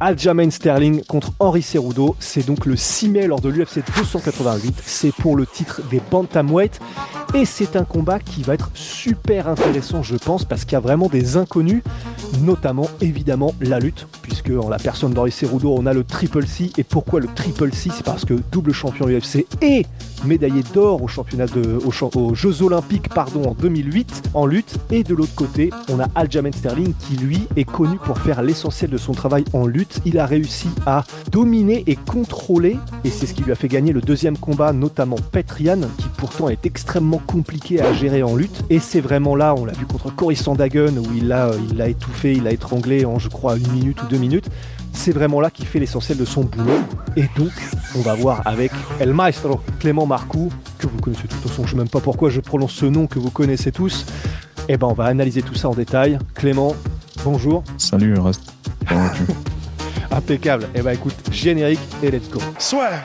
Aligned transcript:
Aljamain 0.00 0.50
Sterling 0.50 1.02
contre 1.04 1.32
Henri 1.38 1.62
Cerudo, 1.62 2.16
c'est 2.20 2.46
donc 2.46 2.66
le 2.66 2.76
6 2.76 3.08
mai 3.08 3.26
lors 3.26 3.40
de 3.40 3.48
l'UFC 3.48 3.82
288, 3.96 4.82
c'est 4.84 5.12
pour 5.12 5.36
le 5.36 5.46
titre 5.46 5.80
des 5.90 6.00
Bantamweight. 6.10 6.80
Et 7.34 7.44
c'est 7.44 7.76
un 7.76 7.84
combat 7.84 8.18
qui 8.18 8.42
va 8.42 8.54
être 8.54 8.70
super 8.72 9.48
intéressant 9.48 10.02
je 10.02 10.16
pense 10.16 10.46
parce 10.46 10.64
qu'il 10.64 10.72
y 10.72 10.76
a 10.76 10.80
vraiment 10.80 11.08
des 11.08 11.36
inconnus, 11.36 11.82
notamment 12.40 12.88
évidemment 13.02 13.54
la 13.60 13.78
lutte, 13.78 14.06
puisque 14.22 14.50
en 14.50 14.68
la 14.68 14.78
personne 14.78 15.12
d'Henri 15.12 15.30
Cerudo 15.30 15.74
on 15.76 15.84
a 15.84 15.92
le 15.92 16.04
Triple 16.04 16.46
C 16.46 16.70
et 16.78 16.84
pourquoi 16.84 17.20
le 17.20 17.28
Triple 17.34 17.74
C 17.74 17.90
C'est 17.94 18.04
parce 18.04 18.24
que 18.24 18.34
double 18.50 18.72
champion 18.72 19.06
UFC 19.08 19.46
et 19.60 19.84
médaillé 20.24 20.62
d'or 20.72 21.00
de, 21.00 21.78
aux, 21.84 22.34
Jeux 22.34 22.62
Olympiques 22.62 23.08
pardon, 23.10 23.44
en 23.50 23.54
2008 23.54 24.30
en 24.34 24.46
lutte. 24.46 24.76
Et 24.90 25.02
de 25.02 25.14
l'autre 25.14 25.34
côté 25.34 25.70
on 25.90 26.00
a 26.00 26.08
Aljamain 26.14 26.52
Sterling 26.52 26.94
qui 26.94 27.16
lui 27.16 27.46
est 27.56 27.64
connu 27.64 27.98
pour 27.98 28.18
faire 28.18 28.42
l'essentiel 28.42 28.90
de 28.90 28.98
son 28.98 29.12
travail 29.12 29.44
en 29.52 29.66
lutte 29.66 29.87
il 30.04 30.18
a 30.18 30.26
réussi 30.26 30.68
à 30.86 31.04
dominer 31.30 31.84
et 31.86 31.96
contrôler, 31.96 32.76
et 33.04 33.10
c'est 33.10 33.26
ce 33.26 33.34
qui 33.34 33.42
lui 33.42 33.52
a 33.52 33.54
fait 33.54 33.68
gagner 33.68 33.92
le 33.92 34.00
deuxième 34.00 34.36
combat, 34.36 34.72
notamment 34.72 35.16
Petrian, 35.32 35.80
qui 35.98 36.08
pourtant 36.16 36.48
est 36.48 36.66
extrêmement 36.66 37.20
compliqué 37.24 37.80
à 37.80 37.92
gérer 37.92 38.22
en 38.22 38.36
lutte. 38.36 38.64
Et 38.70 38.78
c'est 38.78 39.00
vraiment 39.00 39.36
là, 39.36 39.54
on 39.56 39.64
l'a 39.64 39.72
vu 39.72 39.86
contre 39.86 40.14
Cory 40.14 40.38
où 40.48 41.14
il 41.14 41.28
l'a 41.28 41.50
il 41.70 41.80
étouffé, 41.80 42.32
il 42.34 42.44
l'a 42.44 42.52
étranglé 42.52 43.04
en, 43.04 43.18
je 43.18 43.28
crois, 43.28 43.56
une 43.56 43.70
minute 43.72 44.02
ou 44.02 44.06
deux 44.06 44.18
minutes. 44.18 44.48
C'est 44.92 45.12
vraiment 45.12 45.40
là 45.40 45.50
qu'il 45.50 45.66
fait 45.66 45.78
l'essentiel 45.78 46.18
de 46.18 46.24
son 46.24 46.44
boulot. 46.44 46.78
Et 47.16 47.24
donc, 47.36 47.52
on 47.96 48.00
va 48.00 48.14
voir 48.14 48.42
avec 48.44 48.72
El 49.00 49.12
Maestro 49.12 49.60
Clément 49.78 50.06
Marcoux, 50.06 50.50
que 50.78 50.86
vous 50.86 50.98
connaissez 50.98 51.24
de 51.24 51.28
toute 51.28 51.40
façon, 51.42 51.62
je 51.64 51.68
ne 51.68 51.70
sais 51.70 51.76
même 51.76 51.88
pas 51.88 52.00
pourquoi 52.00 52.30
je 52.30 52.40
prononce 52.40 52.72
ce 52.72 52.86
nom 52.86 53.06
que 53.06 53.18
vous 53.18 53.30
connaissez 53.30 53.72
tous. 53.72 54.06
Et 54.68 54.74
eh 54.74 54.76
ben, 54.76 54.88
on 54.88 54.92
va 54.92 55.04
analyser 55.04 55.40
tout 55.40 55.54
ça 55.54 55.68
en 55.68 55.74
détail. 55.74 56.18
Clément, 56.34 56.74
bonjour. 57.24 57.64
Salut, 57.78 58.18
reste. 58.18 58.52
Impeccable. 60.10 60.64
Et 60.64 60.66
eh 60.74 60.78
bah 60.78 60.84
ben, 60.84 60.92
écoute, 60.92 61.14
générique 61.30 61.80
et 62.02 62.10
let's 62.10 62.28
go. 62.28 62.40
Soit. 62.58 63.04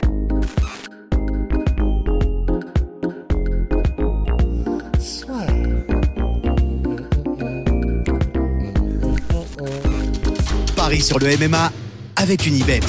Paris 10.75 11.01
sur 11.01 11.19
le 11.19 11.37
MMA 11.37 11.71
avec 12.15 12.45
une 12.45 12.55
Ibet. 12.55 12.81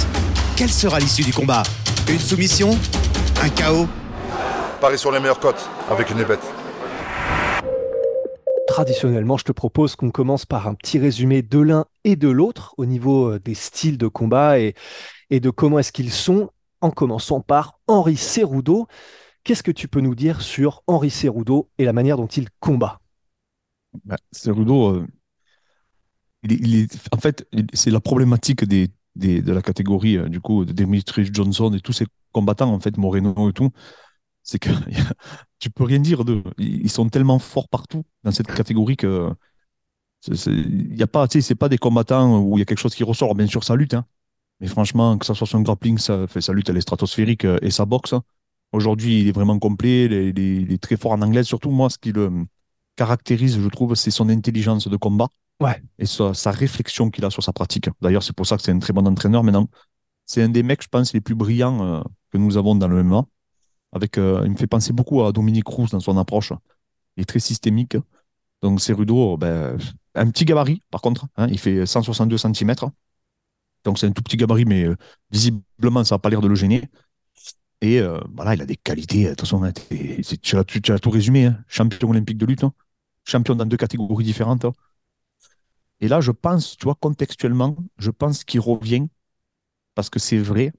Quelle 0.57 0.71
sera 0.71 0.99
l'issue 0.99 1.23
du 1.23 1.33
combat? 1.33 1.63
Une 2.09 2.19
soumission? 2.19 2.77
Un 3.43 3.49
chaos? 3.49 3.89
Paris 4.81 4.99
sur 4.99 5.11
les 5.11 5.21
meilleures 5.21 5.41
cotes 5.41 5.69
avec 5.91 6.11
une 6.11 6.19
Ibet 6.19 6.39
traditionnellement, 8.75 9.37
je 9.37 9.45
te 9.45 9.53
propose 9.53 9.95
qu'on 9.95 10.11
commence 10.11 10.47
par 10.47 10.67
un 10.67 10.75
petit 10.75 10.99
résumé 10.99 11.43
de 11.43 11.61
l'un 11.61 11.87
et 12.03 12.17
de 12.17 12.27
l'autre 12.27 12.75
au 12.77 12.87
niveau 12.87 13.31
euh, 13.31 13.39
des 13.39 13.55
styles 13.55 13.99
de 13.99 14.09
combat 14.09 14.59
et, 14.59 14.75
de 15.31 15.51
comment 15.51 15.79
est-ce 15.79 15.93
qu'ils 15.93 16.11
sont, 16.11 16.51
en 16.81 16.91
commençant 16.91 17.41
par 17.41 17.79
Henri 17.87 18.17
Cerudo. 18.17 18.89
Qu'est-ce 19.45 19.63
que 19.63 19.71
tu 19.71 19.87
peux 19.87 20.01
nous 20.01 20.17
dire 20.17 20.43
sur 20.43 20.83
Henri 20.89 21.11
Cerudo 21.11 21.71
et 21.79 21.85
la 21.85 21.93
manière 21.93 22.17
dont 22.17 22.27
il 22.27 22.49
combat? 22.59 23.01
Bah, 24.05 24.17
euh, 24.49 25.07
en 27.13 27.19
fait, 27.19 27.49
c'est 27.75 27.91
la 27.93 28.01
problématique 28.01 28.65
de 28.65 29.53
la 29.53 29.63
catégorie 29.63 30.19
euh, 30.19 30.29
du 30.29 30.41
coup 30.41 30.65
de 30.65 30.73
Demetrius 30.73 31.31
Johnson 31.33 31.73
et 31.75 31.81
tous 31.81 31.93
ces 31.93 32.07
combattants, 32.33 32.75
en 32.75 32.81
fait, 32.81 32.97
Moreno 32.97 33.51
et 33.51 33.53
tout 33.53 33.71
c'est 34.45 34.59
que 34.59 34.71
tu 35.65 35.71
peux 35.71 35.85
rien 35.85 35.99
dire 35.99 36.27
d'eux. 36.27 36.43
Ils 36.59 36.91
sont 36.91 37.09
tellement 37.09 37.39
forts 37.39 37.71
partout 37.71 38.05
dans 38.23 38.33
cette 38.33 38.49
catégorie 38.49 38.99
que 38.99 39.31
il 40.29 40.95
y 40.95 41.03
a 41.03 41.07
pas, 41.07 41.27
c'est 41.27 41.55
pas 41.55 41.71
des 41.71 41.79
combattants 41.79 42.39
où 42.39 42.59
il 42.59 42.61
y 42.61 42.63
a 42.63 42.67
quelque 42.67 42.81
chose 42.81 42.95
qui 42.95 43.03
ressort. 43.03 43.35
Bien 43.35 43.47
sûr, 43.47 43.65
ça 43.65 43.75
lutte, 43.75 43.95
hein. 43.95 44.05
mais 44.61 44.67
franchement, 44.67 45.17
que 45.17 45.25
ça 45.25 45.33
soit 45.33 45.47
son 45.47 45.63
grappling, 45.63 45.97
ça 45.97 46.27
fait 46.27 46.43
sa 46.43 46.53
lutte, 46.53 46.69
elle 46.69 46.77
est 46.77 46.83
stratosphérique 46.83 47.47
euh, 47.47 47.57
et 47.63 47.71
sa 47.71 47.87
boxe. 47.87 48.13
Hein. 48.13 48.23
Aujourd'hui, 48.73 49.23
il 49.23 49.29
est 49.29 49.33
vraiment 49.33 49.59
complet, 49.59 50.05
il 50.05 50.71
est, 50.71 50.83
très 50.83 50.99
fort 50.99 51.13
en 51.13 51.23
anglais. 51.23 51.45
Surtout, 51.45 51.71
moi, 51.71 51.89
ce 51.89 51.97
qui 51.97 52.13
le 52.13 52.31
caractérise, 52.97 53.59
je 53.59 53.69
trouve, 53.71 53.95
c'est 53.95 54.11
son 54.11 54.29
intelligence 54.29 54.87
de 54.87 54.97
combat 54.99 55.29
ouais. 55.61 55.83
et 55.99 56.05
sa, 56.05 56.35
sa 56.35 56.51
réflexion 56.51 57.09
qu'il 57.09 57.25
a 57.25 57.31
sur 57.31 57.43
sa 57.43 57.55
pratique. 57.55 57.89
D'ailleurs, 58.03 58.23
c'est 58.23 58.37
pour 58.37 58.47
ça 58.47 58.59
que 58.59 58.63
c'est 58.63 58.73
un 58.73 58.81
très 58.81 58.93
bon 58.93 59.07
entraîneur 59.07 59.43
maintenant. 59.43 59.71
C'est 60.27 60.43
un 60.43 60.51
des 60.51 60.63
mecs, 60.63 60.83
je 60.83 60.89
pense, 60.89 61.15
les 61.15 61.23
plus 61.23 61.35
brillants 61.35 61.83
euh, 61.87 62.03
que 62.31 62.37
nous 62.37 62.59
avons 62.59 62.75
dans 62.75 62.89
le 62.89 63.03
MMA. 63.03 63.25
Avec, 63.95 64.19
euh, 64.19 64.43
il 64.45 64.51
me 64.51 64.57
fait 64.57 64.67
penser 64.67 64.93
beaucoup 64.93 65.23
à 65.25 65.33
Dominique 65.33 65.69
Rousse 65.69 65.91
dans 65.91 66.01
son 66.01 66.19
approche. 66.19 66.53
Il 67.17 67.23
est 67.23 67.27
très 67.27 67.39
systémique. 67.39 67.97
Donc 68.61 68.81
Cerudo, 68.81 69.37
ben, 69.37 69.79
un 70.15 70.31
petit 70.31 70.45
gabarit 70.45 70.83
par 70.91 71.01
contre. 71.01 71.27
Hein, 71.37 71.47
il 71.49 71.59
fait 71.59 71.87
162 71.87 72.37
cm. 72.37 72.75
Donc 73.85 73.99
c'est 73.99 74.07
un 74.07 74.13
tout 74.13 74.23
petit 74.23 74.37
gabarit, 74.37 74.65
mais 74.65 74.85
euh, 74.85 74.97
visiblement, 75.31 76.05
ça 76.05 76.17
n'a 76.17 76.19
pas 76.19 76.31
l'air 76.31 76.41
de 76.41 76.49
le 76.49 76.55
gêner. 76.55 76.83
Et 77.81 78.01
euh, 78.01 78.19
voilà, 78.35 78.55
il 78.55 78.63
a 78.63 78.67
des 78.67 78.77
qualités. 78.77 79.25
De 79.25 79.29
toute 79.31 79.41
façon, 79.43 79.61
tu, 80.43 80.57
as, 80.57 80.65
tu, 80.65 80.93
as, 80.93 80.99
tout 80.99 81.11
résumé. 81.11 81.47
Hein. 81.47 81.59
champion 81.69 82.11
olympique 82.11 82.39
de 82.39 82.47
lutte, 82.47 82.65
hein. 82.65 82.73
champion 83.25 83.55
dans 83.55 83.67
deux 83.67 83.77
catégories 83.77 84.25
différentes. 84.25 84.67
Et 86.01 86.09
là, 86.09 86.21
je 86.21 86.33
pense, 86.33 86.77
tu 86.77 86.85
vois, 86.85 86.97
contextuellement, 86.97 87.77
je 87.99 88.11
pense 88.11 88.45
qu'il 88.45 88.61
revient 88.61 89.07
parce 89.95 90.11
que 90.11 90.19
c'est 90.19 90.39
vrai, 90.39 90.73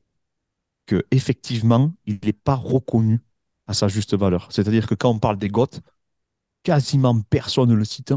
qu'effectivement, 0.85 1.93
il 2.05 2.19
n'est 2.23 2.33
pas 2.33 2.55
reconnu 2.55 3.21
à 3.67 3.73
sa 3.73 3.87
juste 3.87 4.15
valeur. 4.15 4.47
C'est-à-dire 4.51 4.87
que 4.87 4.95
quand 4.95 5.09
on 5.09 5.19
parle 5.19 5.37
des 5.37 5.49
Goths, 5.49 5.81
quasiment 6.63 7.19
personne 7.21 7.69
ne 7.69 7.75
le 7.75 7.85
cite. 7.85 8.13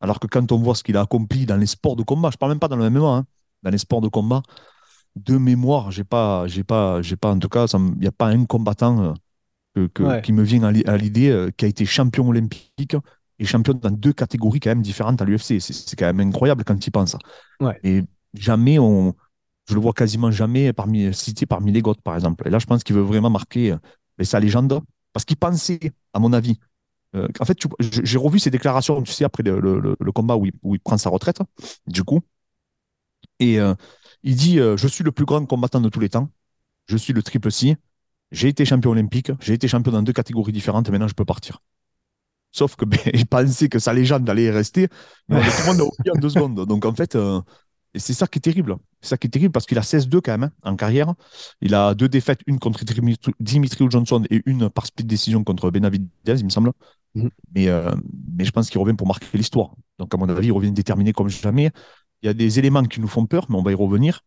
Alors 0.00 0.18
que 0.18 0.26
quand 0.26 0.50
on 0.52 0.58
voit 0.58 0.74
ce 0.74 0.82
qu'il 0.82 0.96
a 0.96 1.02
accompli 1.02 1.46
dans 1.46 1.56
les 1.56 1.66
sports 1.66 1.96
de 1.96 2.02
combat, 2.02 2.30
je 2.30 2.36
ne 2.36 2.38
parle 2.38 2.52
même 2.52 2.58
pas 2.58 2.68
dans 2.68 2.76
le 2.76 2.88
MMA, 2.88 3.08
hein, 3.08 3.26
dans 3.62 3.70
les 3.70 3.78
sports 3.78 4.00
de 4.00 4.08
combat, 4.08 4.42
de 5.16 5.36
mémoire, 5.36 5.90
j'ai 5.90 6.04
pas, 6.04 6.46
j'ai 6.46 6.64
pas, 6.64 7.02
j'ai 7.02 7.16
pas, 7.16 7.32
en 7.32 7.38
tout 7.38 7.48
cas, 7.48 7.66
il 7.66 7.98
n'y 7.98 8.06
a 8.06 8.12
pas 8.12 8.28
un 8.28 8.44
combattant 8.46 9.14
euh, 9.76 9.88
qui 10.22 10.32
me 10.32 10.42
vient 10.42 10.62
à 10.62 10.96
l'idée 10.96 11.30
euh, 11.30 11.50
qui 11.56 11.64
a 11.64 11.68
été 11.68 11.84
champion 11.84 12.28
olympique 12.28 12.96
et 13.38 13.44
champion 13.44 13.74
dans 13.74 13.90
deux 13.90 14.12
catégories 14.12 14.60
quand 14.60 14.70
même 14.70 14.82
différentes 14.82 15.20
à 15.20 15.24
l'UFC. 15.24 15.60
C'est 15.60 15.96
quand 15.96 16.06
même 16.06 16.20
incroyable 16.20 16.64
quand 16.64 16.76
tu 16.76 16.88
y 16.88 16.90
penses. 16.90 17.16
Et 17.82 18.02
jamais 18.34 18.78
on, 18.78 19.14
je 19.70 19.74
le 19.76 19.80
vois 19.80 19.92
quasiment 19.92 20.32
jamais 20.32 20.72
parmi, 20.72 21.14
cité 21.14 21.46
parmi 21.46 21.70
les 21.70 21.80
Goths, 21.80 22.02
par 22.02 22.16
exemple. 22.16 22.46
Et 22.46 22.50
là, 22.50 22.58
je 22.58 22.66
pense 22.66 22.82
qu'il 22.82 22.96
veut 22.96 23.02
vraiment 23.02 23.30
marquer 23.30 23.70
euh, 23.70 24.24
sa 24.24 24.40
légende, 24.40 24.80
parce 25.12 25.24
qu'il 25.24 25.36
pensait, 25.36 25.92
à 26.12 26.18
mon 26.18 26.32
avis, 26.32 26.58
euh, 27.14 27.28
en 27.38 27.44
fait, 27.44 27.56
j'ai 27.80 28.18
revu 28.18 28.40
ses 28.40 28.50
déclarations, 28.50 29.00
tu 29.02 29.12
sais, 29.12 29.24
après 29.24 29.44
le, 29.44 30.12
combat 30.12 30.36
où 30.36 30.46
il, 30.46 30.80
prend 30.80 30.98
sa 30.98 31.08
retraite, 31.08 31.38
du 31.86 32.02
coup. 32.02 32.20
Et 33.38 33.60
euh, 33.60 33.74
il 34.24 34.34
dit 34.34 34.56
Je 34.56 34.86
suis 34.88 35.04
le 35.04 35.12
plus 35.12 35.24
grand 35.24 35.44
combattant 35.46 35.80
de 35.80 35.88
tous 35.88 36.00
les 36.00 36.08
temps. 36.08 36.28
Je 36.86 36.96
suis 36.96 37.12
le 37.12 37.22
triple 37.22 37.50
C. 37.50 37.76
J'ai 38.32 38.48
été 38.48 38.64
champion 38.64 38.90
olympique. 38.90 39.30
J'ai 39.40 39.54
été 39.54 39.68
champion 39.68 39.92
dans 39.92 40.02
deux 40.02 40.12
catégories 40.12 40.52
différentes. 40.52 40.88
Et 40.88 40.92
maintenant, 40.92 41.08
je 41.08 41.14
peux 41.14 41.24
partir. 41.24 41.62
Sauf 42.52 42.76
que 42.76 42.84
ben, 42.84 42.98
il 43.14 43.26
pensait 43.26 43.68
que 43.68 43.78
sa 43.78 43.92
légende 43.92 44.28
allait 44.28 44.50
rester. 44.50 44.88
Mais 45.28 45.40
tout 45.40 45.50
le 45.60 45.66
monde 45.66 45.80
a 45.80 45.84
oublié 45.84 46.10
en 46.16 46.20
deux 46.20 46.30
secondes. 46.30 46.66
Donc, 46.66 46.84
en 46.84 46.94
fait, 46.94 47.16
et 47.94 47.98
c'est 47.98 48.14
ça 48.14 48.26
qui 48.26 48.38
est 48.38 48.42
terrible. 48.42 48.76
C'est 49.00 49.10
ça 49.10 49.16
qui 49.16 49.26
est 49.26 49.30
terrible 49.30 49.52
parce 49.52 49.66
qu'il 49.66 49.78
a 49.78 49.82
16-2 49.82 50.20
quand 50.20 50.32
même 50.32 50.44
hein, 50.44 50.70
en 50.70 50.76
carrière. 50.76 51.14
Il 51.60 51.74
a 51.74 51.94
deux 51.94 52.08
défaites, 52.08 52.40
une 52.46 52.58
contre 52.58 52.84
Dimitri 53.40 53.86
Johnson 53.90 54.22
et 54.30 54.42
une 54.46 54.70
par 54.70 54.86
split 54.86 55.04
décision 55.04 55.42
contre 55.42 55.70
Benavidez, 55.70 56.08
il 56.26 56.44
me 56.44 56.50
semble. 56.50 56.72
Mhm. 57.14 57.30
Mais, 57.54 57.68
euh, 57.68 57.94
mais 58.36 58.44
je 58.44 58.52
pense 58.52 58.70
qu'il 58.70 58.80
revient 58.80 58.94
pour 58.94 59.06
marquer 59.06 59.26
l'histoire. 59.36 59.74
Donc, 59.98 60.14
à 60.14 60.16
mon 60.16 60.28
avis, 60.28 60.48
il 60.48 60.52
revient 60.52 60.72
déterminé 60.72 61.12
comme 61.12 61.28
jamais. 61.28 61.70
Il 62.22 62.26
y 62.26 62.28
a 62.28 62.34
des 62.34 62.58
éléments 62.58 62.84
qui 62.84 63.00
nous 63.00 63.08
font 63.08 63.26
peur, 63.26 63.46
mais 63.48 63.56
on 63.56 63.62
va 63.62 63.72
y 63.72 63.74
revenir. 63.74 64.20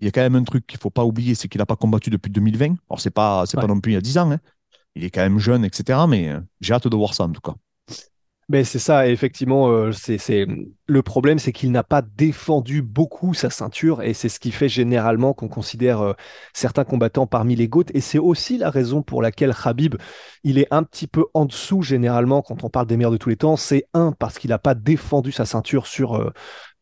Il 0.00 0.06
y 0.06 0.08
a 0.08 0.10
quand 0.10 0.20
même 0.20 0.36
un 0.36 0.44
truc 0.44 0.66
qu'il 0.66 0.78
ne 0.78 0.80
faut 0.80 0.90
pas 0.90 1.04
oublier, 1.04 1.34
c'est 1.34 1.48
qu'il 1.48 1.58
n'a 1.58 1.66
pas 1.66 1.76
combattu 1.76 2.10
depuis 2.10 2.30
2020. 2.30 2.76
Alors, 2.88 3.00
ce 3.00 3.08
n'est 3.08 3.12
pas, 3.12 3.44
pas 3.46 3.66
non 3.66 3.80
plus 3.80 3.92
il 3.92 3.94
y 3.94 3.98
a 3.98 4.00
10 4.00 4.18
ans. 4.18 4.30
Hein. 4.32 4.38
Il 4.94 5.04
est 5.04 5.10
quand 5.10 5.20
même 5.20 5.38
jeune, 5.38 5.64
etc. 5.64 6.00
Mais 6.08 6.28
euh, 6.30 6.40
j'ai 6.60 6.74
hâte 6.74 6.88
de 6.88 6.96
voir 6.96 7.14
ça, 7.14 7.24
en 7.24 7.32
tout 7.32 7.40
cas. 7.40 7.54
Mais 8.50 8.64
c'est 8.64 8.78
ça, 8.78 9.06
effectivement, 9.08 9.68
euh, 9.68 9.92
c'est 9.92 10.46
le 10.86 11.02
problème, 11.02 11.38
c'est 11.38 11.52
qu'il 11.52 11.70
n'a 11.70 11.82
pas 11.82 12.00
défendu 12.00 12.80
beaucoup 12.80 13.34
sa 13.34 13.50
ceinture, 13.50 14.02
et 14.02 14.14
c'est 14.14 14.30
ce 14.30 14.40
qui 14.40 14.52
fait 14.52 14.70
généralement 14.70 15.34
qu'on 15.34 15.48
considère 15.48 16.00
euh, 16.00 16.12
certains 16.54 16.84
combattants 16.84 17.26
parmi 17.26 17.56
les 17.56 17.68
GOAT, 17.68 17.84
et 17.92 18.00
c'est 18.00 18.18
aussi 18.18 18.56
la 18.56 18.70
raison 18.70 19.02
pour 19.02 19.20
laquelle 19.20 19.52
Khabib, 19.54 19.96
il 20.44 20.56
est 20.58 20.66
un 20.70 20.82
petit 20.82 21.06
peu 21.06 21.26
en 21.34 21.44
dessous 21.44 21.82
généralement 21.82 22.40
quand 22.40 22.64
on 22.64 22.70
parle 22.70 22.86
des 22.86 22.96
meilleurs 22.96 23.10
de 23.12 23.18
tous 23.18 23.28
les 23.28 23.36
temps. 23.36 23.56
C'est 23.56 23.84
un 23.92 24.12
parce 24.12 24.38
qu'il 24.38 24.48
n'a 24.48 24.58
pas 24.58 24.74
défendu 24.74 25.30
sa 25.30 25.44
ceinture 25.44 25.86
sur 25.86 26.14
euh, 26.14 26.32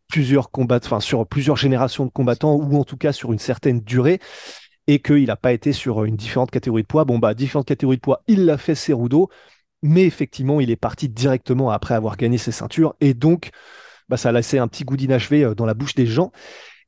plusieurs 0.07 0.53
combats, 0.53 0.79
enfin 0.85 1.01
sur 1.01 1.27
plusieurs 1.27 1.57
générations 1.57 2.07
de 2.07 2.11
combattants 2.11 2.55
ou 2.55 2.79
en 2.79 2.85
tout 2.85 2.97
cas 2.97 3.13
sur 3.13 3.33
une 3.33 3.41
certaine 3.41 3.81
durée 3.81 4.21
et 4.87 5.01
qu'il 5.01 5.25
n'a 5.25 5.37
pas 5.37 5.53
été 5.53 5.73
sur 5.73 6.05
une 6.05 6.17
différente 6.17 6.51
catégorie 6.51 6.83
de 6.83 6.87
poids. 6.87 7.05
Bon, 7.05 7.19
bah, 7.19 7.35
différentes 7.35 7.67
catégories 7.67 7.97
de 7.97 8.03
poids, 8.03 8.23
il 8.29 8.45
l'a 8.45 8.57
fait 8.57 8.77
Cerudo, 8.77 9.29
mais 9.83 10.05
effectivement, 10.05 10.61
il 10.61 10.71
est 10.71 10.77
parti 10.77 11.09
directement 11.09 11.71
après 11.71 11.95
avoir 11.95 12.17
gagné 12.17 12.39
ses 12.39 12.53
ceintures 12.53 12.95
et 13.01 13.15
donc, 13.15 13.51
bah, 14.09 14.17
ça 14.17 14.31
a 14.31 14.33
laissé 14.33 14.59
un 14.59 14.69
petit 14.69 14.85
goût 14.85 14.97
d'inachevé 14.97 15.45
euh, 15.45 15.55
dans 15.55 15.67
la 15.67 15.75
bouche 15.75 15.95
des 15.95 16.07
gens. 16.07 16.33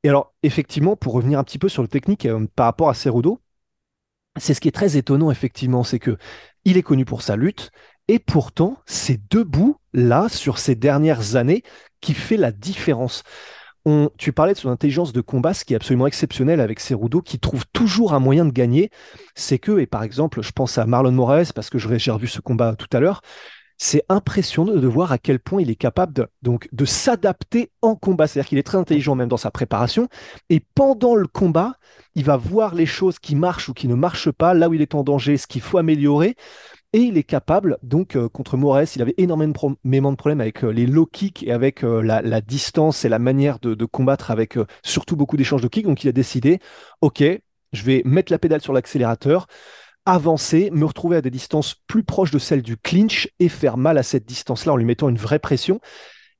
Et 0.04 0.08
alors, 0.08 0.34
effectivement, 0.42 0.96
pour 0.96 1.12
revenir 1.14 1.38
un 1.38 1.44
petit 1.44 1.58
peu 1.58 1.68
sur 1.68 1.82
le 1.82 1.88
technique 1.88 2.26
euh, 2.26 2.46
par 2.54 2.66
rapport 2.66 2.88
à 2.88 2.94
Cerudo, 2.94 3.40
c'est 4.36 4.54
ce 4.54 4.60
qui 4.60 4.68
est 4.68 4.72
très 4.72 4.96
étonnant, 4.96 5.30
effectivement, 5.30 5.82
c'est 5.84 5.98
que 5.98 6.16
il 6.64 6.76
est 6.76 6.82
connu 6.82 7.04
pour 7.04 7.22
sa 7.22 7.36
lutte, 7.36 7.70
et 8.08 8.18
pourtant, 8.18 8.78
c'est 8.86 9.20
debout, 9.30 9.76
là, 9.92 10.28
sur 10.28 10.58
ces 10.58 10.74
dernières 10.74 11.36
années, 11.36 11.62
qui 12.00 12.14
fait 12.14 12.36
la 12.36 12.52
différence. 12.52 13.22
Tu 14.16 14.32
parlais 14.32 14.52
de 14.52 14.58
son 14.58 14.70
intelligence 14.70 15.12
de 15.12 15.20
combat, 15.20 15.54
ce 15.54 15.64
qui 15.64 15.72
est 15.72 15.76
absolument 15.76 16.06
exceptionnel 16.06 16.60
avec 16.60 16.80
Cerudo, 16.80 17.20
qui 17.22 17.38
trouve 17.38 17.64
toujours 17.72 18.12
un 18.12 18.20
moyen 18.20 18.44
de 18.44 18.50
gagner. 18.50 18.90
C'est 19.34 19.58
que, 19.58 19.78
et 19.78 19.86
par 19.86 20.02
exemple, 20.02 20.42
je 20.42 20.52
pense 20.52 20.78
à 20.78 20.86
Marlon 20.86 21.12
Moraes, 21.12 21.52
parce 21.54 21.70
que 21.70 21.78
j'ai 21.78 22.10
revu 22.10 22.26
ce 22.26 22.40
combat 22.40 22.74
tout 22.76 22.88
à 22.92 23.00
l'heure, 23.00 23.22
c'est 23.78 24.02
impressionnant 24.08 24.74
de 24.74 24.86
voir 24.88 25.12
à 25.12 25.18
quel 25.18 25.38
point 25.38 25.62
il 25.62 25.70
est 25.70 25.76
capable 25.76 26.28
donc, 26.42 26.68
de 26.72 26.84
s'adapter 26.84 27.70
en 27.80 27.94
combat. 27.94 28.26
C'est-à-dire 28.26 28.48
qu'il 28.48 28.58
est 28.58 28.64
très 28.64 28.76
intelligent 28.76 29.14
même 29.14 29.28
dans 29.28 29.36
sa 29.36 29.52
préparation. 29.52 30.08
Et 30.50 30.60
pendant 30.74 31.14
le 31.14 31.28
combat, 31.28 31.74
il 32.16 32.24
va 32.24 32.36
voir 32.36 32.74
les 32.74 32.86
choses 32.86 33.20
qui 33.20 33.36
marchent 33.36 33.68
ou 33.68 33.74
qui 33.74 33.86
ne 33.86 33.94
marchent 33.94 34.32
pas, 34.32 34.52
là 34.52 34.68
où 34.68 34.74
il 34.74 34.82
est 34.82 34.96
en 34.96 35.04
danger, 35.04 35.36
ce 35.36 35.46
qu'il 35.46 35.62
faut 35.62 35.78
améliorer. 35.78 36.34
Et 36.94 37.00
il 37.00 37.18
est 37.18 37.22
capable, 37.22 37.76
donc 37.82 38.16
euh, 38.16 38.30
contre 38.30 38.56
Moraes, 38.56 38.94
il 38.96 39.02
avait 39.02 39.14
énormément 39.18 40.10
de 40.10 40.16
problèmes 40.16 40.40
avec 40.40 40.64
euh, 40.64 40.70
les 40.70 40.86
low 40.86 41.04
kicks 41.04 41.42
et 41.42 41.52
avec 41.52 41.84
euh, 41.84 42.00
la, 42.00 42.40
distance 42.40 43.04
et 43.04 43.10
la 43.10 43.18
manière 43.18 43.58
de, 43.58 43.84
combattre 43.84 44.30
avec 44.30 44.58
surtout 44.82 45.14
beaucoup 45.14 45.36
d'échanges 45.36 45.60
de 45.60 45.68
kicks. 45.68 45.84
Donc 45.84 46.02
il 46.02 46.08
a 46.08 46.12
décidé, 46.12 46.60
ok, 47.02 47.22
je 47.74 47.82
vais 47.82 48.00
mettre 48.06 48.32
la 48.32 48.38
pédale 48.38 48.62
sur 48.62 48.72
l'accélérateur, 48.72 49.48
avancer, 50.06 50.70
me 50.72 50.86
retrouver 50.86 51.18
à 51.18 51.20
des 51.20 51.30
distances 51.30 51.74
plus 51.86 52.04
proches 52.04 52.30
de 52.30 52.38
celles 52.38 52.62
du 52.62 52.78
clinch 52.78 53.28
et 53.38 53.50
faire 53.50 53.76
mal 53.76 53.98
à 53.98 54.02
cette 54.02 54.24
distance-là 54.24 54.72
en 54.72 54.76
lui 54.76 54.86
mettant 54.86 55.10
une 55.10 55.18
vraie 55.18 55.40
pression. 55.40 55.80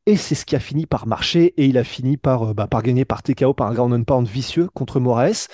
Et 0.06 0.16
c'est 0.16 0.34
ce 0.34 0.46
qui 0.46 0.56
a 0.56 0.60
fini 0.60 0.86
par 0.86 1.06
marcher 1.06 1.52
et 1.58 1.66
il 1.66 1.76
a 1.76 1.84
fini 1.84 2.16
par, 2.16 2.54
bah, 2.54 2.66
par 2.66 2.82
gagner 2.82 3.04
par 3.04 3.22
TKO, 3.22 3.52
par 3.52 3.66
un 3.66 3.74
ground 3.74 3.92
and 3.92 4.04
pound 4.04 4.26
vicieux 4.26 4.70
contre 4.72 4.98
Moraes. 4.98 5.48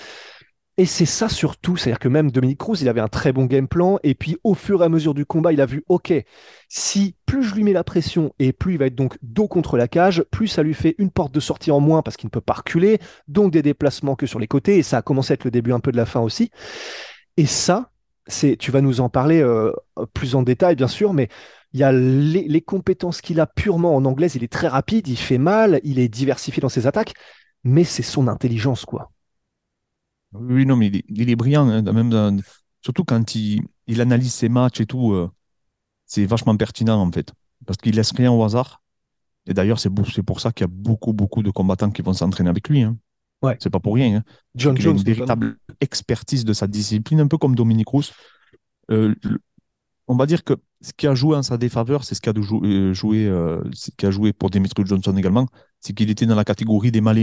Et 0.77 0.85
c'est 0.85 1.05
ça 1.05 1.29
surtout, 1.29 1.77
c'est-à-dire 1.77 1.99
que 1.99 2.09
même 2.09 2.31
Dominique 2.31 2.59
Cruz, 2.59 2.77
il 2.81 2.89
avait 2.89 2.99
un 2.99 3.07
très 3.07 3.31
bon 3.31 3.45
game 3.45 3.67
plan, 3.67 3.97
et 4.03 4.13
puis 4.13 4.37
au 4.43 4.55
fur 4.55 4.81
et 4.81 4.85
à 4.85 4.89
mesure 4.89 5.13
du 5.13 5.25
combat, 5.25 5.53
il 5.53 5.61
a 5.61 5.65
vu, 5.65 5.85
ok, 5.87 6.13
si 6.67 7.15
plus 7.25 7.43
je 7.43 7.55
lui 7.55 7.63
mets 7.63 7.71
la 7.71 7.85
pression 7.85 8.33
et 8.39 8.51
plus 8.51 8.73
il 8.73 8.79
va 8.79 8.87
être 8.87 8.95
donc 8.95 9.17
dos 9.21 9.47
contre 9.47 9.77
la 9.77 9.87
cage, 9.87 10.25
plus 10.31 10.49
ça 10.49 10.63
lui 10.63 10.73
fait 10.73 10.95
une 10.97 11.11
porte 11.11 11.33
de 11.33 11.39
sortie 11.39 11.71
en 11.71 11.79
moins 11.79 12.01
parce 12.01 12.17
qu'il 12.17 12.27
ne 12.27 12.31
peut 12.31 12.41
pas 12.41 12.55
reculer, 12.55 12.99
donc 13.29 13.53
des 13.53 13.61
déplacements 13.61 14.15
que 14.15 14.25
sur 14.25 14.37
les 14.37 14.47
côtés, 14.47 14.77
et 14.77 14.83
ça 14.83 14.97
a 14.97 15.01
commencé 15.01 15.31
à 15.31 15.35
être 15.35 15.45
le 15.45 15.51
début 15.51 15.71
un 15.71 15.79
peu 15.79 15.93
de 15.93 15.97
la 15.97 16.05
fin 16.05 16.19
aussi. 16.19 16.51
Et 17.37 17.45
ça, 17.45 17.91
c'est, 18.27 18.57
tu 18.57 18.71
vas 18.71 18.81
nous 18.81 18.99
en 18.99 19.07
parler 19.07 19.41
euh, 19.41 19.71
plus 20.13 20.35
en 20.35 20.43
détail, 20.43 20.75
bien 20.75 20.89
sûr, 20.89 21.13
mais 21.13 21.29
il 21.71 21.79
y 21.79 21.83
a 21.83 21.93
les, 21.93 22.47
les 22.49 22.61
compétences 22.61 23.21
qu'il 23.21 23.39
a 23.39 23.47
purement 23.47 23.95
en 23.95 24.03
anglaise, 24.03 24.35
il 24.35 24.43
est 24.43 24.51
très 24.51 24.67
rapide, 24.67 25.07
il 25.07 25.17
fait 25.17 25.37
mal, 25.37 25.79
il 25.85 25.99
est 25.99 26.09
diversifié 26.09 26.59
dans 26.59 26.69
ses 26.69 26.85
attaques, 26.85 27.13
mais 27.63 27.85
c'est 27.85 28.03
son 28.03 28.27
intelligence, 28.27 28.83
quoi. 28.83 29.11
Oui, 30.39 30.65
non, 30.65 30.75
mais 30.75 30.87
il 30.87 31.29
est, 31.29 31.35
brillant, 31.35 31.67
hein, 31.69 31.81
même 31.81 32.41
surtout 32.81 33.03
quand 33.03 33.35
il, 33.35 33.61
il, 33.87 34.01
analyse 34.01 34.33
ses 34.33 34.49
matchs 34.49 34.81
et 34.81 34.85
tout. 34.85 35.13
Euh, 35.13 35.29
c'est 36.05 36.25
vachement 36.25 36.55
pertinent, 36.55 37.01
en 37.01 37.11
fait. 37.11 37.33
Parce 37.65 37.77
qu'il 37.77 37.95
laisse 37.95 38.11
rien 38.11 38.31
au 38.31 38.43
hasard. 38.43 38.83
Et 39.47 39.53
d'ailleurs, 39.53 39.79
c'est 39.79 39.89
pour 39.89 40.39
ça 40.39 40.51
qu'il 40.51 40.63
y 40.63 40.69
a 40.69 40.71
beaucoup, 40.71 41.13
beaucoup 41.13 41.43
de 41.43 41.51
combattants 41.51 41.91
qui 41.91 42.01
vont 42.01 42.13
s'entraîner 42.13 42.49
avec 42.49 42.69
lui. 42.69 42.81
Hein. 42.83 42.97
Ouais. 43.41 43.57
C'est 43.59 43.69
pas 43.69 43.79
pour 43.79 43.95
rien. 43.95 44.17
Hein. 44.17 44.23
John 44.55 44.77
Jones. 44.77 44.95
A 44.95 44.99
une 44.99 45.03
véritable 45.03 45.57
expertise 45.81 46.45
de 46.45 46.53
sa 46.53 46.67
discipline, 46.67 47.19
un 47.19 47.27
peu 47.27 47.37
comme 47.37 47.55
Dominique 47.55 47.89
Rousse. 47.89 48.13
Euh, 48.91 49.13
on 50.07 50.15
va 50.15 50.25
dire 50.25 50.43
que 50.43 50.53
ce 50.81 50.93
qui 50.95 51.07
a 51.07 51.15
joué 51.15 51.35
en 51.35 51.43
sa 51.43 51.57
défaveur, 51.57 52.03
c'est 52.03 52.15
ce 52.15 52.21
qui 52.21 52.29
a, 52.29 52.33
euh, 52.35 52.93
joué, 52.93 53.31
qui 53.97 54.05
a 54.05 54.11
joué 54.11 54.33
pour 54.33 54.49
Dimitri 54.49 54.83
Johnson 54.85 55.15
également, 55.17 55.47
c'est 55.79 55.93
qu'il 55.93 56.09
était 56.09 56.25
dans 56.25 56.35
la 56.35 56.45
catégorie 56.45 56.91
des 56.91 57.01
mal 57.01 57.17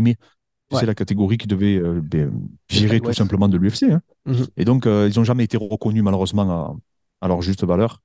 C'est 0.71 0.87
la 0.87 0.95
catégorie 0.95 1.39
qui 1.39 1.47
devait 1.47 1.77
euh, 1.77 2.01
ben, 2.03 2.33
virer 2.71 3.01
tout 3.01 3.13
simplement 3.13 3.49
de 3.49 3.59
l'UFC. 3.59 3.85
Hein. 3.85 4.01
Mhm. 4.27 4.47
Et 4.57 4.65
donc, 4.65 4.87
euh, 4.87 5.09
ils 5.13 5.19
n'ont 5.19 5.25
jamais 5.25 5.45
été 5.45 5.57
reconnus 5.57 6.03
malheureusement 6.03 6.79
à, 7.21 7.29
leur 7.29 7.43
juste 7.43 7.65
valeur. 7.65 8.01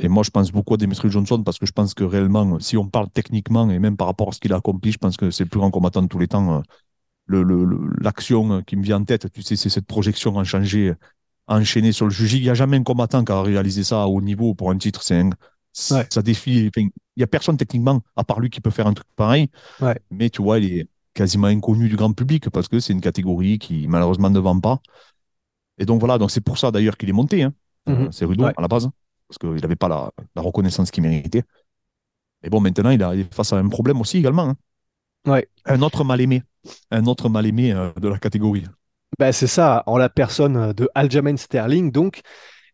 Et 0.00 0.08
moi, 0.08 0.22
je 0.22 0.30
pense 0.30 0.52
beaucoup 0.52 0.74
à 0.74 0.76
Dimitri 0.76 1.10
Johnson 1.10 1.42
parce 1.42 1.58
que 1.58 1.66
je 1.66 1.72
pense 1.72 1.92
que 1.92 2.04
réellement, 2.04 2.60
si 2.60 2.76
on 2.76 2.86
parle 2.86 3.10
techniquement 3.10 3.68
et 3.68 3.80
même 3.80 3.96
par 3.96 4.06
rapport 4.06 4.28
à 4.28 4.32
ce 4.32 4.38
qu'il 4.38 4.52
a 4.52 4.56
accompli, 4.56 4.92
je 4.92 4.98
pense 4.98 5.16
que 5.16 5.30
c'est 5.30 5.42
le 5.42 5.48
plus 5.48 5.58
grand 5.58 5.72
combattant 5.72 6.02
de 6.02 6.06
tous 6.06 6.20
les 6.20 6.28
temps. 6.28 6.58
Euh, 6.58 6.60
l'action 8.00 8.62
qui 8.62 8.76
me 8.76 8.82
vient 8.82 9.00
en 9.00 9.04
tête, 9.04 9.30
tu 9.32 9.42
sais, 9.42 9.56
c'est 9.56 9.70
cette 9.70 9.86
projection 9.86 10.36
en 10.36 10.42
enchaînée 11.46 11.92
sur 11.92 12.06
le 12.06 12.12
juge. 12.12 12.34
Il 12.34 12.42
n'y 12.42 12.50
a 12.50 12.54
jamais 12.54 12.76
un 12.76 12.82
combattant 12.82 13.24
qui 13.24 13.32
a 13.32 13.42
réalisé 13.42 13.84
ça 13.84 14.02
à 14.02 14.06
haut 14.06 14.20
niveau 14.20 14.54
pour 14.54 14.70
un 14.70 14.78
titre. 14.78 15.02
C'est 15.02 15.22
Ça 15.72 16.22
défie. 16.22 16.70
Il 16.76 16.90
n'y 17.16 17.22
a 17.22 17.26
personne 17.26 17.56
techniquement, 17.56 18.02
à 18.16 18.24
part 18.24 18.38
lui, 18.38 18.50
qui 18.50 18.60
peut 18.60 18.70
faire 18.70 18.86
un 18.86 18.94
truc 18.94 19.08
pareil. 19.16 19.48
Mais 20.10 20.30
tu 20.30 20.42
vois, 20.42 20.58
il 20.58 20.78
est, 20.78 20.88
quasiment 21.14 21.48
inconnu 21.48 21.88
du 21.88 21.96
grand 21.96 22.12
public 22.12 22.50
parce 22.50 22.68
que 22.68 22.80
c'est 22.80 22.92
une 22.92 23.00
catégorie 23.00 23.58
qui 23.58 23.86
malheureusement 23.88 24.30
ne 24.30 24.38
vend 24.38 24.58
pas. 24.58 24.80
Et 25.78 25.84
donc 25.84 26.00
voilà, 26.00 26.18
donc 26.18 26.30
c'est 26.30 26.40
pour 26.40 26.58
ça 26.58 26.70
d'ailleurs 26.70 26.96
qu'il 26.96 27.08
est 27.08 27.14
monté. 27.14 27.42
Hein. 27.42 27.52
Mhm. 27.86 28.12
C'est 28.12 28.24
Rudo 28.24 28.44
à 28.44 28.60
la 28.60 28.68
base, 28.68 28.88
parce 29.28 29.38
qu'il 29.38 29.60
n'avait 29.60 29.76
pas 29.76 29.88
la, 29.88 30.10
reconnaissance 30.36 30.90
qu'il 30.90 31.02
méritait. 31.02 31.42
Mais 32.42 32.50
bon, 32.50 32.60
maintenant, 32.60 32.90
il, 32.90 33.02
a, 33.02 33.14
est 33.14 33.32
face 33.32 33.52
à 33.52 33.56
un 33.56 33.68
problème 33.68 34.00
aussi 34.00 34.18
également. 34.18 34.50
Hein. 34.50 34.56
Ouais. 35.26 35.48
Un 35.64 35.82
autre 35.82 36.04
mal-aimé. 36.04 36.42
Un 36.90 37.06
autre 37.06 37.28
mal-aimé 37.28 37.72
euh, 37.72 37.90
de 38.00 38.08
la 38.08 38.18
catégorie. 38.18 38.64
Ben, 39.18 39.32
c'est 39.32 39.46
ça, 39.46 39.82
en 39.86 39.98
la 39.98 40.08
personne 40.08 40.72
de 40.72 40.88
Aljamain 40.94 41.36
Sterling, 41.36 41.92
donc. 41.92 42.22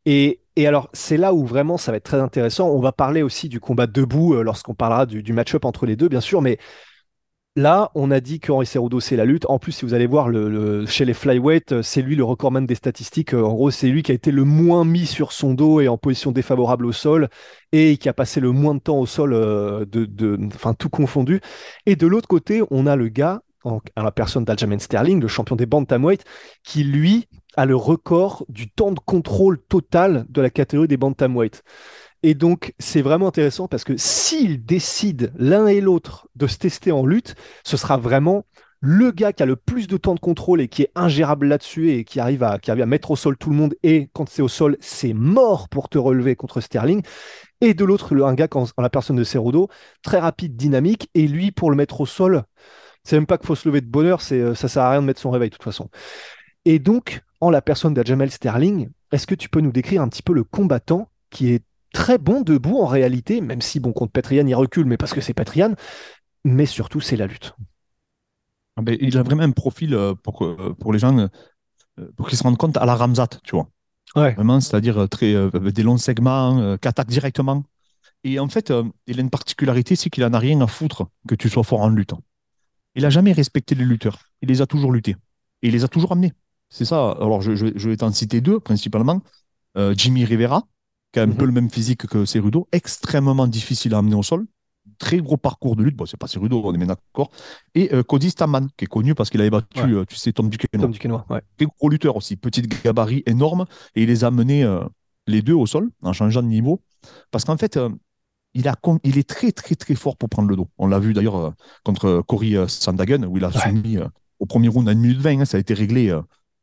Et, 0.06 0.40
et 0.56 0.66
alors, 0.66 0.88
c'est 0.94 1.18
là 1.18 1.34
où 1.34 1.44
vraiment 1.44 1.76
ça 1.76 1.90
va 1.92 1.98
être 1.98 2.04
très 2.04 2.20
intéressant. 2.20 2.68
On 2.68 2.80
va 2.80 2.92
parler 2.92 3.22
aussi 3.22 3.48
du 3.48 3.60
combat 3.60 3.86
debout 3.86 4.34
euh, 4.34 4.42
lorsqu'on 4.42 4.74
parlera 4.74 5.04
du, 5.04 5.22
du 5.22 5.32
match-up 5.32 5.64
entre 5.64 5.84
les 5.84 5.96
deux, 5.96 6.08
bien 6.08 6.20
sûr, 6.20 6.40
mais 6.40 6.58
Là, 7.58 7.90
on 7.96 8.12
a 8.12 8.20
dit 8.20 8.38
qu'Henri 8.38 8.66
Cerudo, 8.66 9.00
c'est 9.00 9.16
la 9.16 9.24
lutte. 9.24 9.44
En 9.48 9.58
plus, 9.58 9.72
si 9.72 9.84
vous 9.84 9.92
allez 9.92 10.06
voir 10.06 10.28
chez 10.86 11.04
les 11.04 11.12
flyweight, 11.12 11.72
euh, 11.72 11.82
c'est 11.82 12.02
lui 12.02 12.14
le 12.14 12.22
recordman 12.22 12.66
des 12.66 12.76
statistiques. 12.76 13.34
Euh, 13.34 13.42
en 13.42 13.52
gros, 13.52 13.72
c'est 13.72 13.88
lui 13.88 14.04
qui 14.04 14.12
a 14.12 14.14
été 14.14 14.30
le 14.30 14.44
moins 14.44 14.84
mis 14.84 15.06
sur 15.06 15.32
son 15.32 15.54
dos 15.54 15.80
et 15.80 15.88
en 15.88 15.98
position 15.98 16.30
défavorable 16.30 16.86
au 16.86 16.92
sol 16.92 17.28
et 17.72 17.96
qui 17.96 18.08
a 18.08 18.12
passé 18.12 18.38
le 18.38 18.52
moins 18.52 18.76
de 18.76 18.78
temps 18.78 19.00
au 19.00 19.06
sol, 19.06 19.32
euh, 19.32 19.84
enfin, 20.54 20.72
tout 20.72 20.88
confondu. 20.88 21.40
Et 21.84 21.96
de 21.96 22.06
l'autre 22.06 22.28
côté, 22.28 22.62
on 22.70 22.86
a 22.86 22.94
le 22.94 23.08
gars, 23.08 23.42
en, 23.64 23.80
la 23.96 24.12
personne 24.12 24.44
d'Aljamain 24.44 24.78
Sterling, 24.78 25.20
le 25.20 25.26
champion 25.26 25.56
des 25.56 25.66
bantamweight, 25.66 26.22
qui 26.62 26.84
lui 26.84 27.26
a 27.56 27.66
le 27.66 27.74
record 27.74 28.46
du 28.48 28.70
temps 28.70 28.92
de 28.92 29.00
contrôle 29.00 29.58
total 29.68 30.26
de 30.28 30.40
la 30.40 30.50
catégorie 30.50 30.86
des 30.86 30.96
bantamweight. 30.96 31.64
Et 32.22 32.34
donc, 32.34 32.74
c'est 32.78 33.02
vraiment 33.02 33.28
intéressant 33.28 33.68
parce 33.68 33.84
que 33.84 33.96
s'ils 33.96 34.64
décident 34.64 35.26
l'un 35.36 35.66
et 35.66 35.80
l'autre 35.80 36.28
de 36.34 36.46
se 36.46 36.58
tester 36.58 36.90
en 36.92 37.06
lutte, 37.06 37.34
ce 37.64 37.76
sera 37.76 37.96
vraiment 37.96 38.44
le 38.80 39.10
gars 39.10 39.32
qui 39.32 39.42
a 39.42 39.46
le 39.46 39.56
plus 39.56 39.88
de 39.88 39.96
temps 39.96 40.14
de 40.14 40.20
contrôle 40.20 40.60
et 40.60 40.68
qui 40.68 40.82
est 40.82 40.92
ingérable 40.94 41.46
là-dessus 41.46 41.90
et 41.90 42.04
qui 42.04 42.20
arrive, 42.20 42.42
à, 42.42 42.58
qui 42.58 42.70
arrive 42.70 42.84
mettre 42.86 43.10
au 43.10 43.16
sol 43.16 43.36
tout 43.36 43.50
le 43.50 43.56
monde. 43.56 43.74
Et 43.82 44.08
quand 44.12 44.28
c'est 44.28 44.42
au 44.42 44.48
sol, 44.48 44.76
c'est 44.80 45.12
mort 45.12 45.68
pour 45.68 45.88
te 45.88 45.98
relever 45.98 46.36
contre 46.36 46.60
Sterling. 46.60 47.02
Et 47.60 47.74
de 47.74 47.84
l'autre, 47.84 48.16
un 48.22 48.34
gars 48.34 48.48
en, 48.54 48.66
la 48.78 48.90
personne 48.90 49.16
de 49.16 49.24
Cerudo, 49.24 49.68
très 50.02 50.18
rapide, 50.18 50.56
dynamique. 50.56 51.10
Et 51.14 51.26
lui, 51.26 51.50
pour 51.50 51.70
le 51.70 51.76
mettre 51.76 52.00
au 52.00 52.06
sol, 52.06 52.44
c'est 53.02 53.16
même 53.16 53.26
pas 53.26 53.38
qu'il 53.38 53.46
faut 53.46 53.56
se 53.56 53.68
lever 53.68 53.80
de 53.80 53.86
bonheur, 53.86 54.20
c'est, 54.20 54.40
euh, 54.40 54.54
ça 54.54 54.68
sert 54.68 54.82
à 54.82 54.90
rien 54.90 55.00
de 55.00 55.06
mettre 55.06 55.20
son 55.20 55.30
réveil 55.30 55.50
de 55.50 55.54
toute 55.54 55.64
façon. 55.64 55.88
Et 56.64 56.78
donc, 56.78 57.22
en 57.40 57.50
la 57.50 57.62
personne 57.62 57.94
d'Ajamel 57.94 58.30
Sterling, 58.30 58.90
est-ce 59.12 59.26
que 59.26 59.34
tu 59.34 59.48
peux 59.48 59.60
nous 59.60 59.72
décrire 59.72 60.02
un 60.02 60.08
petit 60.08 60.22
peu 60.22 60.32
le 60.32 60.44
combattant 60.44 61.08
qui 61.30 61.52
est 61.52 61.64
très 61.92 62.18
bon 62.18 62.42
debout 62.42 62.78
en 62.78 62.86
réalité, 62.86 63.40
même 63.40 63.62
si 63.62 63.80
bon 63.80 63.92
contre 63.92 64.12
Petrian 64.12 64.46
il 64.46 64.54
recule, 64.54 64.86
mais 64.86 64.96
parce 64.96 65.12
que 65.12 65.20
c'est 65.20 65.34
Petrian, 65.34 65.74
mais 66.44 66.66
surtout 66.66 67.00
c'est 67.00 67.16
la 67.16 67.26
lutte. 67.26 67.54
Ah 68.78 68.82
ben, 68.82 68.96
il 69.00 69.18
a 69.18 69.24
vraiment 69.24 69.42
un 69.42 69.50
profil 69.50 69.92
euh, 69.92 70.14
pour, 70.14 70.44
euh, 70.44 70.76
pour 70.78 70.92
les 70.92 71.00
gens, 71.00 71.18
euh, 71.18 72.08
pour 72.16 72.28
qu'ils 72.28 72.38
se 72.38 72.44
rendent 72.44 72.56
compte 72.56 72.76
à 72.76 72.86
la 72.86 72.94
Ramzat, 72.94 73.40
tu 73.42 73.56
vois. 73.56 73.68
Vraiment, 74.14 74.60
c'est-à-dire 74.60 75.08
très, 75.08 75.34
des 75.70 75.82
longs 75.82 75.98
segments, 75.98 76.78
qui 76.78 76.88
attaquent 76.88 77.10
directement. 77.10 77.64
Et 78.24 78.38
en 78.38 78.48
fait, 78.48 78.72
il 79.06 79.18
a 79.18 79.20
une 79.20 79.30
particularité, 79.30 79.96
c'est 79.96 80.08
qu'il 80.08 80.24
n'en 80.24 80.32
a 80.32 80.38
rien 80.38 80.60
à 80.62 80.66
foutre 80.66 81.08
que 81.28 81.34
tu 81.34 81.50
sois 81.50 81.62
fort 81.62 81.82
en 81.82 81.90
lutte. 81.90 82.14
Il 82.94 83.02
n'a 83.02 83.10
jamais 83.10 83.32
respecté 83.32 83.74
les 83.74 83.84
lutteurs. 83.84 84.18
Il 84.40 84.48
les 84.48 84.62
a 84.62 84.66
toujours 84.66 84.92
luttés. 84.92 85.16
Et 85.62 85.68
il 85.68 85.72
les 85.72 85.84
a 85.84 85.88
toujours 85.88 86.12
amenés. 86.12 86.32
C'est 86.70 86.86
ça. 86.86 87.10
Alors, 87.20 87.42
je, 87.42 87.54
je 87.54 87.88
vais 87.88 87.98
t'en 87.98 88.10
citer 88.10 88.40
deux, 88.40 88.60
principalement. 88.60 89.20
Jimmy 89.92 90.24
Rivera, 90.24 90.66
qui 91.18 91.20
a 91.20 91.24
un 91.24 91.32
mhm. 91.32 91.36
peu 91.36 91.44
le 91.46 91.52
même 91.52 91.70
physique 91.70 92.06
que 92.06 92.24
Cerudo, 92.24 92.68
extrêmement 92.72 93.46
difficile 93.46 93.94
à 93.94 93.98
amener 93.98 94.14
au 94.14 94.22
sol. 94.22 94.46
Très 94.98 95.18
gros 95.18 95.36
parcours 95.36 95.76
de 95.76 95.82
lutte. 95.84 95.96
Bon, 95.96 96.06
c'est 96.06 96.16
pas 96.16 96.26
Cerudo, 96.26 96.60
on 96.64 96.74
est 96.74 96.78
bien 96.78 96.86
d'accord. 96.86 97.30
Et 97.74 97.94
euh, 97.94 98.02
Cody 98.02 98.30
Staman, 98.30 98.68
qui 98.76 98.84
est 98.84 98.88
connu 98.88 99.14
parce 99.14 99.30
qu'il 99.30 99.40
avait 99.40 99.50
battu, 99.50 99.80
euh, 99.80 100.04
tu 100.04 100.16
sais, 100.16 100.32
Tom 100.32 100.48
Duquesnoy. 100.48 100.82
Tom 100.82 100.90
Duquesnoy, 100.92 101.24
ouais. 101.30 101.42
Très 101.56 101.66
gros 101.66 101.88
lutteur 101.88 102.16
aussi, 102.16 102.36
petite 102.36 102.82
gabarit 102.82 103.22
énorme. 103.26 103.66
Et 103.94 104.02
il 104.02 104.08
les 104.08 104.24
a 104.24 104.28
amenés 104.28 104.64
euh, 104.64 104.80
les 105.26 105.42
deux 105.42 105.52
au 105.54 105.66
sol, 105.66 105.90
en 106.02 106.12
changeant 106.12 106.42
de 106.42 106.48
niveau. 106.48 106.80
Parce 107.30 107.44
qu'en 107.44 107.56
fait, 107.56 107.78
il, 108.54 108.66
a, 108.68 108.74
il 109.04 109.18
est 109.18 109.28
très, 109.28 109.52
très, 109.52 109.74
très 109.74 109.94
fort 109.94 110.16
pour 110.16 110.28
prendre 110.28 110.48
le 110.48 110.56
dos. 110.56 110.68
On 110.78 110.86
l'a 110.88 110.98
vu 110.98 111.12
d'ailleurs 111.12 111.36
euh, 111.36 111.50
contre 111.84 112.22
Cory 112.26 112.56
euh, 112.56 112.66
Sandhagen, 112.66 113.24
où 113.24 113.36
il 113.36 113.44
a 113.44 113.48
Ouais. 113.48 113.60
soumis 113.60 113.98
euh, 113.98 114.06
au 114.40 114.46
premier 114.46 114.68
round 114.68 114.88
à 114.88 114.92
1 114.92 114.94
minute 114.94 115.18
20. 115.20 115.40
hein, 115.40 115.44
ça 115.44 115.56
a 115.58 115.60
été 115.60 115.74
réglé 115.74 116.08
euh, 116.10 116.22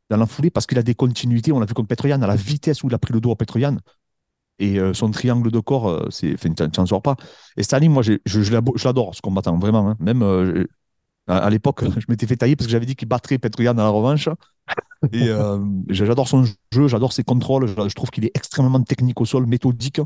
dans 0.10 0.18
la 0.18 0.26
foulée 0.26 0.50
parce 0.50 0.66
qu'il 0.66 0.78
a 0.78 0.84
des 0.84 0.96
continuités. 0.96 1.52
On 1.52 1.60
l'a 1.60 1.66
vu 1.66 1.74
contre 1.74 1.88
Petroyan, 1.88 2.22
à 2.22 2.28
la 2.28 2.36
vitesse 2.36 2.84
où 2.84 2.88
il 2.88 2.94
a 2.94 2.98
pris 3.00 3.14
le 3.14 3.22
dos 3.22 3.32
à 3.32 3.36
Petroyan. 3.36 3.78
Et 4.60 4.80
euh, 4.80 4.94
son 4.94 5.12
triangle 5.12 5.52
de 5.52 5.60
corps, 5.60 5.90
euh, 5.90 6.08
c'est, 6.10 6.36
tu 6.38 6.50
n'en 6.80 6.86
sors 6.86 7.02
pas. 7.02 7.16
Et 7.58 7.64
Sterling, 7.64 7.92
moi, 7.92 8.04
je, 8.04 8.84
l'adore, 8.86 9.14
ce 9.14 9.22
combattant, 9.22 9.58
vraiment. 9.58 9.90
hein. 9.90 9.98
Même 10.00 10.22
euh, 10.24 10.66
à, 11.28 11.50
l'époque, 11.50 11.84
je 12.00 12.06
m'étais 12.08 12.26
fait 12.28 12.38
tailler 12.38 12.56
parce 12.56 12.68
que 12.68 12.72
j'avais 12.72 12.86
dit 12.86 12.96
qu'il 12.96 13.08
battrait 13.08 13.38
Petroyan 13.38 13.74
à 13.74 13.84
la 13.84 13.90
revanche. 13.90 14.30
Et 15.12 15.30
j'adore 15.90 16.28
son 16.28 16.46
jeu, 16.72 16.88
j'adore 16.88 17.12
ses 17.14 17.24
contrôles. 17.24 17.68
Je, 17.68 17.96
trouve 17.96 18.10
qu'il 18.12 18.26
est 18.26 18.32
extrêmement 18.34 18.82
technique 18.82 19.20
au 19.20 19.26
sol, 19.26 19.46
méthodique. 19.46 20.00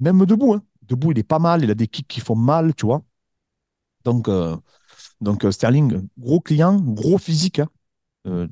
Même 0.00 0.24
debout. 0.24 0.54
hein. 0.54 0.62
Debout, 0.82 1.12
il 1.12 1.18
est 1.18 1.22
pas 1.22 1.38
mal. 1.38 1.62
Il 1.62 1.70
a 1.70 1.74
des 1.74 1.88
kicks 1.88 2.08
qui 2.08 2.20
font 2.20 2.36
mal, 2.36 2.74
tu 2.74 2.86
vois. 2.86 3.02
Donc, 4.04 4.30
donc 5.20 5.46
Sterling, 5.50 6.08
gros 6.16 6.40
client, 6.40 6.76
gros 6.80 7.18
physique. 7.18 7.60
hein. 7.60 7.68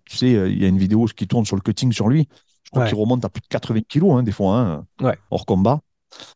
Tu 0.04 0.16
sais, 0.16 0.30
il 0.30 0.60
y 0.60 0.64
a 0.64 0.68
une 0.68 0.78
vidéo 0.78 1.06
qui 1.06 1.26
tourne 1.26 1.46
sur 1.46 1.56
le 1.56 1.62
cutting 1.62 1.92
sur 1.92 2.08
lui. 2.08 2.28
Je 2.66 2.70
crois 2.70 2.82
Ouais. 2.82 2.88
qu'il 2.88 2.98
remonte 2.98 3.24
à 3.24 3.28
plus 3.28 3.40
de 3.40 3.46
80 3.46 3.80
kilos, 3.88 4.18
hein, 4.18 4.22
des 4.22 4.32
fois, 4.32 4.58
hein, 4.58 4.86
Ouais. 5.00 5.16
hors 5.30 5.46
combat. 5.46 5.80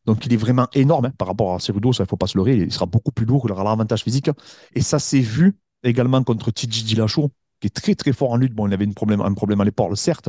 Donc, 0.06 0.24
il 0.26 0.32
est 0.32 0.36
vraiment 0.36 0.66
énorme 0.74 1.06
hein, 1.06 1.12
par 1.18 1.28
rapport 1.28 1.54
à 1.54 1.58
Cerudo, 1.58 1.92
ça, 1.92 2.02
il 2.02 2.06
ne 2.06 2.08
faut 2.08 2.16
pas 2.16 2.26
se 2.26 2.36
leurrer. 2.38 2.56
Il 2.56 2.72
sera 2.72 2.86
beaucoup 2.86 3.12
plus 3.12 3.24
lourd, 3.26 3.42
il 3.46 3.52
aura 3.52 3.64
l'avantage 3.64 4.02
physique. 4.02 4.30
Et 4.74 4.80
ça 4.80 4.98
s'est 4.98 5.20
vu 5.20 5.56
également 5.82 6.22
contre 6.22 6.50
TJ 6.50 6.84
Dillashaw, 6.84 7.30
qui 7.60 7.66
est 7.66 7.70
très, 7.70 7.94
très 7.94 8.12
fort 8.12 8.30
en 8.32 8.36
lutte. 8.36 8.54
Bon, 8.54 8.66
il 8.66 8.74
avait 8.74 8.84
une 8.84 8.94
problème, 8.94 9.20
un 9.20 9.32
problème 9.34 9.60
à 9.60 9.64
l'épaule, 9.64 9.96
certes. 9.96 10.28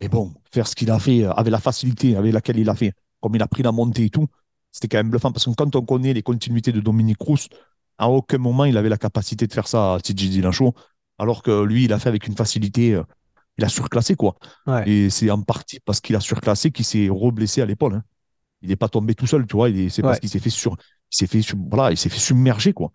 Mais 0.00 0.08
bon, 0.08 0.32
faire 0.52 0.66
ce 0.66 0.74
qu'il 0.74 0.90
a 0.90 0.98
fait 0.98 1.24
euh, 1.24 1.32
avec 1.32 1.50
la 1.52 1.60
facilité 1.60 2.16
avec 2.16 2.32
laquelle 2.32 2.58
il 2.58 2.68
a 2.68 2.74
fait, 2.74 2.92
comme 3.20 3.34
il 3.36 3.42
a 3.42 3.46
pris 3.46 3.62
la 3.62 3.72
montée 3.72 4.04
et 4.06 4.10
tout, 4.10 4.26
c'était 4.72 4.88
quand 4.88 4.98
même 4.98 5.10
bluffant. 5.10 5.30
Parce 5.32 5.44
que 5.44 5.50
quand 5.50 5.76
on 5.76 5.82
connaît 5.82 6.12
les 6.14 6.22
continuités 6.22 6.72
de 6.72 6.80
Dominique 6.80 7.18
Cruz, 7.18 7.48
à 7.98 8.08
aucun 8.08 8.38
moment 8.38 8.64
il 8.64 8.76
avait 8.76 8.88
la 8.88 8.96
capacité 8.98 9.46
de 9.46 9.52
faire 9.52 9.68
ça 9.68 9.94
à 9.94 10.00
TJ 10.00 10.30
Dillashaw, 10.30 10.72
alors 11.18 11.42
que 11.42 11.62
lui, 11.62 11.84
il 11.84 11.92
a 11.92 11.98
fait 11.98 12.08
avec 12.08 12.26
une 12.26 12.34
facilité. 12.36 13.00
Il 13.62 13.64
a 13.64 13.68
surclassé, 13.68 14.16
quoi. 14.16 14.34
Ouais. 14.66 14.88
Et 14.88 15.10
c'est 15.10 15.30
en 15.30 15.40
partie 15.42 15.78
parce 15.84 16.00
qu'il 16.00 16.16
a 16.16 16.20
surclassé 16.20 16.70
qu'il 16.72 16.84
s'est 16.84 17.08
reblessé 17.08 17.62
à 17.62 17.66
l'épaule. 17.66 17.94
hein. 17.94 18.02
Il 18.60 18.68
n'est 18.68 18.76
pas 18.76 18.88
tombé 18.88 19.14
tout 19.14 19.26
seul, 19.26 19.46
tu 19.46 19.56
vois. 19.56 19.68
C'est 19.88 20.02
parce 20.02 20.18
qu'il 20.20 20.28
s'est 20.28 20.38
fait 20.40 20.50
sur, 20.50 20.76
il 21.12 21.16
s'est 21.16 21.26
fait, 21.26 21.40
voilà, 21.70 21.90
il 21.90 21.96
s'est 21.96 22.08
fait 22.08 22.18
submerger, 22.18 22.72
quoi. 22.72 22.90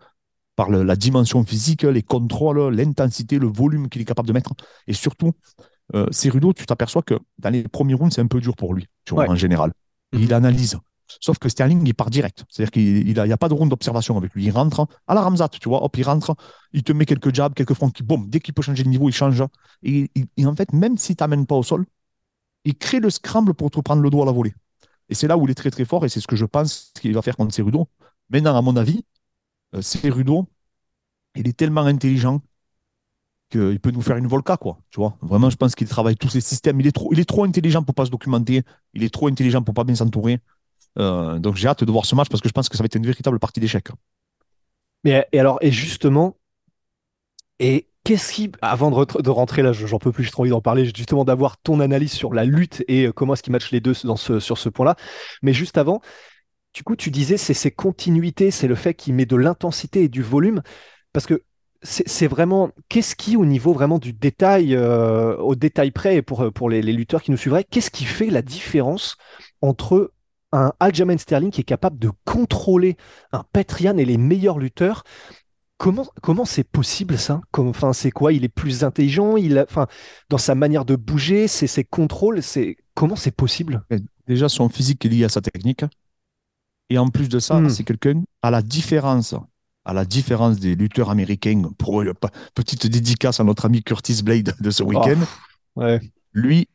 Par 0.55 0.69
le- 0.69 0.83
la 0.83 0.95
dimension 0.95 1.43
physique, 1.45 1.83
les 1.83 2.01
contrôles, 2.03 2.74
l'intensité, 2.74 3.38
le 3.38 3.47
volume 3.47 3.89
qu'il 3.89 4.01
est 4.01 4.05
capable 4.05 4.27
de 4.27 4.33
mettre. 4.33 4.51
Et 4.88 4.93
surtout, 4.93 5.33
euh, 5.95 6.07
Cerudo, 6.12 6.53
tu 6.53 6.65
t'aperçois 6.65 7.01
que 7.03 7.15
dans 7.38 7.50
les 7.50 7.63
premiers 7.63 7.93
rounds, 7.93 8.13
c'est 8.15 8.21
un 8.21 8.27
peu 8.27 8.39
dur 8.41 8.55
pour 8.55 8.74
lui, 8.74 8.88
tu 9.05 9.13
vois, 9.13 9.24
Ouais. 9.24 9.29
en 9.29 9.36
général. 9.36 9.71
Mhm. 10.13 10.21
Il 10.21 10.33
analyse. 10.33 10.77
Sauf 11.21 11.37
que 11.39 11.49
Sterling, 11.49 11.85
il 11.85 11.93
part 11.93 12.09
direct. 12.09 12.45
C'est-à-dire 12.49 12.71
qu'il 12.71 13.05
n'y 13.05 13.19
a, 13.19 13.37
pas 13.37 13.49
de 13.49 13.53
round 13.53 13.69
d'observation 13.69 14.17
avec 14.17 14.33
lui. 14.33 14.45
Il 14.45 14.51
rentre 14.51 14.87
à 15.07 15.13
la 15.13 15.21
Ramzat, 15.21 15.49
tu 15.49 15.69
vois. 15.69 15.83
Hop, 15.83 15.95
il 15.97 16.03
rentre, 16.03 16.35
il 16.73 16.83
te 16.83 16.91
met 16.91 17.05
quelques 17.05 17.33
jabs, 17.33 17.53
quelques 17.53 17.73
fronts 17.73 17.89
qui, 17.89 18.03
boum, 18.03 18.29
dès 18.29 18.39
qu'il 18.39 18.53
peut 18.53 18.61
changer 18.61 18.83
de 18.83 18.89
niveau, 18.89 19.09
il 19.09 19.13
change. 19.13 19.43
Et, 19.83 20.09
en 20.43 20.55
fait, 20.55 20.73
même 20.73 20.97
s'il 20.97 21.15
t'amène 21.15 21.45
pas 21.45 21.55
au 21.55 21.63
sol, 21.63 21.85
il 22.65 22.75
crée 22.75 22.99
le 22.99 23.09
scramble 23.09 23.53
pour 23.53 23.71
te 23.71 23.79
prendre 23.79 24.01
le 24.01 24.09
dos 24.09 24.21
à 24.21 24.25
la 24.25 24.31
volée. 24.31 24.53
Et 25.09 25.15
c'est 25.15 25.27
là 25.27 25.37
où 25.37 25.45
il 25.45 25.51
est 25.51 25.55
très 25.55 25.71
très 25.71 25.85
fort 25.85 26.05
et 26.05 26.09
c'est 26.09 26.19
ce 26.19 26.27
que 26.27 26.35
je 26.35 26.45
pense 26.45 26.91
qu'il 26.99 27.13
va 27.13 27.21
faire 27.21 27.37
contre 27.37 27.53
Cerudo. 27.53 27.87
Maintenant, 28.29 28.57
à 28.57 28.61
mon 28.61 28.75
avis, 28.75 29.05
euh, 29.75 29.81
Cerudo, 29.81 30.49
il 31.35 31.47
est 31.47 31.55
tellement 31.55 31.81
intelligent 31.85 32.41
qu'il 33.49 33.79
peut 33.79 33.91
nous 33.91 34.01
faire 34.01 34.17
une 34.17 34.27
Volca, 34.27 34.57
quoi. 34.57 34.79
Tu 34.89 34.99
vois, 34.99 35.17
vraiment, 35.21 35.49
je 35.49 35.55
pense 35.55 35.75
qu'il 35.75 35.87
travaille 35.87 36.17
tous 36.17 36.29
ses 36.29 36.41
systèmes. 36.41 36.79
Il 36.81 36.87
est 36.87 36.91
trop, 36.91 37.13
il 37.13 37.19
est 37.19 37.25
trop 37.25 37.45
intelligent 37.45 37.83
pour 37.83 37.95
pas 37.95 38.05
se 38.05 38.11
documenter. 38.11 38.63
Il 38.93 39.03
est 39.03 39.13
trop 39.13 39.27
intelligent 39.27 39.61
pour 39.63 39.73
pas 39.73 39.83
bien 39.83 39.95
s'entourer. 39.95 40.39
Euh, 40.99 41.39
donc 41.39 41.55
j'ai 41.55 41.67
hâte 41.67 41.83
de 41.83 41.91
voir 41.91 42.05
ce 42.05 42.15
match 42.15 42.29
parce 42.29 42.41
que 42.41 42.49
je 42.49 42.53
pense 42.53 42.69
que 42.69 42.77
ça 42.77 42.83
va 42.83 42.85
être 42.85 42.95
une 42.95 43.05
véritable 43.05 43.39
partie 43.39 43.59
d'échecs. 43.59 43.89
Mais 45.03 45.27
et 45.31 45.39
alors, 45.39 45.59
et 45.61 45.71
justement, 45.71 46.37
et 47.59 47.87
qu'est-ce 48.03 48.33
qui, 48.33 48.51
avant 48.61 48.91
de, 48.91 48.95
re- 48.95 49.21
de 49.21 49.29
rentrer 49.29 49.61
là, 49.61 49.73
je- 49.73 49.85
j'en 49.87 49.99
peux 49.99 50.11
plus, 50.11 50.23
j'ai 50.23 50.31
trop 50.31 50.43
envie 50.43 50.49
d'en 50.51 50.61
parler, 50.61 50.85
justement 50.85 51.25
d'avoir 51.25 51.57
ton 51.57 51.79
analyse 51.79 52.11
sur 52.11 52.33
la 52.33 52.45
lutte 52.45 52.83
et 52.87 53.05
euh, 53.07 53.11
comment 53.11 53.33
est-ce 53.33 53.43
qu'ils 53.43 53.51
matchent 53.51 53.71
les 53.71 53.81
deux 53.81 53.93
sur 53.93 54.57
ce 54.57 54.69
point-là. 54.69 54.95
Mais 55.41 55.53
juste 55.53 55.77
avant, 55.77 56.01
du 56.73 56.83
coup, 56.83 56.95
tu 56.95 57.11
disais, 57.11 57.37
c'est 57.37 57.53
ces 57.53 57.71
continuités, 57.71 58.51
c'est 58.51 58.67
le 58.67 58.75
fait 58.75 58.93
qu'il 58.93 59.13
met 59.13 59.25
de 59.25 59.35
l'intensité 59.35 60.03
et 60.03 60.09
du 60.09 60.21
volume, 60.21 60.61
parce 61.13 61.25
que 61.25 61.43
c'est 61.83 62.27
vraiment, 62.27 62.71
qu'est-ce 62.89 63.15
qui, 63.15 63.37
au 63.37 63.45
niveau 63.45 63.71
vraiment 63.71 63.99
du 63.99 64.11
détail, 64.11 64.75
euh, 64.75 65.37
au 65.37 65.55
détail 65.55 65.91
près, 65.91 66.21
pour, 66.23 66.51
pour 66.51 66.69
les 66.69 66.81
lutteurs 66.81 67.21
qui 67.21 67.31
nous 67.31 67.37
suivraient, 67.37 67.63
qu'est-ce 67.63 67.91
qui 67.91 68.03
fait 68.03 68.29
la 68.31 68.41
différence 68.41 69.15
entre 69.61 70.11
un 70.65 70.73
Aljamain 70.79 71.17
Sterling 71.17 71.51
qui 71.51 71.61
est 71.61 71.65
capable 71.65 71.99
de 71.99 72.11
contrôler 72.25 72.97
un 73.31 73.43
Petrian 73.53 73.97
et 73.97 74.05
les 74.05 74.17
meilleurs 74.17 74.59
lutteurs 74.59 75.03
Comment 75.79 76.07
comment 76.23 76.43
c'est 76.45 76.63
possible 76.63 77.19
ça? 77.19 77.39
Comme, 77.51 77.67
Enfin, 77.67 77.93
c'est 77.93 78.09
quoi? 78.09 78.33
Il 78.33 78.43
est 78.43 78.49
plus 78.49 78.83
intelligent? 78.83 79.37
Il 79.37 79.59
a, 79.59 79.63
enfin, 79.69 79.85
dans 80.27 80.39
sa 80.39 80.55
manière 80.55 80.85
de 80.85 80.95
bouger, 80.95 81.47
c'est 81.47 81.67
ses 81.67 81.83
contrôles. 81.83 82.41
C'est 82.41 82.77
comment 82.95 83.15
c'est 83.15 83.29
possible? 83.29 83.83
Déjà, 84.25 84.49
son 84.49 84.69
physique 84.69 85.05
est 85.05 85.09
lié 85.09 85.23
à 85.25 85.29
sa 85.29 85.39
technique. 85.39 85.85
Et 86.89 86.97
en 86.97 87.09
plus 87.09 87.29
de 87.29 87.37
ça, 87.37 87.59
Hmm. 87.59 87.69
c'est 87.69 87.83
quelqu'un 87.83 88.23
à 88.41 88.49
la 88.49 88.63
différence, 88.63 89.35
à 89.85 89.93
la 89.93 90.03
différence 90.03 90.57
des 90.59 90.73
lutteurs 90.75 91.11
américains. 91.11 91.61
Pour 91.77 92.03
pa- 92.19 92.31
petite 92.55 92.87
dédicace 92.87 93.39
à 93.39 93.43
notre 93.43 93.65
ami 93.65 93.83
Curtis 93.83 94.23
Blade 94.23 94.55
de 94.59 94.71
ce 94.71 94.81
week-end. 94.81 95.19
Ouais. 95.75 96.01
Lui, 96.33 96.67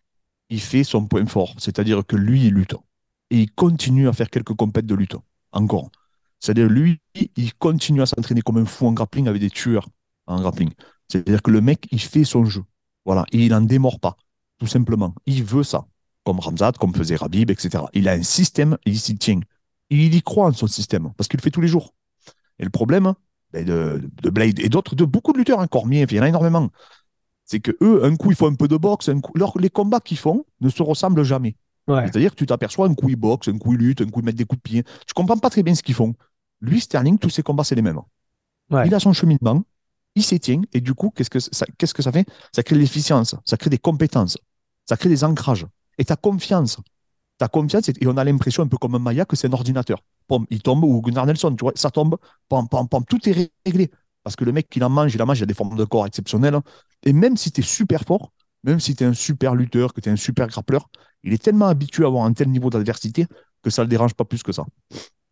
il 0.48 0.60
fait 0.60 0.84
son 0.84 1.06
point 1.06 1.26
fort, 1.26 1.56
c'est-à-dire 1.58 2.06
que 2.06 2.14
lui, 2.14 2.46
il 2.46 2.54
lutte. 2.54 2.76
Et 3.32 3.38
il 3.38 3.50
continue 3.50 4.08
à 4.08 4.12
faire 4.12 4.28
quelques 4.28 4.54
compètes 4.54 4.84
de 4.84 4.94
lutte, 4.94 5.16
encore. 5.52 5.90
C'est-à-dire, 6.38 6.68
lui, 6.68 7.00
il 7.14 7.54
continue 7.54 8.02
à 8.02 8.06
s'entraîner 8.06 8.42
comme 8.42 8.58
un 8.58 8.66
fou 8.66 8.86
en 8.86 8.92
grappling 8.92 9.26
avec 9.26 9.40
des 9.40 9.48
tueurs 9.48 9.88
en 10.26 10.38
grappling. 10.38 10.70
C'est-à-dire 11.08 11.40
que 11.42 11.50
le 11.50 11.62
mec, 11.62 11.88
il 11.90 12.00
fait 12.00 12.24
son 12.24 12.44
jeu. 12.44 12.62
Voilà. 13.06 13.24
Et 13.32 13.38
il 13.38 13.50
n'en 13.50 13.62
démord 13.62 14.00
pas, 14.00 14.18
tout 14.58 14.66
simplement. 14.66 15.14
Il 15.24 15.44
veut 15.44 15.62
ça, 15.62 15.86
comme 16.24 16.40
Ramzat, 16.40 16.72
comme 16.72 16.94
faisait 16.94 17.16
Rabib, 17.16 17.50
etc. 17.50 17.84
Il 17.94 18.06
a 18.06 18.12
un 18.12 18.22
système 18.22 18.76
il 18.84 19.00
s'y 19.00 19.16
tient. 19.16 19.40
Il 19.88 20.14
y 20.14 20.22
croit 20.22 20.46
en 20.46 20.52
son 20.52 20.66
système, 20.66 21.10
parce 21.16 21.26
qu'il 21.26 21.38
le 21.38 21.42
fait 21.42 21.50
tous 21.50 21.62
les 21.62 21.68
jours. 21.68 21.94
Et 22.58 22.64
le 22.64 22.70
problème 22.70 23.14
ben, 23.52 23.64
de, 23.64 24.10
de 24.22 24.30
Blade 24.30 24.60
et 24.60 24.68
d'autres, 24.68 24.94
de 24.94 25.04
beaucoup 25.06 25.32
de 25.32 25.38
lutteurs, 25.38 25.60
hein, 25.60 25.66
Cormier, 25.68 26.06
il 26.08 26.16
y 26.16 26.20
en 26.20 26.22
a 26.22 26.28
énormément, 26.28 26.70
c'est 27.44 27.60
que 27.60 27.72
eux, 27.82 28.04
un 28.04 28.16
coup, 28.16 28.30
ils 28.30 28.36
font 28.36 28.50
un 28.50 28.54
peu 28.54 28.68
de 28.68 28.76
boxe, 28.76 29.08
un 29.08 29.20
coup, 29.20 29.32
les 29.58 29.70
combats 29.70 30.00
qu'ils 30.00 30.18
font 30.18 30.44
ne 30.60 30.68
se 30.68 30.82
ressemblent 30.82 31.22
jamais. 31.22 31.56
Ouais. 31.88 32.06
C'est-à-dire 32.06 32.30
que 32.30 32.36
tu 32.36 32.46
t'aperçois, 32.46 32.86
un 32.86 32.94
coup, 32.94 33.08
ils 33.08 33.16
boxent, 33.16 33.48
un 33.48 33.58
coup, 33.58 33.72
ils 33.72 33.78
luttent, 33.78 34.02
un 34.02 34.08
coup, 34.08 34.20
ils 34.20 34.24
mettent 34.24 34.36
des 34.36 34.44
coups 34.44 34.62
de 34.62 34.62
pied. 34.62 34.84
Tu 35.06 35.14
comprends 35.14 35.36
pas 35.36 35.50
très 35.50 35.62
bien 35.62 35.74
ce 35.74 35.82
qu'ils 35.82 35.94
font. 35.94 36.14
Lui, 36.60 36.80
Sterling, 36.80 37.18
tous 37.18 37.30
ses 37.30 37.42
combats, 37.42 37.64
c'est 37.64 37.74
les 37.74 37.82
mêmes. 37.82 38.00
Ouais. 38.70 38.86
Il 38.86 38.94
a 38.94 39.00
son 39.00 39.12
cheminement, 39.12 39.62
il 40.14 40.22
s'étient, 40.22 40.62
et 40.72 40.80
du 40.80 40.94
coup, 40.94 41.10
qu'est-ce 41.10 41.30
que 41.30 41.40
ça, 41.40 41.66
qu'est-ce 41.76 41.94
que 41.94 42.02
ça 42.02 42.12
fait? 42.12 42.26
Ça 42.54 42.62
crée 42.62 42.76
de 42.76 42.80
l'efficience, 42.80 43.34
ça 43.44 43.56
crée 43.56 43.70
des 43.70 43.78
compétences, 43.78 44.38
ça 44.88 44.96
crée 44.96 45.08
des 45.08 45.24
ancrages. 45.24 45.66
Et 45.98 46.04
ta 46.04 46.16
confiance. 46.16 46.78
Ta 47.38 47.48
confiance, 47.48 47.88
et 47.88 48.06
on 48.06 48.16
a 48.16 48.24
l'impression, 48.24 48.62
un 48.62 48.68
peu 48.68 48.76
comme 48.76 48.94
un 48.94 48.98
Maya, 48.98 49.24
que 49.24 49.36
c'est 49.36 49.48
un 49.48 49.52
ordinateur. 49.52 49.98
Pom, 50.28 50.46
il 50.50 50.62
tombe, 50.62 50.84
ou 50.84 51.02
Gunnar 51.02 51.26
Nelson, 51.26 51.54
tu 51.56 51.64
vois, 51.64 51.72
ça 51.74 51.90
tombe, 51.90 52.16
pom, 52.48 52.68
pom, 52.68 52.88
pom, 52.88 53.04
tout 53.04 53.28
est 53.28 53.52
réglé. 53.66 53.90
Parce 54.22 54.36
que 54.36 54.44
le 54.44 54.52
mec, 54.52 54.68
il 54.76 54.84
en 54.84 54.88
mange, 54.88 55.14
il 55.14 55.20
en 55.20 55.26
mange, 55.26 55.40
il 55.40 55.42
a 55.42 55.46
des 55.46 55.54
formes 55.54 55.76
de 55.76 55.84
corps 55.84 56.06
exceptionnelles. 56.06 56.58
Et 57.02 57.12
même 57.12 57.36
si 57.36 57.50
tu 57.50 57.60
es 57.60 57.64
super 57.64 58.02
fort, 58.02 58.32
même 58.64 58.80
si 58.80 58.94
tu 58.96 59.04
es 59.04 59.06
un 59.06 59.14
super 59.14 59.54
lutteur, 59.54 59.92
que 59.92 60.00
tu 60.00 60.08
es 60.08 60.12
un 60.12 60.16
super 60.16 60.46
grappleur, 60.48 60.88
il 61.22 61.32
est 61.32 61.42
tellement 61.42 61.66
habitué 61.68 62.04
à 62.04 62.08
avoir 62.08 62.24
un 62.24 62.32
tel 62.32 62.48
niveau 62.48 62.70
d'adversité 62.70 63.26
que 63.62 63.70
ça 63.70 63.82
ne 63.82 63.86
le 63.86 63.90
dérange 63.90 64.14
pas 64.14 64.24
plus 64.24 64.42
que 64.42 64.52
ça. 64.52 64.64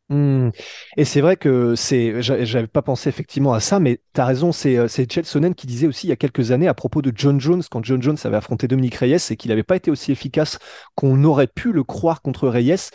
Hmm. 0.09 0.49
Et 0.97 1.05
c'est 1.05 1.21
vrai 1.21 1.37
que 1.37 1.77
c'est, 1.77 2.21
j'a- 2.21 2.45
j'avais 2.45 2.67
pas 2.67 2.83
pensé 2.83 3.09
effectivement 3.09 3.53
à 3.53 3.61
ça, 3.61 3.79
mais 3.79 4.01
tu 4.13 4.21
as 4.21 4.27
raison, 4.27 4.51
c'est 4.51 4.77
euh, 4.77 4.89
c'est 4.89 5.11
Chael 5.11 5.25
Sonnen 5.25 5.55
qui 5.55 5.69
disait 5.69 5.87
aussi 5.87 6.09
il 6.09 6.11
y 6.11 6.13
a 6.13 6.17
quelques 6.17 6.51
années 6.51 6.67
à 6.67 6.75
propos 6.75 7.01
de 7.01 7.13
John 7.15 7.41
Jones, 7.41 7.63
quand 7.71 7.85
John 7.85 8.03
Jones 8.03 8.17
avait 8.25 8.37
affronté 8.37 8.67
Dominique 8.67 8.97
Reyes 8.97 9.19
et 9.31 9.37
qu'il 9.37 9.51
n'avait 9.51 9.63
pas 9.63 9.77
été 9.77 9.89
aussi 9.89 10.11
efficace 10.11 10.59
qu'on 10.97 11.23
aurait 11.23 11.47
pu 11.47 11.73
le 11.73 11.85
croire 11.85 12.23
contre 12.23 12.49
Reyes. 12.49 12.91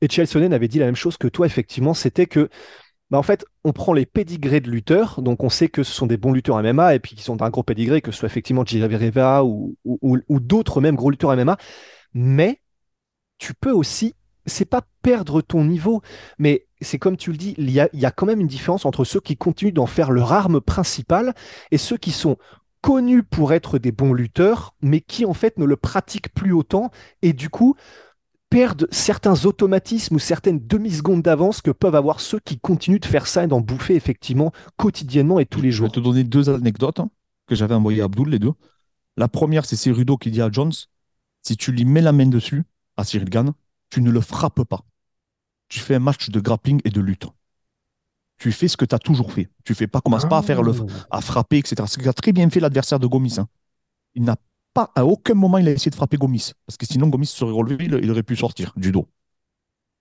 Et 0.00 0.08
Chael 0.08 0.26
Sonnen 0.26 0.54
avait 0.54 0.68
dit 0.68 0.78
la 0.78 0.86
même 0.86 0.96
chose 0.96 1.18
que 1.18 1.28
toi, 1.28 1.44
effectivement, 1.44 1.92
c'était 1.92 2.26
que 2.26 2.48
bah 3.10 3.18
en 3.18 3.22
fait, 3.22 3.46
on 3.64 3.72
prend 3.72 3.94
les 3.94 4.04
pédigrés 4.04 4.60
de 4.60 4.70
lutteurs, 4.70 5.22
donc 5.22 5.42
on 5.42 5.48
sait 5.48 5.68
que 5.68 5.82
ce 5.82 5.92
sont 5.92 6.06
des 6.06 6.18
bons 6.18 6.32
lutteurs 6.32 6.62
MMA 6.62 6.94
et 6.94 6.98
puis 6.98 7.16
qui 7.16 7.22
sont 7.22 7.36
d'un 7.36 7.48
gros 7.48 7.62
pédigré, 7.62 8.02
que 8.02 8.12
ce 8.12 8.18
soit 8.18 8.26
effectivement 8.28 8.64
Rivera 8.66 9.44
ou, 9.44 9.76
ou, 9.84 10.40
d'autres 10.40 10.80
même 10.80 10.94
gros 10.94 11.10
lutteurs 11.10 11.34
MMA, 11.34 11.56
mais 12.12 12.60
tu 13.38 13.54
peux 13.54 13.72
aussi, 13.72 14.14
c'est 14.44 14.66
pas 14.66 14.82
perdre 15.00 15.40
ton 15.40 15.64
niveau, 15.64 16.02
mais 16.38 16.66
c'est 16.82 16.98
comme 16.98 17.16
tu 17.16 17.30
le 17.30 17.38
dis, 17.38 17.54
il 17.56 17.70
y 17.70 17.80
a, 17.80 17.88
il 17.94 18.00
y 18.00 18.06
a 18.06 18.10
quand 18.10 18.26
même 18.26 18.40
une 18.40 18.46
différence 18.46 18.84
entre 18.84 19.04
ceux 19.04 19.20
qui 19.20 19.36
continuent 19.36 19.72
d'en 19.72 19.86
faire 19.86 20.10
leur 20.10 20.32
arme 20.32 20.60
principale 20.60 21.34
et 21.70 21.78
ceux 21.78 21.96
qui 21.96 22.12
sont 22.12 22.36
connus 22.82 23.22
pour 23.22 23.54
être 23.54 23.78
des 23.78 23.90
bons 23.90 24.12
lutteurs, 24.12 24.74
mais 24.82 25.00
qui 25.00 25.24
en 25.24 25.34
fait 25.34 25.58
ne 25.58 25.64
le 25.64 25.76
pratiquent 25.76 26.32
plus 26.32 26.52
autant 26.52 26.90
et 27.22 27.32
du 27.32 27.48
coup 27.48 27.74
perdent 28.50 28.88
certains 28.90 29.44
automatismes 29.44 30.16
ou 30.16 30.18
certaines 30.18 30.66
demi-secondes 30.66 31.22
d'avance 31.22 31.60
que 31.60 31.70
peuvent 31.70 31.94
avoir 31.94 32.20
ceux 32.20 32.38
qui 32.40 32.58
continuent 32.58 33.00
de 33.00 33.04
faire 33.06 33.26
ça 33.26 33.44
et 33.44 33.46
d'en 33.46 33.60
bouffer 33.60 33.94
effectivement 33.94 34.52
quotidiennement 34.76 35.38
et 35.38 35.46
tous 35.46 35.60
les 35.60 35.70
Je 35.70 35.82
vais 35.82 35.86
jours. 35.88 35.92
te 35.92 36.00
donner 36.00 36.24
deux 36.24 36.48
anecdotes 36.48 37.00
hein, 37.00 37.10
que 37.46 37.54
j'avais 37.54 37.74
envoyées 37.74 38.00
à 38.02 38.06
Abdul, 38.06 38.28
les 38.28 38.38
deux. 38.38 38.52
La 39.16 39.28
première, 39.28 39.64
c'est 39.64 39.76
Cerudo 39.76 40.16
qui 40.16 40.30
dit 40.30 40.40
à 40.42 40.50
Jones 40.50 40.72
si 41.42 41.56
tu 41.56 41.72
lui 41.72 41.84
mets 41.84 42.00
la 42.00 42.12
main 42.12 42.26
dessus, 42.26 42.64
à 42.96 43.04
Cyril 43.04 43.28
Gann, 43.30 43.52
tu 43.90 44.02
ne 44.02 44.10
le 44.10 44.20
frappes 44.20 44.64
pas. 44.64 44.84
tu 45.68 45.80
fais 45.80 45.94
un 45.94 46.00
match 46.00 46.30
de 46.30 46.40
grappling 46.40 46.80
et 46.84 46.90
de 46.90 47.00
lutte. 47.00 47.26
Tu 48.38 48.52
fais 48.52 48.68
ce 48.68 48.76
que 48.76 48.84
tu 48.84 48.94
as 48.94 48.98
toujours 48.98 49.32
fait. 49.32 49.48
Tu 49.64 49.74
fais 49.74 49.86
pas, 49.86 50.00
commence 50.00 50.26
pas 50.26 50.38
à 50.38 50.42
faire 50.42 50.62
le, 50.62 50.72
à 51.10 51.20
frapper, 51.20 51.58
etc. 51.58 51.76
Ce 51.88 51.98
qu'a 51.98 52.12
très 52.12 52.32
bien 52.32 52.48
fait 52.50 52.60
l'adversaire 52.60 52.98
de 53.00 53.06
Gomis. 53.06 53.38
hein. 53.38 53.48
Il 54.14 54.22
n'a 54.22 54.36
pas, 54.78 54.92
à 54.94 55.04
aucun 55.04 55.34
moment, 55.34 55.58
il 55.58 55.66
a 55.68 55.72
essayé 55.72 55.90
de 55.90 55.96
frapper 55.96 56.16
Gomis. 56.16 56.52
Parce 56.66 56.76
que 56.76 56.86
sinon, 56.86 57.08
Gomis 57.08 57.26
serait 57.26 57.50
relevé, 57.50 57.86
il, 57.86 58.10
aurait 58.10 58.22
pu 58.22 58.36
sortir 58.36 58.72
du 58.76 58.92
dos. 58.92 59.08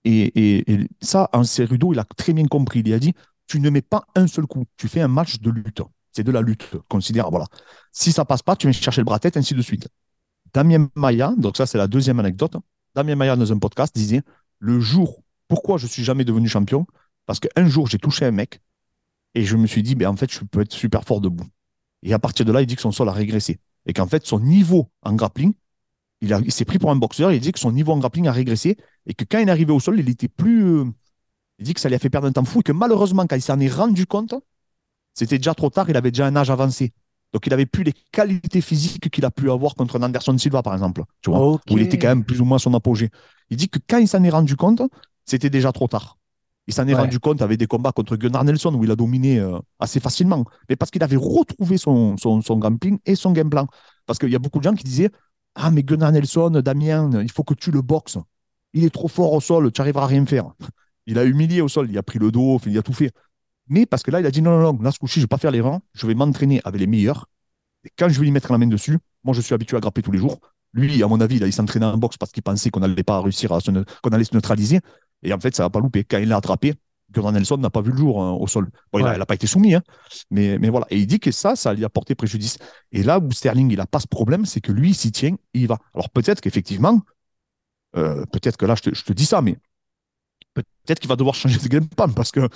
Et, 0.03 0.21
et- 0.35 0.71
et 0.71 0.87
ça, 1.01 1.29
en 1.33 1.43
Cerudo, 1.43 1.93
il 1.93 1.99
a 1.99 2.05
très 2.05 2.33
bien 2.33 2.45
compris. 2.45 2.81
Il 2.85 2.93
a 2.93 2.99
dit, 2.99 3.13
tu 3.47 3.59
ne 3.59 3.69
mets 3.71 3.81
pas 3.81 4.05
un 4.15 4.27
seul 4.27 4.45
coup. 4.45 4.65
Tu 4.77 4.87
fais 4.87 5.01
un 5.01 5.07
match 5.07 5.39
de 5.39 5.49
lutte. 5.49 5.81
C'est 6.11 6.23
de 6.23 6.31
la 6.31 6.41
lutte. 6.41 6.75
Considère, 6.89 7.31
voilà. 7.31 7.45
Si 7.91 8.11
ça 8.11 8.23
passe 8.23 8.43
pas, 8.43 8.55
tu 8.55 8.67
viens 8.67 8.71
chercher 8.79 9.01
le 9.01 9.05
bras-tête, 9.05 9.35
ainsi 9.37 9.55
de 9.55 9.61
suite. 9.63 9.87
Damien 10.53 10.89
Maya, 10.95 11.33
donc 11.37 11.57
ça, 11.57 11.65
c'est 11.65 11.77
la 11.79 11.87
deuxième 11.87 12.19
anecdote. 12.19 12.57
Damien 12.95 13.15
Maya, 13.15 13.35
dans 13.35 13.51
un 13.51 13.59
podcast, 13.59 13.95
disait, 13.95 14.21
le 14.59 14.79
jour, 14.79 15.23
pourquoi 15.47 15.77
je 15.77 15.87
suis 15.87 16.03
jamais 16.03 16.23
devenu 16.23 16.47
champion? 16.47 16.85
Parce 17.25 17.39
qu'un 17.39 17.67
jour, 17.67 17.87
j'ai 17.87 17.97
touché 17.99 18.25
un 18.25 18.31
mec 18.31 18.61
et 19.35 19.43
je 19.45 19.57
me 19.57 19.67
suis 19.67 19.83
dit, 19.83 19.95
ben, 19.95 20.07
en 20.09 20.15
fait, 20.15 20.31
je 20.31 20.41
peux 20.45 20.61
être 20.61 20.73
super 20.73 21.03
fort 21.03 21.21
debout. 21.21 21.47
Et 22.03 22.13
à 22.13 22.19
partir 22.19 22.45
de 22.45 22.51
là, 22.51 22.61
il 22.61 22.67
dit 22.67 22.75
que 22.75 22.81
son 22.81 22.91
sol 22.91 23.09
a 23.09 23.13
régressé. 23.13 23.59
Et 23.87 23.93
qu'en 23.93 24.07
fait, 24.07 24.25
son 24.27 24.39
niveau 24.41 24.89
en 25.03 25.15
grappling, 25.15 25.53
il, 26.21 26.33
a- 26.33 26.41
il 26.41 26.51
s'est 26.51 26.65
pris 26.65 26.79
pour 26.79 26.91
un 26.91 26.95
boxeur. 26.97 27.31
Il 27.31 27.39
dit 27.41 27.51
que 27.53 27.59
son 27.59 27.71
niveau 27.71 27.93
en 27.93 27.99
grappling 27.99 28.27
a 28.27 28.31
régressé 28.31 28.77
et 29.07 29.13
que 29.13 29.25
quand 29.29 29.39
il 29.39 29.47
est 29.49 29.51
arrivé 29.51 29.71
au 29.73 29.79
sol, 29.79 29.99
il 29.99 30.09
était 30.09 30.27
plus. 30.29 30.65
euh, 30.65 30.85
il 31.59 31.65
dit 31.65 31.73
que 31.73 31.79
ça 31.81 31.89
lui 31.89 31.95
a 31.95 31.99
fait 31.99 32.09
perdre 32.09 32.27
un 32.27 32.31
temps 32.33 32.45
fou 32.45 32.61
et 32.61 32.63
que 32.63 32.71
malheureusement, 32.73 33.27
quand 33.27 33.35
il 33.37 33.41
s'en 33.41 33.59
est 33.59 33.69
rendu 33.69 34.05
compte, 34.07 34.35
c'était 35.13 35.37
déjà 35.37 35.53
trop 35.55 35.69
tard. 35.69 35.89
Il 35.89 35.97
avait 35.97 36.11
déjà 36.11 36.27
un 36.27 36.35
âge 36.35 36.49
avancé. 36.49 36.93
Donc, 37.33 37.45
il 37.47 37.53
avait 37.53 37.65
plus 37.65 37.83
les 37.83 37.93
qualités 38.11 38.61
physiques 38.61 39.09
qu'il 39.09 39.25
a 39.25 39.31
pu 39.31 39.51
avoir 39.51 39.75
contre 39.75 39.97
un 39.97 40.03
Anderson 40.03 40.37
Silva, 40.37 40.61
par 40.63 40.73
exemple. 40.73 41.03
Tu 41.21 41.29
vois, 41.29 41.43
où 41.69 41.77
il 41.77 41.83
était 41.83 41.97
quand 41.97 42.07
même 42.07 42.23
plus 42.25 42.41
ou 42.41 42.45
moins 42.45 42.59
son 42.59 42.73
apogée. 42.73 43.09
Il 43.49 43.57
dit 43.57 43.69
que 43.69 43.79
quand 43.87 43.97
il 43.97 44.07
s'en 44.07 44.23
est 44.23 44.29
rendu 44.29 44.55
compte, 44.55 44.81
c'était 45.25 45.49
déjà 45.49 45.71
trop 45.71 45.87
tard. 45.87 46.16
Il 46.67 46.73
s'en 46.73 46.87
est 46.87 46.93
Ouais. 46.93 47.01
rendu 47.01 47.19
compte 47.19 47.41
avec 47.41 47.57
des 47.59 47.67
combats 47.67 47.91
contre 47.93 48.17
Gunnar 48.17 48.43
Nelson 48.43 48.73
où 48.75 48.83
il 48.83 48.91
a 48.91 48.95
dominé 48.95 49.39
euh, 49.39 49.57
assez 49.79 49.99
facilement. 49.99 50.45
Mais 50.69 50.75
parce 50.75 50.91
qu'il 50.91 51.01
avait 51.03 51.15
retrouvé 51.15 51.77
son, 51.77 52.17
son, 52.17 52.41
son 52.41 52.57
grappling 52.57 52.99
et 53.05 53.15
son 53.15 53.31
game 53.31 53.49
plan. 53.49 53.67
Parce 54.05 54.19
qu'il 54.19 54.29
y 54.29 54.35
a 54.35 54.39
beaucoup 54.39 54.59
de 54.59 54.63
gens 54.65 54.73
qui 54.73 54.83
disaient 54.83 55.09
Ah, 55.55 55.71
mais 55.71 55.83
Gunnar 55.83 56.11
Nelson, 56.11 56.49
Damien, 56.63 57.09
il 57.21 57.31
faut 57.31 57.43
que 57.43 57.53
tu 57.53 57.71
le 57.71 57.81
boxes. 57.81 58.17
Il 58.73 58.83
est 58.83 58.89
trop 58.89 59.07
fort 59.07 59.31
au 59.33 59.41
sol, 59.41 59.71
tu 59.71 59.81
n'arriveras 59.81 60.03
à 60.05 60.07
rien 60.07 60.25
faire. 60.25 60.45
Il 61.09 61.17
a 61.17 61.23
humilié 61.23 61.61
au 61.61 61.69
sol, 61.69 61.89
il 61.89 61.97
a 61.97 62.03
pris 62.03 62.19
le 62.19 62.31
dos, 62.31 62.59
il 62.65 62.77
a 62.77 62.81
tout 62.81 62.91
fait. 62.91 63.13
Mais 63.69 63.85
parce 63.85 64.03
que 64.03 64.11
là, 64.11 64.19
il 64.21 64.25
a 64.25 64.31
dit 64.31 64.41
Non, 64.41 64.59
non, 64.59 64.73
non, 64.73 64.81
là, 64.81 64.91
ce 64.91 64.99
coup-ci, 64.99 65.15
je 65.15 65.19
ne 65.21 65.23
vais 65.23 65.27
pas 65.27 65.37
faire 65.37 65.51
les 65.51 65.61
rangs, 65.61 65.81
je 65.93 66.07
vais 66.07 66.15
m'entraîner 66.15 66.61
avec 66.65 66.79
les 66.81 66.87
meilleurs. 66.87 67.27
Et 67.85 67.89
quand 67.97 68.09
je 68.09 68.19
vais 68.19 68.25
lui 68.25 68.31
mettre 68.31 68.51
la 68.51 68.57
main 68.57 68.67
dessus, 68.67 68.97
moi, 69.23 69.33
je 69.33 69.41
suis 69.41 69.53
habitué 69.53 69.77
à 69.77 69.79
grapper 69.79 70.01
tous 70.01 70.11
les 70.11 70.19
jours. 70.19 70.39
Lui, 70.73 71.01
à 71.03 71.07
mon 71.07 71.21
avis, 71.21 71.39
là, 71.39 71.47
il 71.47 71.53
s'entraînait 71.53 71.85
en 71.85 71.97
boxe 71.97 72.17
parce 72.17 72.31
qu'il 72.31 72.43
pensait 72.43 72.69
qu'on 72.71 72.81
n'allait 72.81 73.03
pas 73.03 73.21
réussir 73.21 73.51
à 73.53 73.61
se, 73.61 73.71
qu'on 73.71 74.09
allait 74.11 74.23
se 74.25 74.33
neutraliser. 74.35 74.81
Et 75.23 75.33
en 75.33 75.39
fait, 75.39 75.55
ça 75.55 75.63
n'a 75.63 75.69
pas 75.69 75.79
loupé. 75.79 76.03
Quand 76.03 76.17
il 76.19 76.29
l'a 76.29 76.37
attrapé, 76.37 76.73
Gunnar 77.11 77.31
Nelson 77.31 77.57
n'a 77.57 77.69
pas 77.69 77.81
vu 77.81 77.91
le 77.91 77.97
jour 77.97 78.21
hein, 78.21 78.31
au 78.33 78.47
sol. 78.47 78.69
Bon, 78.91 78.99
il 78.99 79.03
n'a 79.05 79.25
pas 79.25 79.35
été 79.35 79.47
soumis, 79.47 79.73
hein. 79.75 79.81
mais, 80.29 80.57
mais 80.59 80.69
voilà. 80.69 80.85
Et 80.89 80.97
il 80.99 81.07
dit 81.07 81.19
que 81.19 81.31
ça, 81.31 81.55
ça 81.55 81.73
lui 81.73 81.85
a 81.85 81.89
porté 81.89 82.15
préjudice. 82.15 82.57
Et 82.91 83.01
là 83.03 83.19
où 83.19 83.31
Sterling, 83.31 83.71
il 83.71 83.77
n'a 83.77 83.85
pas 83.87 83.99
ce 83.99 84.07
problème, 84.07 84.45
c'est 84.45 84.61
que 84.61 84.71
lui, 84.71 84.89
il 84.89 84.95
s'y 84.95 85.11
tient, 85.11 85.35
il 85.53 85.61
y 85.61 85.65
va. 85.67 85.77
Alors 85.93 86.09
peut-être 86.09 86.41
qu'effectivement, 86.41 87.01
euh, 87.95 88.25
peut-être 88.31 88.57
que 88.57 88.65
là, 88.65 88.75
je 88.75 88.81
te, 88.83 88.93
je 88.93 89.03
te 89.03 89.13
dis 89.13 89.25
ça, 89.25 89.41
mais 89.41 89.57
peut-être 90.53 90.99
qu'il 90.99 91.09
va 91.09 91.15
devoir 91.15 91.35
changer 91.35 91.59
de 91.59 91.67
game 91.67 91.87
plan 91.87 92.09
parce 92.09 92.31
que 92.31 92.47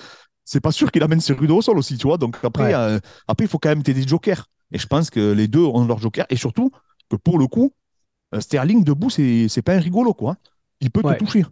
c'est 0.43 0.59
pas 0.61 0.71
sûr 0.71 0.91
qu'il 0.91 1.03
amène 1.03 1.21
ses 1.21 1.33
rudes 1.33 1.51
au 1.51 1.61
sol 1.61 1.77
aussi, 1.77 1.97
tu 1.97 2.07
vois. 2.07 2.17
Donc 2.17 2.37
après, 2.43 2.65
Ouais. 2.65 2.73
euh, 2.73 2.99
après, 3.27 3.45
il 3.45 3.49
faut 3.49 3.59
quand 3.59 3.69
même 3.69 3.83
t'aider 3.83 4.01
des 4.01 4.07
jokers. 4.07 4.45
Et 4.71 4.77
je 4.77 4.87
pense 4.87 5.09
que 5.09 5.31
les 5.33 5.47
deux 5.47 5.63
ont 5.63 5.85
leur 5.85 5.99
joker. 5.99 6.25
Et 6.29 6.35
surtout, 6.35 6.71
que 7.09 7.15
pour 7.15 7.37
le 7.37 7.47
coup, 7.47 7.73
euh, 8.33 8.39
Sterling 8.39 8.83
debout, 8.83 9.09
c'est 9.09 9.47
c'est 9.49 9.61
pas 9.61 9.75
un 9.75 9.79
rigolo, 9.79 10.13
quoi. 10.13 10.37
Il 10.79 10.89
peut 10.91 11.01
Ouais. 11.03 11.13
te 11.13 11.19
toucher. 11.23 11.43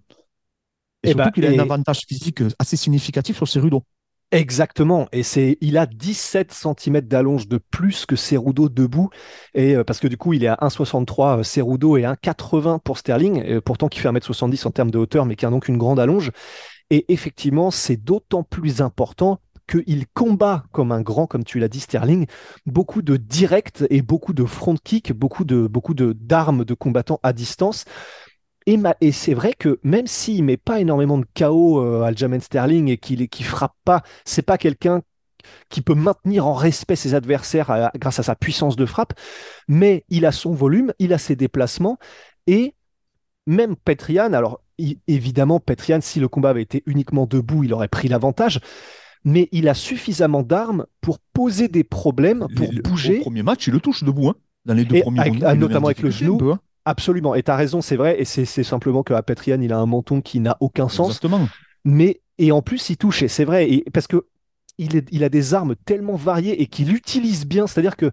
Et, 1.03 1.07
Et 1.07 1.13
surtout 1.13 1.15
bah, 1.15 1.31
qu'il 1.31 1.45
a 1.45 1.49
et- 1.49 1.55
un 1.55 1.59
avantage 1.59 1.99
physique 2.07 2.41
assez 2.59 2.77
significatif 2.77 3.37
sur 3.37 3.47
ses 3.47 3.59
rudos. 3.59 3.83
Exactement, 4.31 5.07
et 5.11 5.23
c'est 5.23 5.57
il 5.59 5.75
a 5.75 5.87
17 5.87 6.51
cm 6.51 7.07
d'allonge 7.07 7.47
de 7.47 7.57
plus 7.57 8.05
que 8.05 8.15
Cerudo 8.15 8.69
debout, 8.69 9.09
et 9.55 9.75
euh, 9.75 9.83
parce 9.83 9.99
que 9.99 10.07
du 10.07 10.17
coup 10.17 10.33
il 10.33 10.43
est 10.43 10.47
à 10.47 10.57
1,63 10.61 11.39
euh, 11.39 11.43
Cerudo 11.43 11.97
et 11.97 12.05
1,80 12.05 12.77
pour 12.77 12.99
Sterling, 12.99 13.41
et 13.43 13.59
pourtant 13.59 13.87
qui 13.87 13.99
fait 13.99 14.07
1m70 14.07 14.67
en 14.67 14.69
termes 14.71 14.91
de 14.91 14.99
hauteur, 14.99 15.25
mais 15.25 15.35
qui 15.35 15.47
a 15.47 15.49
donc 15.49 15.67
une 15.67 15.79
grande 15.79 15.99
allonge. 15.99 16.29
Et 16.91 17.05
effectivement, 17.13 17.71
c'est 17.71 17.97
d'autant 17.97 18.43
plus 18.43 18.81
important 18.81 19.39
qu'il 19.67 20.07
combat 20.13 20.65
comme 20.73 20.91
un 20.91 21.01
grand, 21.01 21.27
comme 21.27 21.43
tu 21.43 21.59
l'as 21.59 21.69
dit 21.69 21.79
Sterling, 21.81 22.27
beaucoup 22.67 23.01
de 23.01 23.17
direct 23.17 23.85
et 23.89 24.01
beaucoup 24.01 24.33
de 24.33 24.45
front 24.45 24.75
kick, 24.83 25.13
beaucoup 25.13 25.45
de 25.45 25.67
beaucoup 25.67 25.93
de 25.95 26.13
d'armes 26.13 26.65
de 26.65 26.73
combattants 26.75 27.19
à 27.23 27.33
distance. 27.33 27.85
Et, 28.65 29.11
c'est 29.11 29.33
vrai 29.33 29.53
que 29.57 29.79
même 29.83 30.05
s'il 30.05 30.43
met 30.43 30.57
pas 30.57 30.79
énormément 30.79 31.17
de 31.17 31.25
KO 31.37 31.81
euh, 31.81 32.03
Aljamain 32.03 32.39
Sterling 32.39 32.87
et 32.89 32.97
qu'il 32.97 33.27
qui 33.29 33.43
frappe 33.43 33.73
pas, 33.83 34.03
c'est 34.25 34.43
pas 34.43 34.57
quelqu'un 34.59 35.01
qui 35.69 35.81
peut 35.81 35.95
maintenir 35.95 36.45
en 36.45 36.53
respect 36.53 36.95
ses 36.95 37.15
adversaires 37.15 37.71
euh, 37.71 37.87
grâce 37.95 38.19
à 38.19 38.23
sa 38.23 38.35
puissance 38.35 38.75
de 38.75 38.85
frappe, 38.85 39.13
mais 39.67 40.05
il 40.09 40.25
a 40.25 40.31
son 40.31 40.51
volume, 40.51 40.93
il 40.99 41.13
a 41.13 41.17
ses 41.17 41.35
déplacements 41.35 41.97
et 42.45 42.75
même 43.47 43.75
Petrian, 43.75 44.33
alors 44.33 44.61
évidemment 45.07 45.59
Petrian, 45.59 45.99
si 46.01 46.19
le 46.19 46.27
combat 46.27 46.51
avait 46.51 46.61
été 46.61 46.83
uniquement 46.85 47.25
debout, 47.25 47.63
il 47.63 47.73
aurait 47.73 47.87
pris 47.87 48.07
l'avantage, 48.07 48.59
mais 49.23 49.49
il 49.51 49.67
a 49.67 49.73
suffisamment 49.73 50.43
d'armes 50.43 50.85
pour 51.01 51.17
poser 51.33 51.67
des 51.69 51.83
problèmes, 51.83 52.45
pour 52.55 52.71
le- 52.71 52.81
bouger. 52.83 53.19
Au 53.19 53.23
premier 53.23 53.41
match, 53.43 53.65
il 53.67 53.73
le 53.73 53.79
touche 53.79 54.03
debout. 54.03 54.29
hein. 54.29 54.35
Dans 54.65 54.73
les 54.75 54.85
deux 54.85 54.97
Et 54.97 55.01
premiers 55.01 55.21
avec- 55.21 55.33
rounds, 55.33 55.45
ah, 55.47 55.55
notamment 55.55 55.87
avec 55.87 56.01
le 56.01 56.11
genou. 56.11 56.37
peu, 56.37 56.51
hein. 56.51 56.59
Absolument, 56.89 57.35
et 57.35 57.43
tu 57.43 57.51
as 57.51 57.55
raison, 57.55 57.81
c'est 57.81 57.95
vrai, 57.95 58.19
et 58.19 58.25
c'est 58.25 58.45
simplement 58.63 59.03
que 59.03 59.19
Petrian, 59.21 59.61
il 59.61 59.71
a 59.71 59.77
un 59.77 59.85
menton 59.85 60.21
qui 60.21 60.39
n'a 60.39 60.57
aucun 60.59 60.89
sens. 60.89 61.09
Exactement. 61.09 61.47
mais 61.85 62.21
et 62.39 62.51
en 62.51 62.61
plus 62.61 62.89
il 62.89 62.97
touche. 62.97 63.21
Et 63.21 63.27
c'est 63.27 63.45
vrai. 63.45 63.69
Et 63.69 63.83
parce 63.93 64.07
que 64.07 64.25
il, 64.77 64.95
est- 64.95 65.07
il 65.11 65.23
a 65.23 65.29
des 65.29 65.53
armes 65.53 65.75
tellement 65.85 66.15
variées 66.15 66.61
et 66.61 66.67
qu'il 66.67 66.93
utilise 66.95 67.45
bien. 67.45 67.67
C'est-à-dire 67.67 67.95
que 67.95 68.11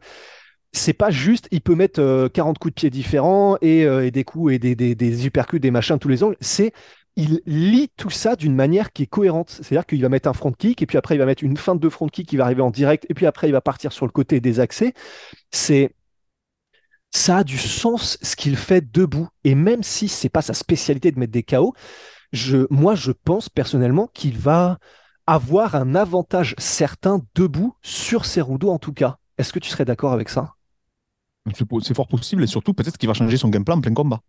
c'est 0.72 0.92
pas 0.92 1.10
juste 1.10 1.48
il 1.52 1.62
peut 1.62 1.74
mettre 1.74 2.00
euh, 2.00 2.28
40 2.28 2.58
coups 2.58 2.74
de 2.74 2.80
pied 2.80 2.90
différents 2.90 3.56
et, 3.62 3.84
euh, 3.86 4.04
et 4.04 4.10
des 4.10 4.24
coups 4.24 4.52
et 4.54 4.58
des, 4.58 4.74
des, 4.74 4.94
des 4.94 5.26
uppercuts 5.26 5.60
des 5.60 5.70
machins 5.70 5.98
tous 5.98 6.08
les 6.08 6.22
angles. 6.22 6.36
C'est 6.40 6.72
il 7.16 7.40
lit 7.46 7.88
tout 7.96 8.10
ça 8.10 8.36
d'une 8.36 8.54
manière 8.54 8.92
qui 8.92 9.04
est 9.04 9.06
cohérente. 9.06 9.48
C'est-à-dire 9.48 9.86
qu'il 9.86 10.02
va 10.02 10.10
mettre 10.10 10.28
un 10.28 10.34
front 10.34 10.52
kick 10.52 10.82
et 10.82 10.86
puis 10.86 10.98
après 10.98 11.14
il 11.14 11.18
va 11.18 11.24
mettre 11.26 11.44
une 11.44 11.56
feinte 11.56 11.80
de 11.80 11.88
front 11.88 12.08
kick 12.08 12.28
qui 12.28 12.36
va 12.36 12.44
arriver 12.44 12.60
en 12.62 12.70
direct 12.70 13.06
et 13.08 13.14
puis 13.14 13.24
après 13.26 13.48
il 13.48 13.52
va 13.52 13.62
partir 13.62 13.92
sur 13.92 14.04
le 14.04 14.12
côté 14.12 14.40
des 14.40 14.60
accès. 14.60 14.92
C'est 15.50 15.92
ça 17.12 17.38
a 17.38 17.44
du 17.44 17.58
sens 17.58 18.18
ce 18.22 18.36
qu'il 18.36 18.56
fait 18.56 18.92
debout 18.92 19.28
et 19.44 19.54
même 19.54 19.82
si 19.82 20.08
c'est 20.08 20.28
pas 20.28 20.42
sa 20.42 20.54
spécialité 20.54 21.10
de 21.10 21.18
mettre 21.18 21.32
des 21.32 21.42
KO 21.42 21.74
je, 22.32 22.66
moi, 22.70 22.94
je 22.94 23.12
pense 23.12 23.48
personnellement 23.48 24.08
qu'il 24.12 24.38
va 24.38 24.78
avoir 25.26 25.74
un 25.74 25.94
avantage 25.94 26.54
certain 26.58 27.20
debout 27.34 27.74
sur 27.82 28.24
Cerudo 28.24 28.70
en 28.70 28.78
tout 28.78 28.92
cas. 28.92 29.18
Est-ce 29.38 29.52
que 29.52 29.58
tu 29.58 29.68
serais 29.70 29.84
d'accord 29.84 30.12
avec 30.12 30.28
ça? 30.28 30.54
C'est 31.54 31.94
fort 31.94 32.08
possible 32.08 32.42
et 32.42 32.46
surtout 32.46 32.74
peut-être 32.74 32.98
qu'il 32.98 33.08
va 33.08 33.14
changer 33.14 33.36
son 33.36 33.48
game 33.48 33.64
plan 33.64 33.76
en 33.76 33.80
plein 33.80 33.94
combat. 33.94 34.20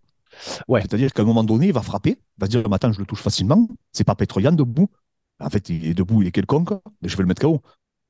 Ouais. 0.67 0.81
C'est-à-dire 0.81 1.13
qu'à 1.13 1.23
un 1.23 1.25
moment 1.25 1.43
donné, 1.43 1.67
il 1.67 1.73
va 1.73 1.81
frapper, 1.81 2.11
il 2.11 2.39
va 2.39 2.45
se 2.45 2.51
dire 2.51 2.63
Attends, 2.71 2.91
je 2.91 2.99
le 2.99 3.05
touche 3.05 3.21
facilement. 3.21 3.67
C'est 3.91 4.03
pas 4.03 4.13
Petroyan 4.13 4.51
debout. 4.51 4.89
En 5.39 5.49
fait, 5.49 5.69
il 5.69 5.87
est 5.87 5.93
debout, 5.93 6.21
il 6.21 6.27
est 6.27 6.31
quelconque, 6.31 6.71
mais 7.01 7.09
je 7.09 7.15
vais 7.15 7.23
le 7.23 7.27
mettre 7.27 7.41
KO. 7.41 7.61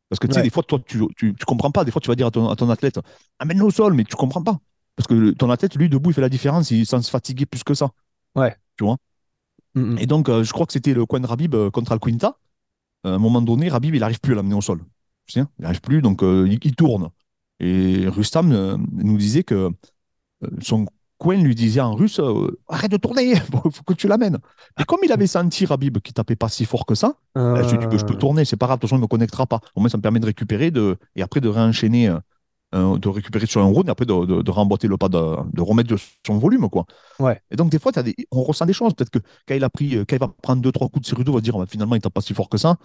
Parce 0.10 0.20
que 0.20 0.28
tu 0.28 0.34
sais, 0.34 0.40
Ouais. 0.40 0.44
des 0.44 0.50
fois, 0.50 0.64
toi, 0.64 0.80
tu, 0.86 1.00
tu, 1.18 1.34
tu 1.36 1.46
comprends 1.46 1.72
pas. 1.72 1.84
Des 1.86 1.92
fois, 1.92 2.02
tu 2.02 2.08
vas 2.08 2.16
dire 2.16 2.28
à 2.28 2.32
ton, 2.32 2.50
à 2.50 2.56
ton 2.56 2.70
athlète 2.70 3.00
Amène-le 3.40 3.66
au 3.66 3.72
sol, 3.72 3.94
mais 3.94 4.04
tu 4.06 4.16
comprends 4.16 4.44
pas. 4.44 4.58
Parce 4.96 5.08
que 5.08 5.32
ton 5.32 5.50
athlète, 5.50 5.76
lui, 5.76 5.90
debout, 5.90 6.12
il 6.12 6.14
fait 6.14 6.22
la 6.22 6.30
différence, 6.30 6.72
il 6.72 6.86
sans 6.86 7.02
se 7.02 7.10
fatiguer 7.10 7.46
plus 7.46 7.64
que 7.64 7.74
ça. 7.74 7.92
Mm, 9.76 9.98
Et 10.00 10.06
donc, 10.06 10.30
euh, 10.30 10.44
je 10.44 10.52
crois 10.54 10.66
que 10.66 10.74
c'était 10.74 10.94
le 10.94 11.06
coin 11.06 11.20
de 11.20 11.28
Rabib 11.28 11.56
euh, 11.56 11.70
contre 11.70 11.92
Alquinta. 11.92 12.38
Euh, 13.06 13.14
à 13.14 13.16
un 13.16 13.20
moment 13.20 13.42
donné, 13.42 13.70
Rabib, 13.70 13.96
il 13.96 14.02
n'arrive 14.02 14.20
plus 14.20 14.34
à 14.34 14.36
l'amener 14.38 14.56
au 14.56 14.62
sol. 14.62 14.82
Tu 15.28 15.34
sais, 15.34 15.46
il 15.60 15.64
n'arrive 15.64 15.82
plus, 15.82 16.02
donc 16.02 16.24
euh, 16.24 16.48
il, 16.50 16.60
il 16.64 16.76
tourne. 16.76 17.10
Et 17.60 18.08
Rustam 18.08 18.52
euh, 18.52 18.78
nous 18.94 19.18
disait 19.18 19.44
que 19.44 19.72
son 20.62 20.86
coin 21.18 21.36
lui 21.36 21.56
disait 21.56 21.82
en 21.82 21.94
russe 21.96 22.20
euh, 22.20 22.60
Arrête 22.68 22.92
de 22.92 22.98
tourner, 22.98 23.36
faut, 23.52 23.70
faut 23.72 23.84
que 23.84 23.94
tu 23.94 24.08
l'amènes. 24.08 24.38
Et 24.80 24.84
comme 24.84 25.00
il 25.04 25.12
avait 25.12 25.28
senti 25.28 25.66
Rabib 25.66 26.00
qui 26.00 26.14
tapait 26.14 26.36
pas 26.36 26.50
si 26.50 26.66
fort 26.66 26.86
que 26.86 26.96
ça, 26.96 27.16
Euh, 27.38 27.62
il 27.64 27.70
s'est 27.70 27.78
dit 27.78 27.88
que 27.88 27.98
je 27.98 28.06
peux 28.06 28.16
tourner, 28.16 28.46
c'est 28.46 28.58
pas 28.58 28.66
grave, 28.68 28.78
de 28.78 28.82
toute 28.82 28.90
façon, 28.90 28.98
il 28.98 29.00
ne 29.00 29.04
me 29.04 29.08
connectera 29.08 29.46
pas. 29.46 29.60
Au 29.76 29.80
moins, 29.80 29.90
ça 29.90 29.98
me 29.98 30.02
permet 30.02 30.20
de 30.20 30.26
récupérer 30.26 30.72
de, 30.72 30.98
et 31.16 31.22
après 31.22 31.42
de 31.42 31.50
réenchaîner, 31.50 32.10
euh, 32.10 32.20
euh, 32.76 32.98
de 32.98 33.08
récupérer 33.10 33.46
sur 33.46 33.62
un 33.62 33.66
round 33.66 33.88
et 33.88 33.92
après 33.92 34.06
de, 34.06 34.26
de, 34.26 34.42
de 34.42 34.52
remboîter 34.52 34.88
le 34.88 34.98
pas, 34.98 35.08
de, 35.10 35.18
de 35.54 35.62
remettre 35.62 35.90
de 35.90 35.98
son 36.26 36.38
volume. 36.38 36.70
Quoi. 36.70 36.86
Ouais. 37.20 37.42
Et 37.52 37.56
donc, 37.56 37.70
des 37.70 37.80
fois, 37.80 37.92
des, 37.92 38.16
on 38.32 38.44
ressent 38.44 38.66
des 38.66 38.74
choses. 38.74 38.94
Peut-être 38.94 39.10
que 39.10 39.20
quand 39.48 39.56
il, 39.56 39.64
a 39.64 39.70
pris, 39.70 39.96
euh, 39.96 40.06
quand 40.08 40.16
il 40.16 40.20
va 40.20 40.28
prendre 40.42 40.62
deux, 40.62 40.72
trois 40.72 40.90
coups 40.90 41.06
de 41.06 41.10
Cerudo, 41.10 41.32
on 41.32 41.36
va 41.36 41.42
dire 41.42 41.56
Ah, 41.60 41.66
finalement, 41.66 41.96
il 41.96 42.02
tape 42.02 42.14
pas 42.14 42.22
si 42.22 42.34
fort 42.34 42.50
que 42.50 42.58
ça. 42.58 42.76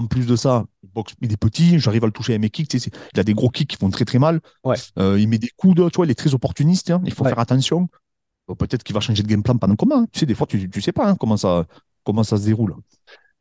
En 0.00 0.06
plus 0.06 0.26
de 0.26 0.34
ça, 0.36 0.64
il, 0.82 0.88
boxe, 0.90 1.14
il 1.20 1.30
est 1.32 1.36
petit, 1.36 1.78
j'arrive 1.78 2.04
à 2.04 2.06
le 2.06 2.12
toucher 2.12 2.32
avec 2.32 2.40
mes 2.40 2.48
kicks. 2.50 2.68
tu 2.68 2.78
sais, 2.78 2.90
c'est- 2.90 2.98
il 3.14 3.20
a 3.20 3.22
des 3.22 3.34
gros 3.34 3.50
kicks 3.50 3.68
qui 3.68 3.76
font 3.76 3.90
très 3.90 4.04
très 4.06 4.18
mal. 4.18 4.40
Ouais. 4.64 4.76
Euh, 4.98 5.20
il 5.20 5.28
met 5.28 5.38
des 5.38 5.50
coups 5.56 5.74
de, 5.76 5.88
tu 5.90 5.96
vois, 5.96 6.06
il 6.06 6.10
est 6.10 6.14
très 6.14 6.32
opportuniste. 6.34 6.90
hein, 6.90 7.02
il 7.04 7.12
faut 7.12 7.22
Ouais. 7.24 7.30
faire 7.30 7.38
attention. 7.38 7.88
Bon, 8.48 8.54
Peut-être 8.54 8.82
qu'il 8.82 8.94
va 8.94 9.00
changer 9.00 9.22
de 9.22 9.28
game 9.28 9.42
plan 9.42 9.56
pendant 9.56 9.72
le 9.72 9.76
combat. 9.76 9.96
hein. 9.98 10.06
Tu 10.12 10.20
sais, 10.20 10.26
des 10.26 10.34
fois, 10.34 10.46
tu, 10.46 10.68
tu 10.70 10.80
sais 10.80 10.92
pas 10.92 11.08
hein, 11.10 11.16
comment, 11.16 11.36
ça, 11.36 11.66
comment 12.04 12.22
ça 12.24 12.36
se 12.38 12.44
déroule. 12.44 12.74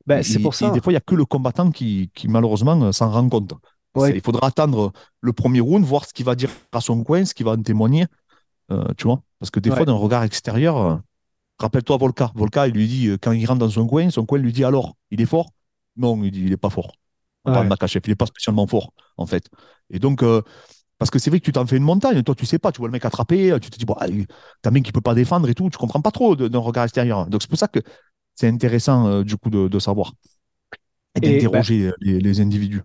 ben, 0.06 0.22
c'est 0.24 0.40
pour 0.40 0.54
et 0.54 0.58
ça. 0.58 0.70
des 0.72 0.82
fois, 0.82 0.92
il 0.92 0.96
n'y 0.96 0.98
a 0.98 1.02
que 1.02 1.16
le 1.16 1.26
combattant 1.26 1.72
qui, 1.72 2.12
qui 2.14 2.28
malheureusement, 2.28 2.80
euh, 2.84 2.92
s'en 2.92 3.10
rend 3.10 3.28
compte. 3.30 3.54
Ouais. 3.96 4.14
Il 4.16 4.22
faudra 4.22 4.48
attendre 4.48 4.92
le 5.22 5.34
premier 5.34 5.62
round, 5.62 5.84
voir 5.86 6.06
ce 6.06 6.14
qu'il 6.14 6.26
va 6.26 6.36
dire 6.36 6.50
à 6.72 6.82
son 6.82 7.04
coin, 7.04 7.26
ce 7.26 7.34
qu'il 7.34 7.46
va 7.46 7.54
en 7.54 7.62
témoigner. 7.62 8.06
euh, 8.72 8.84
tu 8.98 9.06
vois 9.06 9.22
Parce 9.40 9.50
que 9.50 9.60
des 9.60 9.72
fois, 9.72 9.86
d'un 9.86 9.94
regard 9.94 10.24
extérieur, 10.24 10.78
euh, 10.78 10.96
Rappelle-toi 11.62 11.98
Volca. 11.98 12.32
Volca, 12.36 12.68
il 12.70 12.74
lui 12.74 12.88
dit, 12.88 13.08
euh, 13.08 13.18
quand 13.22 13.34
il 13.34 13.46
rentre 13.46 13.60
dans 13.60 13.70
son 13.70 13.86
coin, 13.86 14.10
son 14.12 14.26
coin 14.26 14.38
lui 14.40 14.54
dit 14.54 14.64
alors, 14.64 14.96
il 15.12 15.20
est 15.20 15.26
fort? 15.26 15.50
Non, 16.00 16.22
il 16.24 16.32
dit, 16.32 16.44
il 16.46 16.52
est 16.52 16.58
pas 16.58 16.72
fort. 16.72 16.94
On 17.46 17.54
parle 17.54 17.66
de 17.66 17.70
Makachev, 17.70 18.02
il 18.06 18.12
est 18.12 18.16
pas 18.16 18.26
spécialement 18.26 18.68
fort, 18.68 18.94
en 19.18 19.26
fait. 19.26 19.50
Et 19.90 20.00
donc, 20.00 20.24
euh, 20.24 20.42
parce 20.98 21.10
que 21.12 21.20
c'est 21.20 21.30
vrai 21.30 21.40
que 21.40 21.46
tu 21.46 21.52
t'en 21.52 21.66
fais 21.66 21.78
une 21.78 21.84
montagne, 21.84 22.22
toi, 22.24 22.36
tu 22.36 22.46
sais 22.46 22.60
pas, 22.60 22.72
tu 22.72 22.80
vois 22.80 22.88
le 22.88 22.92
mec 22.92 23.06
attraper, 23.06 23.58
tu 23.62 23.70
te 23.70 23.78
dis, 23.78 23.86
bon, 23.86 23.96
ah, 24.00 24.08
t'as 24.62 24.70
un 24.70 24.74
mec 24.74 24.84
qui 24.84 24.92
peut 24.92 25.02
pas 25.02 25.16
défendre 25.16 25.48
et 25.50 25.56
tout, 25.56 25.70
tu 25.70 25.78
comprends 25.78 26.02
pas 26.02 26.12
trop 26.12 26.36
d'un 26.36 26.60
regard 26.60 26.84
extérieur. 26.84 27.28
Donc, 27.28 27.42
c'est 27.42 27.50
pour 27.50 27.58
ça 27.58 27.68
que 27.68 27.80
c'est 28.36 28.48
intéressant, 28.48 29.08
euh, 29.08 29.24
du 29.24 29.36
coup, 29.38 29.50
de, 29.50 29.80
savoir 29.80 30.14
et 31.16 31.20
d'interroger 31.20 31.92
les, 32.00 32.20
les, 32.20 32.42
individus. 32.42 32.84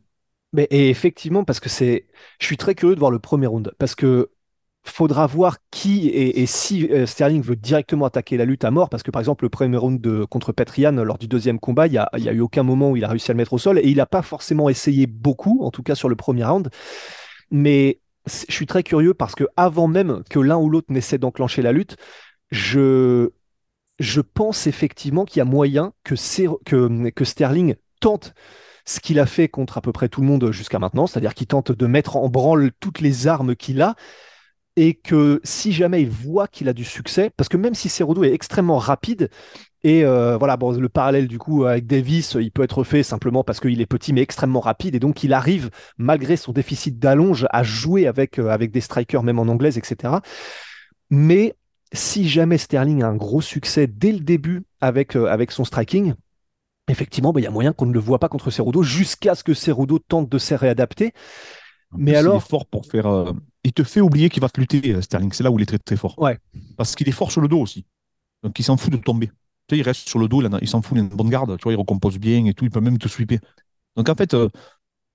Mais, 0.53 0.66
et 0.70 0.90
effectivement, 0.90 1.44
parce 1.44 1.61
que 1.61 1.68
c'est. 1.68 2.07
Je 2.40 2.46
suis 2.46 2.57
très 2.57 2.74
curieux 2.74 2.94
de 2.94 3.00
voir 3.00 3.11
le 3.11 3.18
premier 3.18 3.46
round. 3.46 3.72
Parce 3.79 3.94
que 3.94 4.31
faudra 4.85 5.27
voir 5.27 5.59
qui 5.70 6.09
et, 6.09 6.47
si 6.47 6.87
euh, 6.90 7.07
Sterling 7.07 7.42
veut 7.42 7.57
directement 7.57 8.05
attaquer 8.05 8.37
la 8.37 8.44
lutte 8.44 8.64
à 8.64 8.70
mort, 8.70 8.90
parce 8.90 9.03
que 9.03 9.11
par 9.11 9.20
exemple 9.20 9.44
le 9.44 9.49
premier 9.49 9.77
round 9.77 10.27
contre 10.27 10.53
Petrian 10.53 10.92
lors 10.92 11.18
du 11.18 11.27
deuxième 11.27 11.59
combat, 11.59 11.87
il 11.87 11.92
n'y 11.92 11.99
a, 12.29 12.33
eu 12.33 12.40
aucun 12.40 12.62
moment 12.62 12.90
où 12.90 12.97
il 12.97 13.05
a 13.05 13.09
réussi 13.09 13.31
à 13.31 13.35
le 13.35 13.38
mettre 13.38 13.55
au 13.55 13.59
sol, 13.59 13.79
et 13.79 13.88
il 13.88 13.97
n'a 13.97 14.07
pas 14.07 14.23
forcément 14.23 14.68
essayé 14.68 15.07
beaucoup, 15.07 15.62
en 15.62 15.70
tout 15.70 15.83
cas 15.83 15.94
sur 15.94 16.09
le 16.09 16.16
premier 16.16 16.44
round. 16.44 16.70
Mais 17.51 18.01
je 18.27 18.53
suis 18.53 18.66
très 18.66 18.83
curieux 18.83 19.14
parce 19.14 19.35
que 19.35 19.44
avant 19.57 19.87
même 19.88 20.23
que 20.31 20.38
l'un 20.38 20.57
ou 20.57 20.68
l'autre 20.68 20.92
n'essaie 20.92 21.18
d'enclencher 21.18 21.62
la 21.62 21.73
lutte, 21.73 21.97
je, 22.51 23.31
pense 24.35 24.66
effectivement 24.66 25.25
qu'il 25.25 25.38
y 25.38 25.42
a 25.42 25.44
moyen 25.44 25.92
que 26.05 26.14
Sterling 27.25 27.77
tente 28.01 28.35
ce 28.85 29.01
qu'il 29.01 29.18
a 29.18 29.27
fait 29.27 29.49
contre 29.49 29.79
à 29.79 29.81
peu 29.81 29.92
près 29.92 30.09
tout 30.09 30.20
le 30.20 30.27
monde 30.27 30.51
jusqu'à 30.53 30.79
maintenant, 30.79 31.07
c'est-à-dire 31.07 31.35
qu'il 31.35 31.47
tente 31.47 31.73
de 31.73 31.87
mettre 31.87 32.16
en 32.16 32.29
branle 32.29 32.70
toutes 32.81 33.01
les 33.01 33.27
armes 33.27 33.57
qu'il 33.57 33.81
a, 33.81 33.94
et 34.76 34.94
que 34.94 35.40
si 35.44 35.72
jamais 35.72 36.02
il 36.02 36.10
voit 36.10 36.48
qu'il 36.48 36.68
a 36.68 36.72
du 36.72 36.84
succès, 36.84 37.30
parce 37.37 37.48
que 37.48 37.56
même 37.56 37.74
si 37.74 37.88
Cerudo 37.88 38.24
est 38.24 38.32
extrêmement 38.32 38.78
rapide, 38.78 39.30
et 39.84 40.04
euh, 40.04 40.37
voilà, 40.37 40.56
bon, 40.56 40.72
le 40.72 40.88
parallèle 40.88 41.28
du 41.28 41.38
coup 41.38 41.64
avec 41.64 41.87
Davis, 41.87 42.37
il 42.40 42.50
peut 42.50 42.62
être 42.62 42.84
fait 42.84 43.02
simplement 43.02 43.44
parce 43.44 43.60
qu'il 43.60 43.80
est 43.80 43.87
petit 43.87 44.12
mais 44.12 44.22
extrêmement 44.22 44.60
rapide, 44.60 44.94
et 44.94 45.00
donc 45.00 45.22
il 45.22 45.32
arrive, 45.32 45.70
malgré 45.98 46.37
son 46.37 46.52
déficit 46.52 46.98
d'allonge, 46.98 47.46
à 47.50 47.62
jouer 47.62 48.06
avec, 48.06 48.38
euh, 48.38 48.48
avec 48.48 48.72
des 48.72 48.80
strikers, 48.80 49.22
même 49.22 49.38
en 49.38 49.42
anglaise, 49.42 49.78
etc. 49.78 50.14
Mais 51.10 51.54
si 51.92 52.28
jamais 52.28 52.58
Sterling 52.58 53.02
a 53.02 53.08
un 53.08 53.16
gros 53.16 53.42
succès 53.42 53.87
dès 53.87 54.10
le 54.10 54.20
début 54.20 54.64
avec, 54.80 55.16
euh, 55.16 55.26
avec 55.26 55.52
son 55.52 55.64
striking, 55.64 56.14
effectivement, 56.88 57.32
bah, 57.32 57.40
il 57.40 57.44
y 57.44 57.46
a 57.46 57.50
moyen 57.50 57.72
qu'on 57.72 57.87
ne 57.87 57.92
le 57.92 58.00
voit 58.00 58.18
pas 58.18 58.28
contre 58.28 58.50
Cerudo 58.50 58.82
jusqu'à 58.82 59.37
ce 59.37 59.44
que 59.44 59.54
Cerudo 59.54 60.00
tente 60.00 60.28
de 60.28 60.38
se 60.38 60.54
réadapter. 60.54 61.12
Mais 61.96 62.16
alors, 62.16 62.34
il 62.34 62.38
est 62.38 62.48
fort 62.48 62.66
pour 62.66 62.87
faire. 62.87 63.32
Il 63.64 63.72
te 63.72 63.83
fait 63.83 64.00
oublier 64.00 64.29
qu'il 64.29 64.42
va 64.42 64.48
te 64.48 64.61
lutter, 64.61 64.94
euh, 64.94 65.00
Sterling. 65.00 65.33
C'est 65.33 65.42
là 65.42 65.50
où 65.50 65.59
il 65.59 65.62
est 65.62 65.66
très 65.66 65.79
très 65.79 65.96
fort. 65.96 66.18
Ouais. 66.18 66.38
Parce 66.77 66.94
qu'il 66.94 67.09
est 67.09 67.12
fort 67.12 67.33
sur 67.33 67.40
le 67.40 67.48
dos 67.48 67.61
aussi. 67.61 67.85
Donc 68.42 68.59
il 68.59 68.62
s'en 68.62 68.77
fout 68.77 68.92
de 68.92 68.98
tomber. 68.98 69.29
Tu 69.66 69.77
sais, 69.77 69.79
il 69.79 69.83
reste 69.83 70.07
sur 70.07 70.18
le 70.18 70.29
dos, 70.29 70.42
il, 70.61 70.68
s'en 70.68 70.83
fout, 70.83 70.96
il 70.96 71.00
a 71.00 71.03
une 71.05 71.09
bonne 71.09 71.31
garde. 71.31 71.57
Tu 71.57 71.62
vois, 71.62 71.72
il 71.72 71.77
recompose 71.77 72.18
bien 72.18 72.44
et 72.44 72.53
tout. 72.53 72.66
Il 72.66 72.70
peut 72.70 72.81
même 72.81 72.98
te 72.98 73.09
sweeper. 73.09 73.38
Donc 73.96 74.09
en 74.09 74.14
fait, 74.14 74.35
euh, 74.35 74.48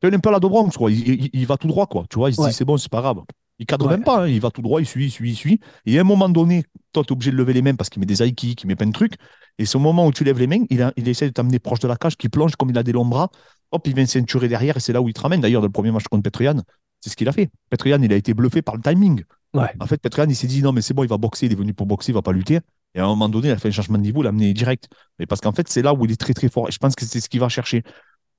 il 0.01 0.13
un 0.13 0.19
peu 0.19 0.31
la 0.31 0.39
Dobronx, 0.39 0.75
quoi. 0.75 0.91
Il, 0.91 1.45
va 1.45 1.57
tout 1.57 1.67
droit, 1.67 1.85
quoi. 1.85 2.05
Tu 2.09 2.17
vois, 2.17 2.29
il 2.29 2.35
se 2.35 2.41
dit 2.41 2.53
c'est 2.53 2.65
bon, 2.65 2.77
c'est 2.77 2.89
pas 2.89 3.01
grave. 3.01 3.21
Il 3.59 3.65
cadre 3.65 3.89
même 3.89 4.03
pas. 4.03 4.23
Hein. 4.23 4.27
Il 4.27 4.39
va 4.39 4.49
tout 4.49 4.61
droit, 4.61 4.79
il 4.79 4.85
suit, 4.85 5.05
il 5.05 5.11
suit, 5.11 5.31
il 5.31 5.35
suit. 5.35 5.59
Et 5.85 5.97
à 5.97 6.01
un 6.01 6.05
moment 6.05 6.29
donné, 6.29 6.63
toi, 6.93 7.03
tu 7.03 7.09
es 7.09 7.11
obligé 7.11 7.31
de 7.31 7.35
lever 7.35 7.53
les 7.53 7.61
mains 7.61 7.75
parce 7.75 7.89
qu'il 7.89 7.99
met 7.99 8.05
des 8.05 8.21
aïkis, 8.21 8.55
qu'il 8.55 8.67
met 8.67 8.75
plein 8.75 8.87
de 8.87 8.93
trucs. 8.93 9.15
Et 9.57 9.65
c'est 9.65 9.75
au 9.75 9.79
moment 9.79 10.07
où 10.07 10.11
tu 10.13 10.23
lèves 10.23 10.39
les 10.39 10.47
mains, 10.47 10.63
il, 10.69 10.91
il 10.95 11.07
essaie 11.09 11.27
de 11.27 11.33
t'amener 11.33 11.59
proche 11.59 11.79
de 11.79 11.87
la 11.87 11.97
cage, 11.97 12.15
qui 12.15 12.29
plonge 12.29 12.55
comme 12.55 12.69
il 12.69 12.77
a 12.77 12.83
des 12.83 12.93
longs 12.93 13.05
bras. 13.05 13.29
Hop, 13.71 13.85
il 13.85 13.93
vient 13.93 14.05
ceinturer 14.05 14.47
derrière 14.47 14.77
et 14.77 14.79
c'est 14.79 14.93
là 14.93 15.01
où 15.01 15.09
il 15.09 15.13
te 15.13 15.19
ramène. 15.19 15.41
D'ailleurs, 15.41 15.61
dans 15.61 15.67
le 15.67 15.71
premier 15.73 15.91
match 15.91 16.05
contre 16.05 16.23
Petrian, 16.23 16.61
c'est 17.01 17.09
ce 17.09 17.15
qu'il 17.15 17.27
a 17.27 17.31
fait. 17.31 17.49
Petrian, 17.69 18.01
il 18.01 18.11
a 18.13 18.15
été 18.15 18.33
bluffé 18.33 18.61
par 18.61 18.75
le 18.75 18.81
timing. 18.81 19.23
En 19.53 19.87
fait, 19.87 19.97
Petrian, 19.97 20.27
il 20.29 20.35
s'est 20.35 20.47
dit 20.47 20.61
non, 20.61 20.71
mais 20.71 20.81
c'est 20.81 20.93
bon, 20.93 21.03
il 21.03 21.09
va 21.09 21.17
boxer, 21.17 21.47
il 21.47 21.51
est 21.51 21.55
venu 21.55 21.73
pour 21.73 21.87
boxer, 21.87 22.11
il 22.11 22.15
va 22.15 22.21
pas 22.21 22.31
lutter. 22.31 22.59
Et 22.95 22.99
à 22.99 23.05
un 23.05 23.07
moment 23.07 23.29
donné, 23.29 23.49
il 23.49 23.51
a 23.51 23.57
fait 23.57 23.69
un 23.69 23.71
changement 23.71 23.97
de 23.97 24.03
niveau, 24.03 24.21
il 24.21 24.23
l'a 24.23 24.29
amené 24.29 24.53
direct. 24.53 24.89
Mais 25.17 25.25
parce 25.25 25.41
qu'en 25.41 25.51
fait, 25.51 25.67
c'est 25.69 25.81
là 25.81 25.93
où 25.93 26.05
il 26.05 26.11
est 26.11 26.19
très 26.19 26.33
très 26.33 26.49
fort. 26.49 26.67
Et 26.69 26.71
je 26.71 26.77
pense 26.77 26.95
que 26.95 27.05
c'est 27.05 27.19
ce 27.19 27.29
qu'il 27.29 27.39
va 27.39 27.49
chercher. 27.49 27.83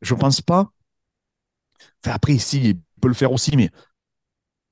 Je 0.03 0.14
pense 0.14 0.40
pas. 0.40 0.73
Enfin, 2.05 2.14
après, 2.14 2.38
si, 2.38 2.61
il 2.61 2.81
peut 3.01 3.09
le 3.09 3.14
faire 3.14 3.33
aussi, 3.33 3.57
mais 3.57 3.70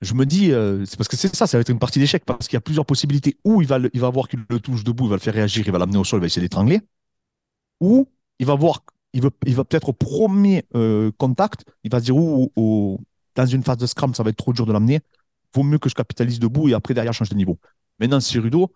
je 0.01 0.15
me 0.15 0.27
dis, 0.27 0.53
euh, 0.53 0.85
c'est 0.85 0.97
parce 0.97 1.09
que 1.09 1.17
c'est 1.17 1.35
ça, 1.35 1.47
ça 1.47 1.57
va 1.57 1.61
être 1.63 1.71
une 1.71 1.79
partie 1.79 1.99
d'échec, 1.99 2.25
parce 2.25 2.47
qu'il 2.47 2.57
y 2.57 2.59
a 2.59 2.61
plusieurs 2.61 2.87
possibilités. 2.87 3.37
Ou 3.45 3.63
il 3.63 3.69
va, 3.69 3.79
il 3.93 4.01
va 4.01 4.11
voir 4.11 4.29
qu'il 4.29 4.45
le 4.49 4.61
touche 4.61 4.85
debout, 4.85 5.05
il 5.05 5.11
va 5.11 5.17
le 5.17 5.21
faire 5.21 5.35
réagir, 5.35 5.67
il 5.67 5.73
va 5.73 5.79
l'amener 5.79 5.99
au 5.99 6.05
sol, 6.05 6.19
il 6.19 6.23
va 6.23 6.27
essayer 6.27 6.43
d'étrangler. 6.43 6.81
Ou 7.81 8.09
il 8.39 8.47
va 8.47 8.55
voir, 8.55 8.85
il, 9.13 9.23
veut, 9.23 9.31
il 9.47 9.55
va 9.55 9.65
peut-être 9.65 9.89
au 9.91 9.93
premier 9.93 10.65
euh, 10.75 11.11
contact, 11.19 11.65
il 11.85 11.91
va 11.91 11.99
se 11.99 12.05
dire, 12.05 12.17
ou, 12.17 13.01
dans 13.45 13.51
une 13.51 13.63
phase 13.63 13.77
de 13.77 13.87
scrum, 13.87 14.15
ça 14.15 14.23
va 14.23 14.31
être 14.31 14.37
trop 14.37 14.53
dur 14.53 14.67
de 14.67 14.73
l'amener. 14.73 15.01
Vaut 15.55 15.63
mieux 15.63 15.79
que 15.79 15.89
je 15.89 15.95
capitalise 15.95 16.39
debout 16.39 16.69
et 16.69 16.75
après, 16.75 16.95
derrière, 16.95 17.13
je 17.13 17.19
change 17.19 17.31
de 17.31 17.37
niveau. 17.37 17.59
Maintenant, 17.99 18.19
Rudo, 18.35 18.73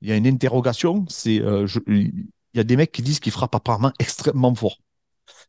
il 0.00 0.08
y 0.08 0.12
a 0.12 0.16
une 0.16 0.26
interrogation. 0.26 1.04
C'est, 1.08 1.40
euh, 1.40 1.66
il 1.86 2.24
y 2.54 2.60
a 2.60 2.64
des 2.64 2.76
mecs 2.76 2.92
qui 2.92 3.02
disent 3.02 3.20
qu'il 3.20 3.32
frappe 3.32 3.54
apparemment 3.54 3.92
extrêmement 3.98 4.54
fort. 4.54 4.78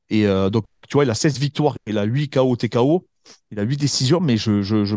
Et 0.09 0.25
donc, 0.51 0.63
tu 0.87 0.93
vois, 0.93 1.03
il 1.03 1.09
a 1.09 1.13
16 1.13 1.37
victoires, 1.37 1.77
il 1.85 1.97
a 1.97 2.03
8 2.03 2.29
KO, 2.29 2.55
TKO. 2.55 3.05
Il 3.51 3.59
a 3.59 3.63
huit 3.63 3.77
décisions, 3.77 4.19
mais 4.19 4.37
je, 4.37 4.61
je, 4.61 4.85
je, 4.85 4.95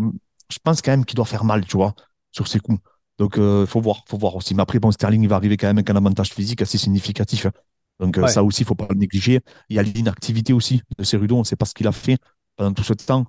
je 0.51 0.59
pense 0.63 0.83
quand 0.83 0.91
même 0.91 1.05
qu'il 1.05 1.17
doit 1.17 1.25
faire 1.25 1.45
mal, 1.45 1.65
tu 1.65 1.77
vois, 1.77 1.95
sur 2.33 2.49
ses 2.49 2.61
coups. 2.61 2.81
Donc, 3.19 3.35
il 3.37 3.43
euh, 3.43 3.67
faut 3.67 3.81
voir, 3.81 4.05
faut 4.09 4.19
voir 4.19 4.37
aussi. 4.37 4.55
Mais 4.55 4.63
après, 4.63 4.79
bon, 4.79 4.91
Sterling, 4.91 5.23
il 5.23 5.29
va 5.29 5.37
arriver 5.37 5.57
quand 5.57 5.67
même 5.67 5.79
avec 5.79 5.91
un 5.91 5.97
avantage 5.97 6.31
physique 6.31 6.63
assez 6.63 6.79
significatif. 6.79 7.47
Hein. 7.47 7.53
Donc, 7.99 8.17
euh, 8.17 8.27
ça 8.27 8.43
aussi, 8.43 8.63
il 8.63 8.67
faut 8.67 8.75
pas 8.75 8.87
le 8.89 8.97
négliger. 8.97 9.41
Il 9.69 9.77
y 9.77 9.79
a 9.79 9.83
l'inactivité 9.83 10.53
aussi 10.53 10.81
de 10.99 11.05
Cerudo. 11.05 11.37
On 11.37 11.41
ne 11.41 11.45
sait 11.45 11.57
pas 11.57 11.67
ce 11.67 11.75
qu'il 11.75 11.87
a 11.87 11.93
fait 11.93 12.17
pendant 12.57 12.73
tout 12.73 12.83
ce 12.83 12.95
temps. 12.95 13.27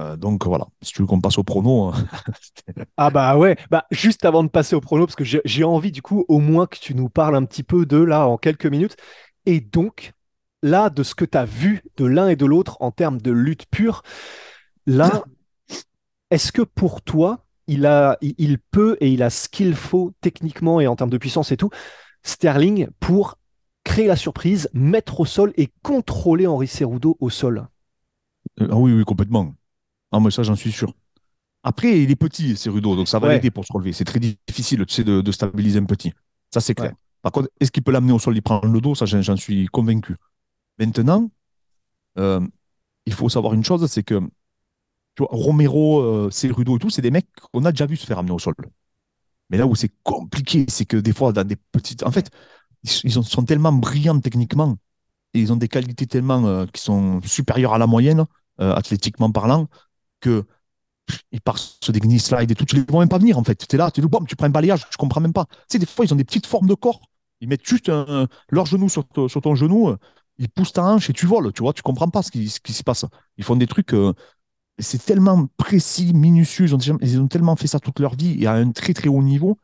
Euh, 0.00 0.16
donc 0.16 0.46
voilà, 0.46 0.66
si 0.82 0.92
tu 0.92 1.02
veux 1.02 1.06
qu'on 1.06 1.20
passe 1.20 1.38
au 1.38 1.44
prono. 1.44 1.88
Hein. 1.88 2.06
ah 2.96 3.10
bah 3.10 3.36
ouais, 3.36 3.56
bah 3.70 3.84
juste 3.90 4.24
avant 4.24 4.42
de 4.42 4.48
passer 4.48 4.74
au 4.74 4.80
prono, 4.80 5.06
parce 5.06 5.16
que 5.16 5.24
j'ai 5.24 5.64
envie 5.64 5.92
du 5.92 6.02
coup 6.02 6.24
au 6.28 6.38
moins 6.38 6.66
que 6.66 6.78
tu 6.78 6.94
nous 6.94 7.08
parles 7.08 7.36
un 7.36 7.44
petit 7.44 7.62
peu 7.62 7.86
de 7.86 7.98
là 7.98 8.26
en 8.26 8.38
quelques 8.38 8.66
minutes. 8.66 8.96
Et 9.46 9.60
donc, 9.60 10.12
là, 10.62 10.90
de 10.90 11.02
ce 11.02 11.14
que 11.14 11.24
tu 11.24 11.36
as 11.36 11.44
vu 11.44 11.82
de 11.96 12.04
l'un 12.04 12.28
et 12.28 12.36
de 12.36 12.46
l'autre 12.46 12.76
en 12.80 12.90
termes 12.90 13.20
de 13.20 13.30
lutte 13.30 13.66
pure, 13.70 14.02
là, 14.86 15.24
est-ce 16.30 16.52
que 16.52 16.62
pour 16.62 17.02
toi, 17.02 17.44
il, 17.66 17.86
a, 17.86 18.16
il 18.20 18.58
peut 18.58 18.96
et 19.00 19.10
il 19.10 19.22
a 19.22 19.30
ce 19.30 19.48
qu'il 19.48 19.74
faut 19.74 20.12
techniquement 20.20 20.80
et 20.80 20.86
en 20.86 20.96
termes 20.96 21.10
de 21.10 21.18
puissance 21.18 21.52
et 21.52 21.56
tout, 21.56 21.70
Sterling, 22.22 22.88
pour 23.00 23.38
créer 23.84 24.06
la 24.06 24.16
surprise, 24.16 24.68
mettre 24.72 25.20
au 25.20 25.24
sol 25.24 25.52
et 25.56 25.68
contrôler 25.82 26.46
Henri 26.46 26.66
Cerudo 26.66 27.16
au 27.20 27.30
sol? 27.30 27.66
Euh, 28.60 28.68
Ah 28.70 28.76
oui, 28.76 28.92
oui, 28.92 29.04
complètement. 29.04 29.54
Ah, 30.12 30.20
mais 30.20 30.30
ça, 30.30 30.42
j'en 30.42 30.56
suis 30.56 30.72
sûr. 30.72 30.92
Après, 31.62 32.02
il 32.02 32.10
est 32.10 32.16
petit, 32.16 32.56
Cerudo, 32.56 32.96
donc 32.96 33.08
ça 33.08 33.18
va 33.18 33.28
l'aider 33.28 33.50
pour 33.50 33.66
se 33.66 33.72
relever. 33.72 33.92
C'est 33.92 34.04
très 34.04 34.18
difficile, 34.18 34.84
tu 34.86 34.94
sais, 34.94 35.04
de, 35.04 35.32
stabiliser 35.32 35.78
un 35.78 35.84
petit. 35.84 36.12
Ça, 36.52 36.60
c'est 36.60 36.74
clair. 36.74 36.94
Par 37.22 37.32
contre, 37.32 37.50
est-ce 37.60 37.70
qu'il 37.70 37.82
peut 37.82 37.92
l'amener 37.92 38.12
au 38.12 38.18
sol, 38.18 38.34
il 38.36 38.42
prend 38.42 38.60
le 38.64 38.80
dos? 38.80 38.94
Ça, 38.94 39.04
j'en 39.04 39.36
suis 39.36 39.66
convaincu. 39.66 40.16
Maintenant, 40.78 41.30
euh, 42.18 42.40
il 43.04 43.12
faut 43.12 43.28
savoir 43.28 43.52
une 43.52 43.64
chose, 43.64 43.86
c'est 43.86 44.02
que 44.02 44.20
tu 45.14 45.22
vois, 45.22 45.28
Romero, 45.30 46.00
euh, 46.00 46.30
Cerudo 46.30 46.76
et 46.76 46.78
tout, 46.78 46.88
c'est 46.88 47.02
des 47.02 47.10
mecs 47.10 47.28
qu'on 47.52 47.64
a 47.66 47.72
déjà 47.72 47.84
vu 47.84 47.96
se 47.96 48.06
faire 48.06 48.18
amener 48.18 48.32
au 48.32 48.38
sol. 48.38 48.54
Mais 49.50 49.58
là 49.58 49.66
où 49.66 49.74
c'est 49.74 49.92
compliqué, 50.02 50.64
c'est 50.68 50.86
que 50.86 50.96
des 50.96 51.12
fois, 51.12 51.32
dans 51.32 51.46
des 51.46 51.56
petites. 51.56 52.04
En 52.04 52.10
fait, 52.10 52.30
ils 53.04 53.12
sont 53.12 53.44
tellement 53.44 53.72
brillants 53.72 54.20
techniquement 54.20 54.78
et 55.34 55.40
ils 55.40 55.52
ont 55.52 55.56
des 55.56 55.68
qualités 55.68 56.06
tellement 56.06 56.46
euh, 56.46 56.66
qui 56.72 56.80
sont 56.80 57.20
supérieures 57.22 57.74
à 57.74 57.78
la 57.78 57.86
moyenne, 57.86 58.24
athlétiquement 58.58 59.32
parlant, 59.32 59.68
que 60.20 60.44
ils 61.32 61.40
partent 61.40 61.78
sur 61.82 61.92
des 61.92 61.98
gnills 62.00 62.20
slides 62.20 62.50
et 62.50 62.54
tout, 62.54 62.64
tu 62.64 62.76
les 62.76 62.84
vois 62.88 63.00
même 63.00 63.08
pas 63.08 63.18
venir 63.18 63.36
en 63.36 63.44
fait. 63.44 63.66
Tu 63.66 63.74
es 63.74 63.78
là, 63.78 63.90
tu, 63.90 64.00
bon, 64.02 64.24
tu 64.24 64.36
prends 64.36 64.46
un 64.46 64.50
balayage, 64.50 64.86
je 64.90 64.96
comprends 64.96 65.20
même 65.20 65.32
pas. 65.32 65.46
Tu 65.46 65.56
sais, 65.72 65.78
des 65.78 65.86
fois, 65.86 66.04
ils 66.04 66.12
ont 66.12 66.16
des 66.16 66.24
petites 66.24 66.46
formes 66.46 66.68
de 66.68 66.74
corps. 66.74 67.00
Ils 67.40 67.48
mettent 67.48 67.66
juste 67.66 67.90
leur 68.50 68.66
genou 68.66 68.88
sur, 68.88 69.04
sur 69.28 69.40
ton 69.40 69.54
genou 69.54 69.96
ils 70.40 70.48
poussent 70.48 70.72
ta 70.72 70.82
hanche 70.82 71.10
et 71.10 71.12
tu 71.12 71.26
voles, 71.26 71.52
tu 71.52 71.62
vois, 71.62 71.74
tu 71.74 71.82
comprends 71.82 72.08
pas 72.08 72.22
ce 72.22 72.30
qui, 72.30 72.48
ce 72.48 72.60
qui 72.60 72.72
se 72.72 72.82
passe. 72.82 73.04
Ils 73.36 73.44
font 73.44 73.56
des 73.56 73.66
trucs, 73.66 73.92
euh, 73.92 74.14
c'est 74.78 75.04
tellement 75.04 75.46
précis, 75.58 76.14
minutieux, 76.14 76.64
ils 76.64 76.74
ont, 76.74 76.98
ils 77.02 77.20
ont, 77.20 77.28
tellement 77.28 77.56
fait 77.56 77.66
ça 77.66 77.78
toute 77.78 78.00
leur 78.00 78.16
vie 78.16 78.42
et 78.42 78.46
à 78.46 78.54
un 78.54 78.72
très 78.72 78.94
très 78.94 79.08
haut 79.08 79.22
niveau 79.22 79.58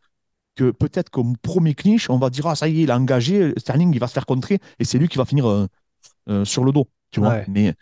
que 0.55 0.71
peut-être 0.71 1.09
qu'au 1.09 1.33
premier 1.41 1.75
clinch, 1.75 2.11
on 2.11 2.19
va 2.19 2.29
dire, 2.29 2.47
ah 2.47 2.55
ça 2.55 2.69
y 2.69 2.81
est, 2.81 2.83
il 2.83 2.91
a 2.91 2.99
engagé, 2.99 3.55
Sterling, 3.57 3.93
il 3.95 3.99
va 3.99 4.07
se 4.07 4.13
faire 4.13 4.27
contrer 4.27 4.61
et 4.79 4.85
c'est 4.85 4.99
lui 4.99 5.09
qui 5.09 5.17
va 5.17 5.25
finir 5.25 5.49
euh, 5.49 5.67
euh, 6.29 6.45
sur 6.45 6.63
le 6.63 6.73
dos, 6.73 6.89
tu 7.11 7.21
vois. 7.21 7.41
Mais, 7.49 7.75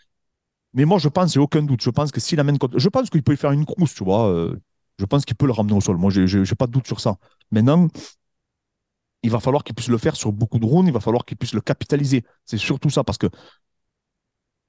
mais 0.75 0.85
moi, 0.85 0.99
je 0.99 1.09
pense, 1.09 1.33
j'ai 1.33 1.39
aucun 1.39 1.63
doute, 1.63 1.81
je 1.81 1.89
pense 1.89 2.11
que 2.11 2.19
s'il 2.19 2.39
amène, 2.39 2.57
je 2.75 2.89
pense 2.89 3.09
qu'il 3.09 3.23
peut 3.23 3.33
y 3.33 3.37
faire 3.37 3.51
une 3.51 3.65
crousse, 3.65 3.95
tu 3.95 4.03
vois. 4.03 4.51
je 4.99 5.05
pense 5.05 5.25
qu'il 5.25 5.35
peut 5.35 5.45
le 5.47 5.53
ramener 5.53 5.73
au 5.73 5.81
sol. 5.81 5.97
Moi, 5.97 6.11
j'ai 6.11 6.55
pas 6.55 6.67
de 6.67 6.71
doute 6.71 6.85
sur 6.85 6.99
ça. 6.99 7.15
Maintenant, 7.51 7.87
il 9.23 9.31
va 9.31 9.39
falloir 9.39 9.63
qu'il 9.63 9.73
puisse 9.73 9.87
le 9.87 9.97
faire 9.97 10.15
sur 10.15 10.31
beaucoup 10.31 10.59
de 10.59 10.65
rounds, 10.65 10.87
il 10.87 10.93
va 10.93 10.99
falloir 10.99 11.25
qu'il 11.25 11.37
puisse 11.37 11.53
le 11.53 11.61
capitaliser. 11.61 12.23
C'est 12.45 12.57
surtout 12.57 12.91
ça, 12.91 13.03
parce 13.03 13.17
que 13.17 13.27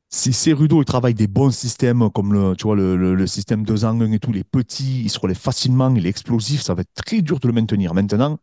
si 0.08 0.32
Cerudo 0.32 0.80
il 0.80 0.84
travaille 0.84 1.14
des 1.14 1.26
bons 1.26 1.50
systèmes 1.50 2.10
comme 2.10 2.32
le, 2.32 2.54
tu 2.56 2.64
vois, 2.64 2.76
le, 2.76 3.26
système 3.26 3.64
de 3.64 3.76
Zhang 3.76 4.02
et 4.12 4.18
tout, 4.18 4.32
les 4.32 4.44
petits, 4.44 5.02
il 5.02 5.10
se 5.10 5.18
relève 5.18 5.36
facilement, 5.36 5.94
il 5.94 6.06
est 6.06 6.08
explosif, 6.08 6.62
ça 6.62 6.74
va 6.74 6.82
être 6.82 6.94
très 6.94 7.20
dur 7.22 7.40
de 7.40 7.46
le 7.48 7.52
maintenir. 7.52 7.92
Maintenant, 7.92 8.38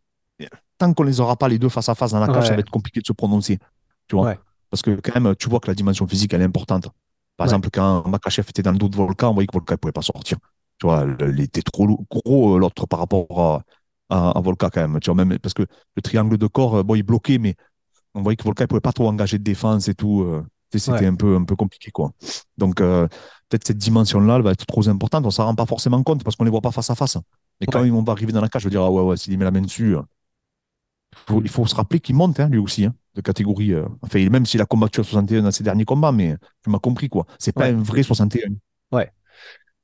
tant 0.77 0.93
qu'on 0.93 1.03
les 1.03 1.19
aura 1.19 1.37
pas 1.37 1.47
les 1.47 1.57
deux 1.57 1.69
face 1.69 1.89
à 1.89 1.95
face 1.95 2.11
dans 2.11 2.19
la 2.19 2.27
cage, 2.27 2.47
ça 2.47 2.53
va 2.53 2.59
être 2.59 2.69
compliqué 2.69 2.99
de 2.99 3.05
se 3.05 3.13
prononcer. 3.13 3.57
Tu 4.07 4.15
vois 4.15 4.35
Parce 4.69 4.81
que 4.81 4.99
quand 5.01 5.19
même, 5.19 5.35
tu 5.35 5.49
vois 5.49 5.59
que 5.59 5.67
la 5.67 5.75
dimension 5.75 6.05
physique, 6.07 6.33
elle 6.33 6.41
est 6.41 6.45
importante. 6.45 6.89
Par 7.37 7.45
exemple, 7.45 7.69
quand 7.71 8.07
Makachev 8.07 8.47
était 8.49 8.61
dans 8.61 8.71
le 8.71 8.77
dos 8.77 8.89
de 8.89 8.95
Volcan, 8.95 9.31
on 9.31 9.33
voyait 9.33 9.47
que 9.47 9.53
Volcan 9.53 9.73
ne 9.75 9.77
pouvait 9.77 9.91
pas 9.91 10.01
sortir. 10.01 10.37
Tu 10.79 10.87
vois, 10.87 11.05
il 11.21 11.41
était 11.41 11.61
trop 11.61 11.87
gros, 12.09 12.55
euh, 12.55 12.59
l'autre, 12.59 12.85
par 12.87 12.99
rapport 12.99 13.25
à, 13.39 13.63
à, 14.09 14.37
à 14.37 14.41
Volka 14.41 14.69
quand 14.69 14.81
même. 14.87 14.99
Tu 14.99 15.09
vois, 15.11 15.15
même 15.25 15.39
parce 15.39 15.53
que 15.53 15.63
le 15.95 16.01
triangle 16.01 16.37
de 16.37 16.47
corps, 16.47 16.77
euh, 16.77 16.83
bon, 16.83 16.95
il 16.95 17.03
bloquait, 17.03 17.37
mais 17.39 17.55
on 18.15 18.21
voyait 18.21 18.35
que 18.37 18.43
Volka 18.43 18.63
ne 18.65 18.67
pouvait 18.67 18.81
pas 18.81 18.93
trop 18.93 19.07
engager 19.07 19.37
de 19.39 19.43
défense 19.43 19.87
et 19.87 19.95
tout. 19.95 20.21
euh, 20.23 20.43
C'était 20.75 20.91
Ouais. 20.91 21.05
un, 21.07 21.15
peu, 21.15 21.35
un 21.35 21.43
peu 21.45 21.55
compliqué, 21.55 21.91
quoi. 21.91 22.11
Donc, 22.57 22.81
euh, 22.81 23.07
peut-être 23.49 23.67
cette 23.67 23.77
dimension-là, 23.77 24.37
elle 24.37 24.41
va 24.43 24.51
être 24.51 24.65
trop 24.65 24.87
importante. 24.89 25.25
On 25.25 25.31
s'en 25.31 25.45
rend 25.45 25.55
pas 25.55 25.65
forcément 25.67 26.01
compte 26.03 26.23
parce 26.23 26.35
qu'on 26.35 26.43
les 26.45 26.49
voit 26.51 26.61
pas 26.61 26.71
face 26.71 26.89
à 26.89 26.95
face. 26.95 27.17
Mais 27.61 27.67
quand 27.67 27.83
ils 27.83 27.91
vont 27.91 28.03
arriver 28.07 28.31
dans 28.33 28.41
la 28.41 28.49
cage, 28.49 28.63
je 28.63 28.67
veux 28.67 28.71
dire, 28.71 28.81
ah 28.83 28.91
ouais, 28.91 29.01
ouais, 29.03 29.17
s'il 29.17 29.37
met 29.37 29.45
la 29.45 29.51
main 29.51 29.61
dessus, 29.61 29.95
euh, 29.95 30.01
faut- 31.27 31.41
il 31.41 31.49
faut 31.49 31.65
se 31.65 31.75
rappeler 31.75 31.99
qu'il 31.99 32.15
monte, 32.15 32.39
hein, 32.39 32.49
lui 32.49 32.59
aussi, 32.59 32.85
hein, 32.85 32.93
de 33.15 33.21
catégorie. 33.21 33.73
euh, 33.73 33.85
enfin, 34.01 34.27
même 34.29 34.45
s'il 34.45 34.61
a 34.61 34.65
combattu 34.65 34.99
à 35.01 35.03
61 35.03 35.43
dans 35.43 35.51
ses 35.51 35.63
derniers 35.63 35.85
combats, 35.85 36.11
mais 36.11 36.35
tu 36.63 36.69
m'as 36.69 36.79
compris, 36.79 37.09
quoi. 37.09 37.25
C'est 37.39 37.53
pas 37.53 37.65
Ouais. 37.65 37.69
un 37.69 37.81
vrai 37.81 38.03
61. 38.03 38.55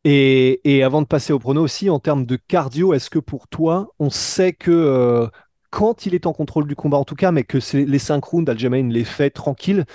Et, 0.06 0.62
et 0.64 0.84
avant 0.84 1.02
de 1.02 1.08
passer 1.08 1.34
au 1.34 1.40
prono 1.40 1.62
aussi, 1.62 1.90
en 1.90 2.00
termes 2.00 2.26
de 2.26 2.38
cardio, 2.38 2.94
est-ce 2.94 3.10
que 3.10 3.20
pour 3.20 3.48
toi, 3.50 3.94
on 4.00 4.10
sait 4.10 4.54
que 4.54 4.72
euh, 4.72 5.28
quand 5.72 6.06
il 6.06 6.16
est 6.16 6.26
en 6.26 6.34
contrôle 6.34 6.68
du 6.68 6.76
combat, 6.76 6.98
en 6.98 7.04
tout 7.04 7.16
cas, 7.16 7.32
mais 7.32 7.44
que 7.44 7.60
c'est- 7.60 7.86
les 7.86 8.00
5 8.00 8.24
rounds, 8.24 8.50
Aljamain 8.50 8.88
les 8.90 9.04
fait 9.04 9.30
tranquille, 9.30 9.86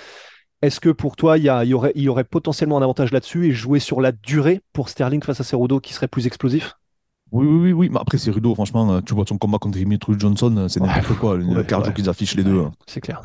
est-ce 0.61 0.79
que 0.79 0.89
pour 0.89 1.15
toi, 1.15 1.37
il 1.37 1.45
y, 1.45 1.49
a- 1.49 1.63
il 1.65 1.69
y 1.69 1.73
aurait, 1.73 1.93
il 1.95 2.03
y 2.03 2.09
aurait 2.09 2.23
potentiellement 2.23 2.77
un 2.77 2.83
avantage 2.83 3.11
là-dessus 3.11 3.47
et 3.47 3.51
jouer 3.51 3.79
sur 3.79 4.01
la 4.01 4.11
durée 4.11 4.61
pour 4.73 4.89
Sterling 4.89 5.23
face 5.23 5.41
à 5.41 5.43
Cerudo 5.43 5.79
qui 5.79 5.93
serait 5.93 6.07
plus 6.07 6.27
explosif? 6.27 6.75
Oui, 7.31 7.45
oui, 7.45 7.57
oui, 7.57 7.71
oui. 7.73 7.89
Mais 7.91 7.99
après, 7.99 8.17
c'est 8.17 8.31
Rudo, 8.31 8.53
franchement, 8.55 8.91
euh, 8.93 9.01
tu 9.01 9.13
vois 9.13 9.25
son 9.27 9.37
combat 9.37 9.57
contre 9.57 9.77
Dimitri 9.77 10.13
Johnson, 10.17 10.55
euh, 10.57 10.67
c'est 10.67 10.79
Ouais. 10.79 10.87
n'importe 10.87 11.17
quoi, 11.19 11.35
le 11.37 11.45
Ouais, 11.45 11.65
cardio 11.65 11.89
ouais. 11.89 11.93
qu'ils 11.93 12.09
affichent 12.09 12.35
les 12.35 12.43
deux. 12.43 12.59
hein. 12.61 12.71
C'est 12.87 13.01
clair. 13.01 13.21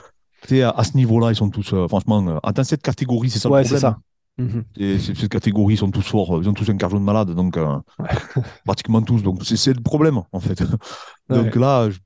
Sais, 0.48 0.62
à, 0.62 0.70
à 0.70 0.84
ce 0.84 0.96
niveau-là, 0.96 1.30
ils 1.30 1.36
sont 1.36 1.50
tous, 1.50 1.72
euh, 1.74 1.86
franchement, 1.86 2.26
euh, 2.26 2.52
dans 2.52 2.64
cette 2.64 2.82
catégorie, 2.82 3.30
c'est 3.30 3.38
ça 3.38 3.50
Ouais, 3.50 3.62
le 3.62 3.68
c'est 3.68 3.74
problème. 3.78 3.92
ça. 3.92 3.98
Mhm. 4.42 4.64
Et 4.78 4.98
ces- 4.98 5.14
cette 5.14 5.28
catégorie, 5.30 5.74
ils 5.74 5.76
sont 5.76 5.90
tous 5.90 6.02
forts, 6.02 6.36
euh, 6.38 6.40
ils 6.42 6.48
ont 6.48 6.54
tous 6.54 6.68
un 6.70 6.76
cardio 6.76 6.98
de 6.98 7.04
malade, 7.04 7.30
donc 7.34 7.56
euh, 7.58 7.76
pratiquement 8.64 9.02
tous. 9.02 9.22
Donc 9.22 9.44
c'est 9.44 9.56
c'est 9.56 9.74
le 9.74 9.82
problème, 9.82 10.22
en 10.32 10.40
fait. 10.40 10.62
donc 11.28 11.54
là, 11.56 11.90
je, 11.90 11.98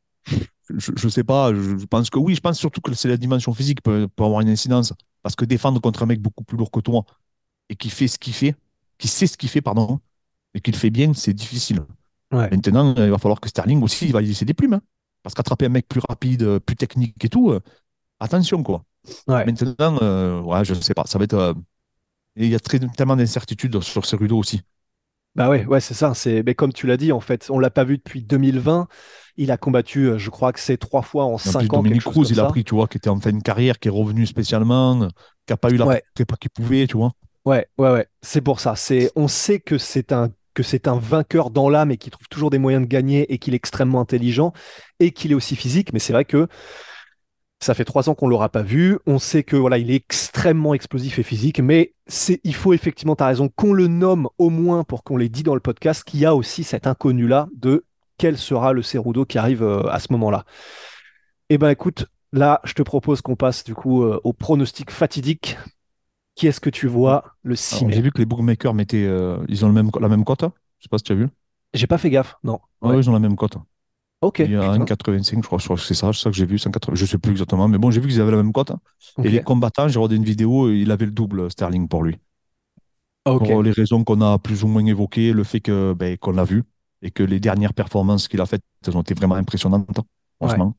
je, 0.76 0.92
je 0.96 1.08
sais 1.08 1.24
pas, 1.24 1.54
je, 1.54 1.84
pense 1.86 2.10
que 2.10 2.18
oui, 2.18 2.34
je 2.34 2.40
pense 2.40 2.58
surtout 2.58 2.80
que 2.80 2.92
c'est 2.94 3.08
la 3.08 3.16
dimension 3.16 3.52
physique 3.54 3.78
qui 3.78 3.82
peut, 3.82 4.08
peut 4.14 4.24
avoir 4.24 4.40
une 4.40 4.48
incidence. 4.48 4.92
Parce 5.22 5.36
que 5.36 5.44
défendre 5.44 5.80
contre 5.80 6.02
un 6.02 6.06
mec 6.06 6.20
beaucoup 6.20 6.44
plus 6.44 6.56
lourd 6.58 6.70
que 6.70 6.80
toi 6.80 7.04
et 7.68 7.76
qui 7.76 7.90
fait 7.90 8.08
ce 8.08 8.18
qu'il 8.18 8.34
fait, 8.34 8.54
qui 8.98 9.08
sait 9.08 9.26
ce 9.26 9.36
qu'il 9.36 9.48
fait, 9.48 9.62
pardon, 9.62 10.00
et 10.54 10.60
qui 10.60 10.70
le 10.72 10.76
fait 10.76 10.90
bien, 10.90 11.14
c'est 11.14 11.32
difficile. 11.34 11.80
Ouais. 12.32 12.50
Maintenant, 12.50 12.94
euh, 12.98 13.06
il 13.06 13.10
va 13.10 13.18
falloir 13.18 13.40
que 13.40 13.48
Sterling 13.48 13.82
aussi, 13.82 14.06
il 14.06 14.12
va 14.12 14.22
y 14.22 14.26
laisser 14.26 14.44
des 14.44 14.54
plumes. 14.54 14.74
hein. 14.74 14.82
parce 15.22 15.34
qu'attraper 15.34 15.66
un 15.66 15.70
mec 15.70 15.88
plus 15.88 16.00
rapide, 16.08 16.42
euh, 16.42 16.60
plus 16.60 16.76
technique 16.76 17.22
et 17.24 17.28
tout, 17.28 17.50
euh, 17.50 17.60
attention, 18.20 18.62
quoi. 18.62 18.84
Ouais. 19.28 19.44
Maintenant, 19.46 19.98
euh, 20.02 20.40
ouais, 20.42 20.64
je 20.64 20.74
ne 20.74 20.80
sais 20.80 20.94
pas. 20.94 21.04
Ça 21.06 21.18
va 21.18 21.24
être. 21.24 21.34
euh, 21.34 21.54
il 22.36 22.48
y 22.48 22.54
a 22.54 22.60
très, 22.60 22.78
tellement 22.80 23.16
d'incertitudes 23.16 23.80
sur 23.82 24.06
Cerudo 24.06 24.38
aussi. 24.38 24.62
Bah 25.34 25.48
ouais, 25.50 25.64
ouais, 25.66 25.80
c'est 25.80 25.94
ça. 25.94 26.14
C'est, 26.14 26.42
mais 26.44 26.54
comme 26.54 26.72
tu 26.72 26.86
l'as 26.86 26.96
dit, 26.96 27.10
en 27.10 27.20
fait, 27.20 27.48
on 27.50 27.58
l'a 27.58 27.70
pas 27.70 27.82
vu 27.84 27.96
depuis 27.98 28.22
2020. 28.22 28.86
Il 29.36 29.50
a 29.50 29.56
combattu, 29.56 30.12
je 30.16 30.30
crois 30.30 30.52
que 30.52 30.60
c'est 30.60 30.76
trois 30.76 31.02
fois 31.02 31.24
en 31.24 31.32
En 31.34 31.38
cinq 31.38 31.60
plus, 31.60 31.68
ans. 31.70 31.82
Dominique 31.82 32.04
Cruz, 32.04 32.26
il 32.30 32.38
a 32.38 32.46
pris, 32.46 32.62
tu 32.64 32.74
vois, 32.76 32.86
qui 32.86 32.98
était 32.98 33.08
en 33.10 33.20
fin 33.20 33.32
de 33.32 33.42
carrière, 33.42 33.78
qui 33.80 33.88
est 33.88 33.90
revenu 33.90 34.26
spécialement, 34.26 35.08
qui 35.46 35.52
n'a 35.52 35.56
pas 35.56 35.70
eu 35.70 35.76
la 35.76 35.86
Ouais. 35.86 36.02
prépa 36.14 36.36
qu'il 36.36 36.50
pouvait, 36.50 36.86
tu 36.86 36.96
vois. 36.96 37.12
Ouais, 37.44 37.66
ouais, 37.78 37.90
ouais. 37.90 38.08
C'est 38.22 38.40
pour 38.40 38.60
ça. 38.60 38.74
C'est, 38.76 39.12
on 39.16 39.28
sait 39.28 39.60
que 39.60 39.76
c'est 39.78 40.12
un 40.12 40.30
que 40.54 40.62
c'est 40.62 40.88
un 40.88 40.98
vainqueur 40.98 41.50
dans 41.50 41.68
l'âme 41.68 41.90
et 41.90 41.96
qui 41.96 42.10
trouve 42.10 42.28
toujours 42.28 42.50
des 42.50 42.58
moyens 42.58 42.84
de 42.84 42.88
gagner 42.88 43.32
et 43.32 43.38
qu'il 43.38 43.54
est 43.54 43.56
extrêmement 43.56 44.00
intelligent 44.00 44.52
et 45.00 45.10
qu'il 45.10 45.32
est 45.32 45.34
aussi 45.34 45.56
physique. 45.56 45.92
Mais 45.92 45.98
c'est 45.98 46.12
vrai 46.12 46.24
que 46.24 46.48
ça 47.60 47.74
fait 47.74 47.84
trois 47.84 48.08
ans 48.08 48.14
qu'on 48.14 48.28
l'aura 48.28 48.50
pas 48.50 48.62
vu. 48.62 48.98
On 49.06 49.18
sait 49.18 49.42
que 49.42 49.56
il 49.78 49.90
est 49.90 49.94
extrêmement 49.94 50.74
explosif 50.74 51.18
et 51.18 51.22
physique. 51.22 51.60
Mais 51.60 51.94
c'est, 52.06 52.40
il 52.44 52.54
faut 52.54 52.72
effectivement, 52.72 53.16
tu 53.16 53.22
as 53.22 53.26
raison, 53.26 53.48
qu'on 53.48 53.72
le 53.72 53.86
nomme 53.86 54.28
au 54.38 54.50
moins 54.50 54.84
pour 54.84 55.02
qu'on 55.02 55.16
l'ait 55.16 55.28
dit 55.28 55.42
dans 55.42 55.54
le 55.54 55.60
podcast, 55.60 56.04
qu'il 56.04 56.20
y 56.20 56.26
a 56.26 56.34
aussi 56.34 56.62
cet 56.62 56.86
inconnu 56.86 57.26
là 57.26 57.48
de 57.56 57.84
quel 58.18 58.38
sera 58.38 58.72
le 58.72 58.82
Cerudo 58.82 59.24
qui 59.24 59.38
arrive 59.38 59.62
euh, 59.62 59.88
à 59.88 59.98
ce 59.98 60.12
moment-là. 60.12 60.44
Eh 61.50 61.58
ben, 61.58 61.70
écoute, 61.70 62.06
là, 62.32 62.60
je 62.64 62.74
te 62.74 62.82
propose 62.82 63.20
qu'on 63.22 63.36
passe 63.36 63.64
du 63.64 63.74
coup 63.74 64.04
euh, 64.04 64.20
au 64.24 64.32
pronostic 64.32 64.90
fatidique. 64.90 65.56
Qui 66.34 66.46
est-ce 66.48 66.60
que 66.60 66.70
tu 66.70 66.88
vois 66.88 67.24
le 67.42 67.54
6 67.56 67.76
Alors, 67.76 67.88
mai 67.88 67.94
J'ai 67.94 68.02
vu 68.02 68.10
que 68.10 68.18
les 68.18 68.26
bookmakers 68.26 68.74
mettaient, 68.74 69.04
euh, 69.04 69.38
ils 69.48 69.64
ont 69.64 69.68
le 69.68 69.74
même, 69.74 69.90
la 70.00 70.08
même 70.08 70.24
cote. 70.24 70.42
hein. 70.42 70.52
Je 70.78 70.84
sais 70.84 70.88
pas 70.88 70.98
si 70.98 71.04
tu 71.04 71.12
as 71.12 71.16
vu. 71.16 71.28
J'ai 71.72 71.86
pas 71.86 71.98
fait 71.98 72.10
gaffe, 72.10 72.36
non. 72.44 72.60
Ouais. 72.82 72.98
ils 72.98 73.08
ont 73.08 73.12
la 73.12 73.18
même 73.18 73.36
cote. 73.36 73.56
Ok. 74.20 74.40
Il 74.40 74.50
y 74.50 74.56
a 74.56 74.60
putain. 74.72 74.84
1,85, 74.84 75.42
je 75.42 75.46
crois, 75.46 75.58
je 75.58 75.64
crois 75.64 75.76
que 75.76 75.82
c'est 75.82 75.94
ça, 75.94 76.12
c'est 76.12 76.20
ça 76.22 76.30
que 76.30 76.36
j'ai 76.36 76.46
vu, 76.46 76.56
1,80, 76.56 76.94
je 76.94 77.06
sais 77.06 77.18
plus 77.18 77.32
exactement, 77.32 77.68
mais 77.68 77.78
bon, 77.78 77.90
j'ai 77.90 78.00
vu 78.00 78.08
qu'ils 78.08 78.20
avaient 78.20 78.30
la 78.32 78.38
même 78.38 78.52
cote. 78.52 78.72
Et 79.22 79.28
les 79.28 79.42
combattants, 79.42 79.88
j'ai 79.88 79.98
regardé 79.98 80.16
une 80.16 80.24
vidéo, 80.24 80.70
il 80.70 80.90
avait 80.90 81.06
le 81.06 81.12
double 81.12 81.50
Sterling 81.50 81.88
pour 81.88 82.02
lui. 82.02 82.18
Ok. 83.26 83.46
Pour 83.48 83.62
les 83.62 83.70
raisons 83.70 84.04
qu'on 84.04 84.20
a 84.20 84.38
plus 84.38 84.64
ou 84.64 84.68
moins 84.68 84.84
évoquées, 84.84 85.32
le 85.32 85.44
fait 85.44 85.60
que 85.60 85.94
ben, 85.94 86.16
qu'on 86.18 86.32
l'a 86.32 86.44
vu 86.44 86.62
et 87.02 87.10
que 87.10 87.22
les 87.22 87.40
dernières 87.40 87.72
performances 87.74 88.28
qu'il 88.28 88.40
a 88.40 88.46
faites, 88.46 88.62
elles 88.86 88.96
ont 88.96 89.02
été 89.02 89.14
vraiment 89.14 89.34
impressionnantes, 89.36 90.00
franchement. 90.38 90.76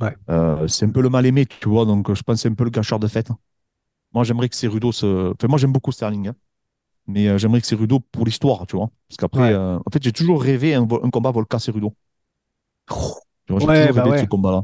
Ouais. 0.00 0.16
Euh, 0.30 0.66
c'est 0.68 0.86
un 0.86 0.90
peu 0.90 1.02
le 1.02 1.10
mal 1.10 1.26
aimé, 1.26 1.46
tu 1.46 1.68
vois, 1.68 1.84
donc 1.84 2.12
je 2.14 2.22
pense 2.22 2.36
que 2.36 2.40
c'est 2.42 2.48
un 2.48 2.54
peu 2.54 2.64
le 2.64 2.70
gâcheur 2.70 2.98
de 3.00 3.08
fête. 3.08 3.28
Moi, 4.12 4.24
j'aimerais 4.24 4.48
que 4.48 4.56
Cerudo 4.56 4.92
se. 4.92 5.32
Enfin, 5.32 5.48
moi, 5.48 5.58
j'aime 5.58 5.72
beaucoup 5.72 5.92
Sterling, 5.92 6.28
hein. 6.28 6.36
mais 7.06 7.28
euh, 7.28 7.38
j'aimerais 7.38 7.60
que 7.60 7.66
Cerudo 7.66 8.00
pour 8.00 8.24
l'histoire, 8.26 8.66
tu 8.66 8.76
vois. 8.76 8.90
Parce 9.08 9.16
qu'après, 9.18 9.40
Ouais. 9.42 9.52
euh, 9.54 9.78
en 9.78 9.90
fait, 9.92 10.02
j'ai 10.02 10.12
toujours 10.12 10.42
rêvé 10.42 10.74
un, 10.74 10.86
combat 10.86 11.30
Volca-Cerudo. 11.32 11.94
J'ai 13.48 13.54
Ouais, 13.54 13.58
toujours 13.58 13.66
bah 13.94 14.02
rêvé 14.02 14.10
ouais. 14.10 14.16
de 14.16 14.22
ce 14.22 14.26
combat-là. 14.28 14.62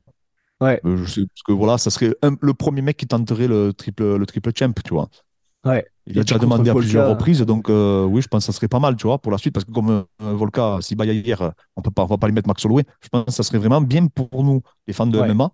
Ouais. 0.60 0.80
Euh, 0.86 0.96
je 0.98 1.04
sais, 1.10 1.20
parce 1.26 1.42
que 1.44 1.52
voilà, 1.52 1.78
ça 1.78 1.90
serait 1.90 2.14
un- 2.22 2.36
le 2.40 2.54
premier 2.54 2.82
mec 2.82 2.96
qui 2.96 3.06
tenterait 3.06 3.48
le 3.48 3.72
triple, 3.74 4.16
le 4.16 4.26
triple 4.26 4.52
champ, 4.56 4.72
tu 4.84 4.94
vois. 4.94 5.08
Ouais. 5.64 5.86
Il 6.06 6.18
a 6.18 6.22
déjà 6.22 6.38
demandé 6.38 6.70
à 6.70 6.74
plusieurs 6.74 7.08
reprises, 7.10 7.40
donc 7.40 7.68
euh, 7.68 8.04
oui, 8.04 8.22
je 8.22 8.28
pense 8.28 8.46
que 8.46 8.52
ça 8.52 8.56
serait 8.56 8.68
pas 8.68 8.78
mal, 8.78 8.96
tu 8.96 9.06
vois, 9.08 9.18
pour 9.18 9.32
la 9.32 9.38
suite, 9.38 9.52
parce 9.52 9.64
que 9.66 9.72
comme 9.72 9.90
euh, 9.90 10.04
Volka, 10.20 10.78
s'il 10.80 10.96
bat 10.96 11.04
hier, 11.06 11.52
on 11.74 11.82
peut 11.82 11.90
pas, 11.90 12.04
on 12.04 12.06
va 12.06 12.16
pas 12.18 12.28
lui 12.28 12.34
mettre 12.34 12.48
Max 12.48 12.64
Holloway. 12.64 12.84
Je 13.02 13.08
pense 13.08 13.24
que 13.26 13.32
ça 13.32 13.42
serait 13.42 13.58
vraiment 13.58 13.80
bien 13.80 14.06
pour 14.06 14.44
nous, 14.44 14.62
les 14.86 14.92
fans 14.94 15.06
de 15.08 15.18
Ouais. 15.18 15.28
MMA. 15.28 15.50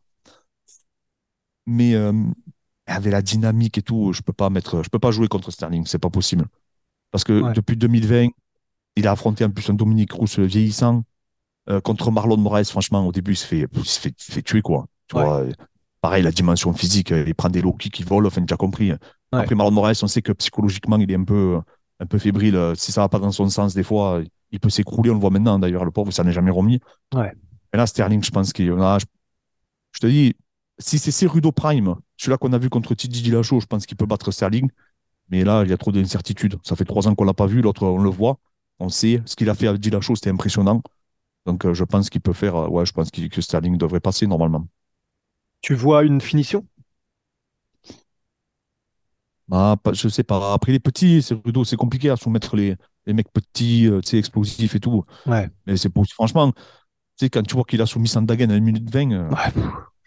Mais 1.66 1.94
avec 2.86 3.12
la 3.12 3.22
dynamique 3.22 3.78
et 3.78 3.82
tout, 3.82 4.12
je 4.12 4.22
peux 4.22 4.32
pas 4.32 4.50
mettre, 4.50 4.82
je 4.82 4.88
peux 4.90 4.98
pas 4.98 5.10
jouer 5.10 5.28
contre 5.28 5.50
Sterling, 5.50 5.86
c'est 5.86 5.98
pas 5.98 6.10
possible. 6.10 6.46
Parce 7.10 7.24
que 7.24 7.40
Ouais. 7.42 7.52
depuis 7.52 7.76
2020, 7.76 8.28
il 8.96 9.06
a 9.06 9.12
affronté 9.12 9.44
en 9.44 9.50
plus 9.50 9.68
un 9.70 9.74
Dominique 9.74 10.12
Rousse 10.12 10.38
vieillissant 10.38 11.04
euh, 11.70 11.80
contre 11.80 12.10
Marlon 12.10 12.36
Moraes. 12.38 12.64
Franchement, 12.64 13.06
au 13.06 13.12
début, 13.12 13.32
il 13.32 13.36
se 13.36 13.46
fait, 13.46 13.66
il 13.72 13.84
se 13.84 14.00
fait, 14.00 14.14
il 14.28 14.34
fait 14.34 14.42
tuer, 14.42 14.62
quoi. 14.62 14.86
Tu 15.08 15.16
Ouais. 15.16 15.22
vois, 15.24 15.44
pareil, 16.00 16.22
la 16.22 16.32
dimension 16.32 16.72
physique, 16.72 17.12
euh, 17.12 17.24
il 17.26 17.34
prend 17.34 17.48
des 17.50 17.62
low 17.62 17.72
kicks 17.72 17.92
qui 17.94 18.02
volent, 18.02 18.26
enfin, 18.28 18.44
tu 18.44 18.52
as 18.52 18.56
compris. 18.56 18.92
Après 19.30 19.54
Marlon 19.54 19.72
Moraes, 19.72 20.00
on 20.02 20.08
sait 20.08 20.22
que 20.22 20.32
psychologiquement, 20.32 20.98
il 20.98 21.10
est 21.10 21.16
un 21.16 21.24
peu, 21.24 21.60
un 22.00 22.06
peu 22.06 22.18
fébrile. 22.18 22.72
Si 22.76 22.92
ça 22.92 23.02
va 23.02 23.08
pas 23.08 23.18
dans 23.18 23.30
son 23.32 23.48
sens, 23.48 23.74
des 23.74 23.82
fois, 23.84 24.20
il 24.50 24.60
peut 24.60 24.70
s'écrouler. 24.70 25.10
On 25.10 25.14
le 25.14 25.20
voit 25.20 25.30
maintenant, 25.30 25.58
d'ailleurs, 25.58 25.84
le 25.84 25.90
pauvre, 25.90 26.12
ça 26.12 26.24
n'est 26.24 26.32
jamais 26.32 26.50
remis. 26.50 26.80
Ouais. 27.14 27.32
Et 27.72 27.76
là, 27.78 27.86
Sterling, 27.86 28.22
je 28.22 28.30
pense 28.30 28.52
qu'il 28.52 28.70
a. 28.72 28.98
Je, 28.98 29.06
je 29.92 30.00
te 30.00 30.06
dis, 30.06 30.34
si 30.78 30.98
c'est 30.98 31.10
Cerudo 31.12 31.52
Prime, 31.52 31.96
celui-là 32.16 32.38
qu'on 32.38 32.52
a 32.52 32.58
vu 32.58 32.68
contre 32.70 32.94
Titi 32.94 33.22
Dillashaw, 33.22 33.60
je 33.60 33.66
pense 33.66 33.86
qu'il 33.86 33.96
peut 33.96 34.06
battre 34.06 34.30
Sterling. 34.30 34.70
Mais 35.30 35.44
là, 35.44 35.64
il 35.64 35.70
y 35.70 35.74
a 35.74 35.78
trop 35.78 35.92
d'incertitudes. 35.92 36.58
Ça 36.64 36.76
fait 36.76 36.84
trois 36.86 37.08
ans 37.08 37.14
qu'on 37.14 37.24
l'a 37.24 37.34
pas 37.34 37.46
vu. 37.46 37.62
L'autre, 37.62 37.86
on 37.86 37.98
le 38.02 38.10
voit. 38.10 38.38
On 38.80 38.88
sait 38.90 39.22
ce 39.26 39.36
qu'il 39.36 39.50
a 39.50 39.54
fait 39.54 39.68
avec 39.68 39.80
Dillashaw, 39.80 40.16
c'était 40.16 40.30
impressionnant. 40.30 40.82
Donc, 41.46 41.66
euh, 41.66 41.74
je 41.74 41.84
pense 41.84 42.10
qu'il 42.10 42.20
peut 42.22 42.32
faire. 42.34 42.56
euh, 42.56 42.68
ouais, 42.68 42.86
je 42.86 42.92
pense 42.92 43.10
que 43.10 43.42
Sterling 43.42 43.78
devrait 43.78 44.00
passer 44.00 44.26
normalement. 44.26 44.66
Tu 45.62 45.74
vois 45.74 46.04
une 46.04 46.20
finition? 46.20 46.66
Bah, 49.48 49.76
pas- 49.82 49.92
je 49.92 50.08
sais 50.08 50.22
pas. 50.22 50.52
Après, 50.54 50.72
les 50.72 50.78
petits, 50.80 51.20
Cerudo, 51.22 51.64
c'est 51.64 51.76
compliqué 51.76 52.10
à 52.10 52.16
soumettre 52.16 52.56
les, 52.56 52.76
les 53.06 53.12
mecs 53.12 53.30
petits, 53.32 53.86
euh, 53.88 54.00
explosifs 54.12 54.74
et 54.74 54.80
tout. 54.80 55.04
Ouais. 55.26 55.50
Mais 55.66 55.76
c'est 55.76 55.90
pour, 55.90 56.06
franchement, 56.06 56.52
tu 56.52 56.60
sais, 57.26 57.30
quand 57.30 57.42
tu 57.42 57.54
vois 57.54 57.64
qu'il 57.64 57.82
a 57.82 57.86
soumis 57.86 58.08
Sandagen 58.08 58.50
à 58.50 58.54
1 58.54 58.60
minute 58.60 58.90
20, 58.90 59.12
euh, 59.12 59.30
Ouais. 59.30 59.62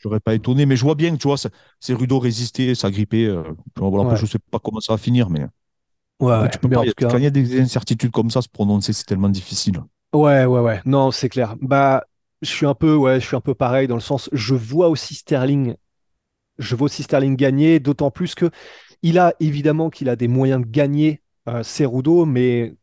J'aurais 0.05 0.21
pas 0.21 0.35
étonné. 0.35 0.65
Mais 0.67 0.77
je 0.77 0.83
vois 0.85 0.95
bien, 0.95 1.17
tu 1.17 1.27
vois, 1.27 1.37
c'est 1.81 1.93
Rudo 1.95 2.19
résister, 2.19 2.75
s'agripper. 2.75 3.27
Euh, 3.27 3.43
voilà, 3.77 4.05
Ouais. 4.05 4.15
je 4.15 4.25
sais 4.27 4.39
pas 4.39 4.59
comment 4.59 4.81
ça 4.81 4.93
va 4.93 4.99
finir, 4.99 5.29
mais 5.31 5.41
Ouais, 6.19 6.31
après, 6.33 6.49
ouais. 6.49 6.49
tu 6.49 6.59
peux 6.59 6.69
Mais 6.69 6.75
pas, 6.75 6.81
en 6.81 6.85
tout 6.85 6.93
cas- 6.95 7.07
quand 7.07 7.17
il 7.17 7.23
y 7.23 7.27
a 7.27 7.31
des 7.31 7.61
incertitudes 7.61 8.11
comme 8.11 8.31
ça, 8.31 8.41
se 8.41 8.49
prononcer, 8.49 8.93
c'est 8.93 9.05
tellement 9.05 9.29
difficile. 9.29 9.81
Ouais, 10.13 10.45
ouais, 10.45 10.59
ouais. 10.61 10.81
Non, 10.85 11.11
c'est 11.11 11.29
clair. 11.29 11.55
Bah, 11.61 12.05
je 12.41 12.47
suis 12.49 12.65
un 12.65 12.73
peu, 12.73 12.95
ouais, 12.95 13.19
je 13.19 13.25
suis 13.27 13.35
un 13.35 13.41
peu 13.41 13.53
pareil 13.53 13.87
dans 13.87 13.95
le 13.95 14.01
sens, 14.01 14.29
je 14.31 14.55
vois 14.55 14.87
aussi 14.89 15.13
Sterling, 15.15 15.75
je 16.59 16.75
vois 16.75 16.85
aussi 16.87 17.03
Sterling 17.03 17.35
gagner, 17.37 17.79
d'autant 17.79 18.11
plus 18.11 18.35
que 18.35 18.51
il 19.03 19.19
a 19.19 19.33
évidemment 19.39 19.89
qu'il 19.89 20.09
a 20.09 20.15
des 20.17 20.27
moyens 20.29 20.61
de 20.61 20.67
gagner 20.71 21.21
euh, 21.49 21.63
Cerudo, 21.63 22.25
mais 22.25 22.75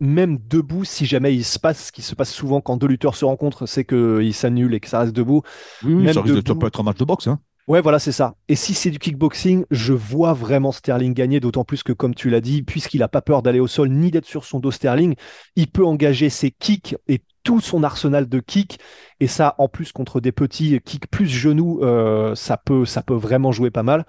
même 0.00 0.38
debout, 0.48 0.84
si 0.84 1.06
jamais 1.06 1.34
il 1.34 1.44
se 1.44 1.58
passe 1.58 1.86
ce 1.86 1.92
qui 1.92 2.02
se 2.02 2.14
passe 2.14 2.32
souvent 2.32 2.60
quand 2.60 2.76
deux 2.76 2.86
lutteurs 2.86 3.16
se 3.16 3.24
rencontrent, 3.24 3.66
c'est 3.66 3.84
qu'ils 3.84 4.34
s'annulent 4.34 4.74
et 4.74 4.80
que 4.80 4.88
ça 4.88 5.00
reste 5.00 5.14
debout. 5.14 5.42
Oui, 5.82 5.94
oui, 5.94 6.02
Même 6.04 6.14
ça, 6.14 6.22
risque 6.22 6.42
de- 6.42 6.52
peut 6.52 6.66
être 6.66 6.80
un 6.80 6.84
match 6.84 6.98
de 6.98 7.04
boxe. 7.04 7.26
Hein. 7.26 7.40
Ouais, 7.66 7.82
voilà, 7.82 7.98
c'est 7.98 8.12
ça. 8.12 8.34
Et 8.48 8.56
si 8.56 8.72
c'est 8.72 8.90
du 8.90 8.98
kickboxing, 8.98 9.64
je 9.70 9.92
vois 9.92 10.32
vraiment 10.32 10.72
Sterling 10.72 11.12
gagner, 11.12 11.38
d'autant 11.38 11.64
plus 11.64 11.82
que, 11.82 11.92
comme 11.92 12.14
tu 12.14 12.30
l'as 12.30 12.40
dit, 12.40 12.62
puisqu'il 12.62 13.00
n'a 13.00 13.08
pas 13.08 13.20
peur 13.20 13.42
d'aller 13.42 13.60
au 13.60 13.66
sol 13.66 13.90
ni 13.90 14.10
d'être 14.10 14.24
sur 14.24 14.44
son 14.44 14.58
dos 14.58 14.70
Sterling, 14.70 15.16
il 15.54 15.66
peut 15.66 15.84
engager 15.84 16.30
ses 16.30 16.50
kicks 16.50 16.96
et 17.08 17.20
tout 17.42 17.60
son 17.60 17.82
arsenal 17.82 18.26
de 18.26 18.40
kicks. 18.40 18.78
Et 19.20 19.26
ça, 19.26 19.54
en 19.58 19.68
plus, 19.68 19.92
contre 19.92 20.20
des 20.20 20.32
petits 20.32 20.80
kicks 20.80 21.10
plus 21.10 21.26
genoux, 21.28 21.80
euh, 21.82 22.34
ça, 22.34 22.56
peut, 22.56 22.86
ça 22.86 23.02
peut 23.02 23.14
vraiment 23.14 23.52
jouer 23.52 23.70
pas 23.70 23.82
mal. 23.82 24.06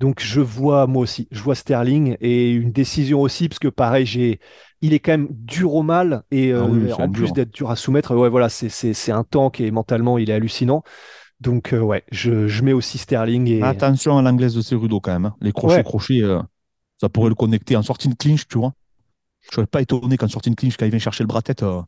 Donc 0.00 0.20
je 0.20 0.40
vois 0.40 0.86
moi 0.86 1.02
aussi, 1.02 1.26
je 1.32 1.42
vois 1.42 1.54
Sterling 1.56 2.16
et 2.20 2.52
une 2.52 2.70
décision 2.72 3.20
aussi 3.20 3.48
parce 3.48 3.58
que 3.58 3.68
pareil, 3.68 4.06
j'ai, 4.06 4.38
il 4.80 4.92
est 4.94 5.00
quand 5.00 5.12
même 5.12 5.28
dur 5.30 5.74
au 5.74 5.82
mal 5.82 6.22
et 6.30 6.52
Ah 6.54 6.64
oui, 6.66 6.90
euh, 6.90 6.94
en 6.94 7.10
plus 7.10 7.32
d'être 7.32 7.52
dur 7.52 7.70
à 7.70 7.76
soumettre, 7.76 8.14
ouais 8.16 8.28
voilà, 8.28 8.48
c'est 8.48 9.10
un 9.12 9.24
tank 9.24 9.60
et 9.60 9.70
mentalement 9.72 10.18
il 10.18 10.30
est 10.30 10.34
hallucinant. 10.34 10.84
Donc 11.40 11.72
euh, 11.74 11.80
ouais, 11.80 12.04
je, 12.12 12.48
je 12.48 12.62
mets 12.64 12.72
aussi 12.74 12.98
Sterling 12.98 13.48
et 13.48 13.60
Attention 13.62 14.18
à 14.18 14.22
l'anglaise 14.22 14.54
de 14.54 14.62
Cerudo 14.62 15.00
quand 15.00 15.12
même. 15.12 15.26
hein. 15.26 15.36
Les 15.40 15.52
crochets, 15.52 15.78
Ouais. 15.78 15.82
crochets, 15.82 16.22
euh, 16.22 16.40
ça 17.00 17.08
pourrait 17.08 17.28
le 17.28 17.34
connecter 17.34 17.76
en 17.76 17.82
sortie 17.82 18.08
de 18.08 18.14
clinch, 18.14 18.46
tu 18.48 18.58
vois. 18.58 18.74
Je 19.50 19.56
serais 19.56 19.66
pas 19.66 19.82
étonné 19.82 20.16
qu'en 20.18 20.28
sortie 20.28 20.50
de 20.50 20.56
clinch, 20.56 20.76
quand 20.78 20.86
il 20.86 20.90
vient 20.90 20.98
chercher 21.00 21.24
le 21.24 21.28
bras-tête, 21.28 21.62
euh, 21.64 21.82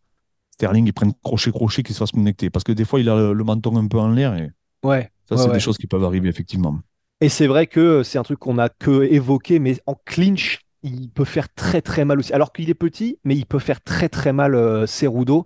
Sterling, 0.53 0.87
il 0.87 0.93
prenne 0.95 1.13
crochet, 1.25 1.53
crochet, 1.53 1.83
qu'il 1.85 1.95
se 1.95 2.01
fasse 2.01 2.13
connecter. 2.13 2.51
Parce 2.51 2.65
que 2.65 2.73
des 2.73 2.85
fois, 2.87 3.01
il 3.01 3.09
a 3.11 3.17
le, 3.17 3.33
le 3.35 3.45
menton 3.45 3.77
un 3.79 3.89
peu 3.89 3.99
en 4.01 4.11
l'air 4.11 4.35
et 4.37 4.51
ouais. 4.83 5.11
ça, 5.29 5.37
ouais, 5.37 5.39
c'est 5.39 5.51
ouais. 5.51 5.55
des 5.55 5.61
choses 5.61 5.79
qui 5.79 5.87
peuvent 5.89 6.05
arriver, 6.05 6.29
effectivement. 6.29 6.81
Et 7.21 7.29
c'est 7.29 7.47
vrai 7.47 7.67
que 7.67 8.03
c'est 8.03 8.19
un 8.19 8.23
truc 8.23 8.39
qu'on 8.39 8.59
a 8.59 8.69
que 8.69 9.03
évoqué, 9.05 9.59
mais 9.59 9.77
en 9.87 9.95
clinch, 10.07 10.61
il 10.83 11.11
peut 11.11 11.25
faire 11.25 11.53
très 11.53 11.83
très 11.83 12.05
mal 12.05 12.19
aussi. 12.19 12.33
Alors 12.33 12.53
qu'il 12.53 12.71
est 12.71 12.75
petit, 12.75 13.19
mais 13.25 13.37
il 13.37 13.47
peut 13.47 13.59
faire 13.59 13.83
très 13.83 14.09
très 14.09 14.33
mal 14.33 14.55
euh, 14.55 14.87
Cerudo. 14.87 15.45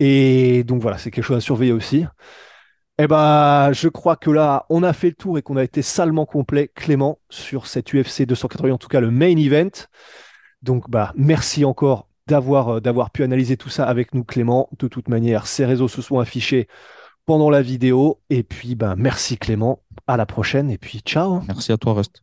Et 0.00 0.64
donc 0.64 0.82
voilà, 0.82 0.98
c'est 0.98 1.10
quelque 1.10 1.24
chose 1.24 1.36
à 1.36 1.40
surveiller 1.40 1.72
aussi. 1.72 2.04
Eh 2.98 3.06
ben, 3.08 3.72
je 3.72 3.88
crois 3.88 4.16
que 4.16 4.30
là, 4.30 4.66
on 4.70 4.82
a 4.84 4.92
fait 4.92 5.08
le 5.08 5.14
tour 5.14 5.36
et 5.38 5.42
qu'on 5.42 5.56
a 5.56 5.64
été 5.64 5.82
salement 5.82 6.26
complet, 6.26 6.70
Clément, 6.74 7.18
sur 7.28 7.66
cette 7.66 7.92
UFC 7.92 8.22
280, 8.22 8.72
en 8.72 8.78
tout 8.78 8.88
cas 8.88 9.00
le 9.00 9.10
main 9.10 9.36
event. 9.36 9.70
Donc, 10.62 10.88
bah, 10.88 11.12
merci 11.16 11.64
encore 11.64 12.08
d'avoir 12.26 12.76
euh, 12.76 12.80
d'avoir 12.80 13.10
pu 13.10 13.22
analyser 13.22 13.56
tout 13.56 13.68
ça 13.68 13.84
avec 13.86 14.14
nous, 14.14 14.24
Clément. 14.24 14.68
De 14.78 14.88
toute 14.88 15.08
manière, 15.08 15.46
ces 15.46 15.64
réseaux 15.64 15.88
se 15.88 16.02
sont 16.02 16.18
affichés 16.18 16.68
pendant 17.26 17.50
la 17.50 17.62
vidéo. 17.62 18.20
Et 18.30 18.42
puis, 18.42 18.74
bah, 18.74 18.94
merci 18.96 19.36
Clément. 19.36 19.80
À 20.06 20.16
la 20.16 20.26
prochaine. 20.26 20.70
Et 20.70 20.78
puis, 20.78 21.00
ciao. 21.00 21.40
Merci 21.48 21.72
à 21.72 21.76
toi, 21.76 21.94
Rust. 21.94 22.22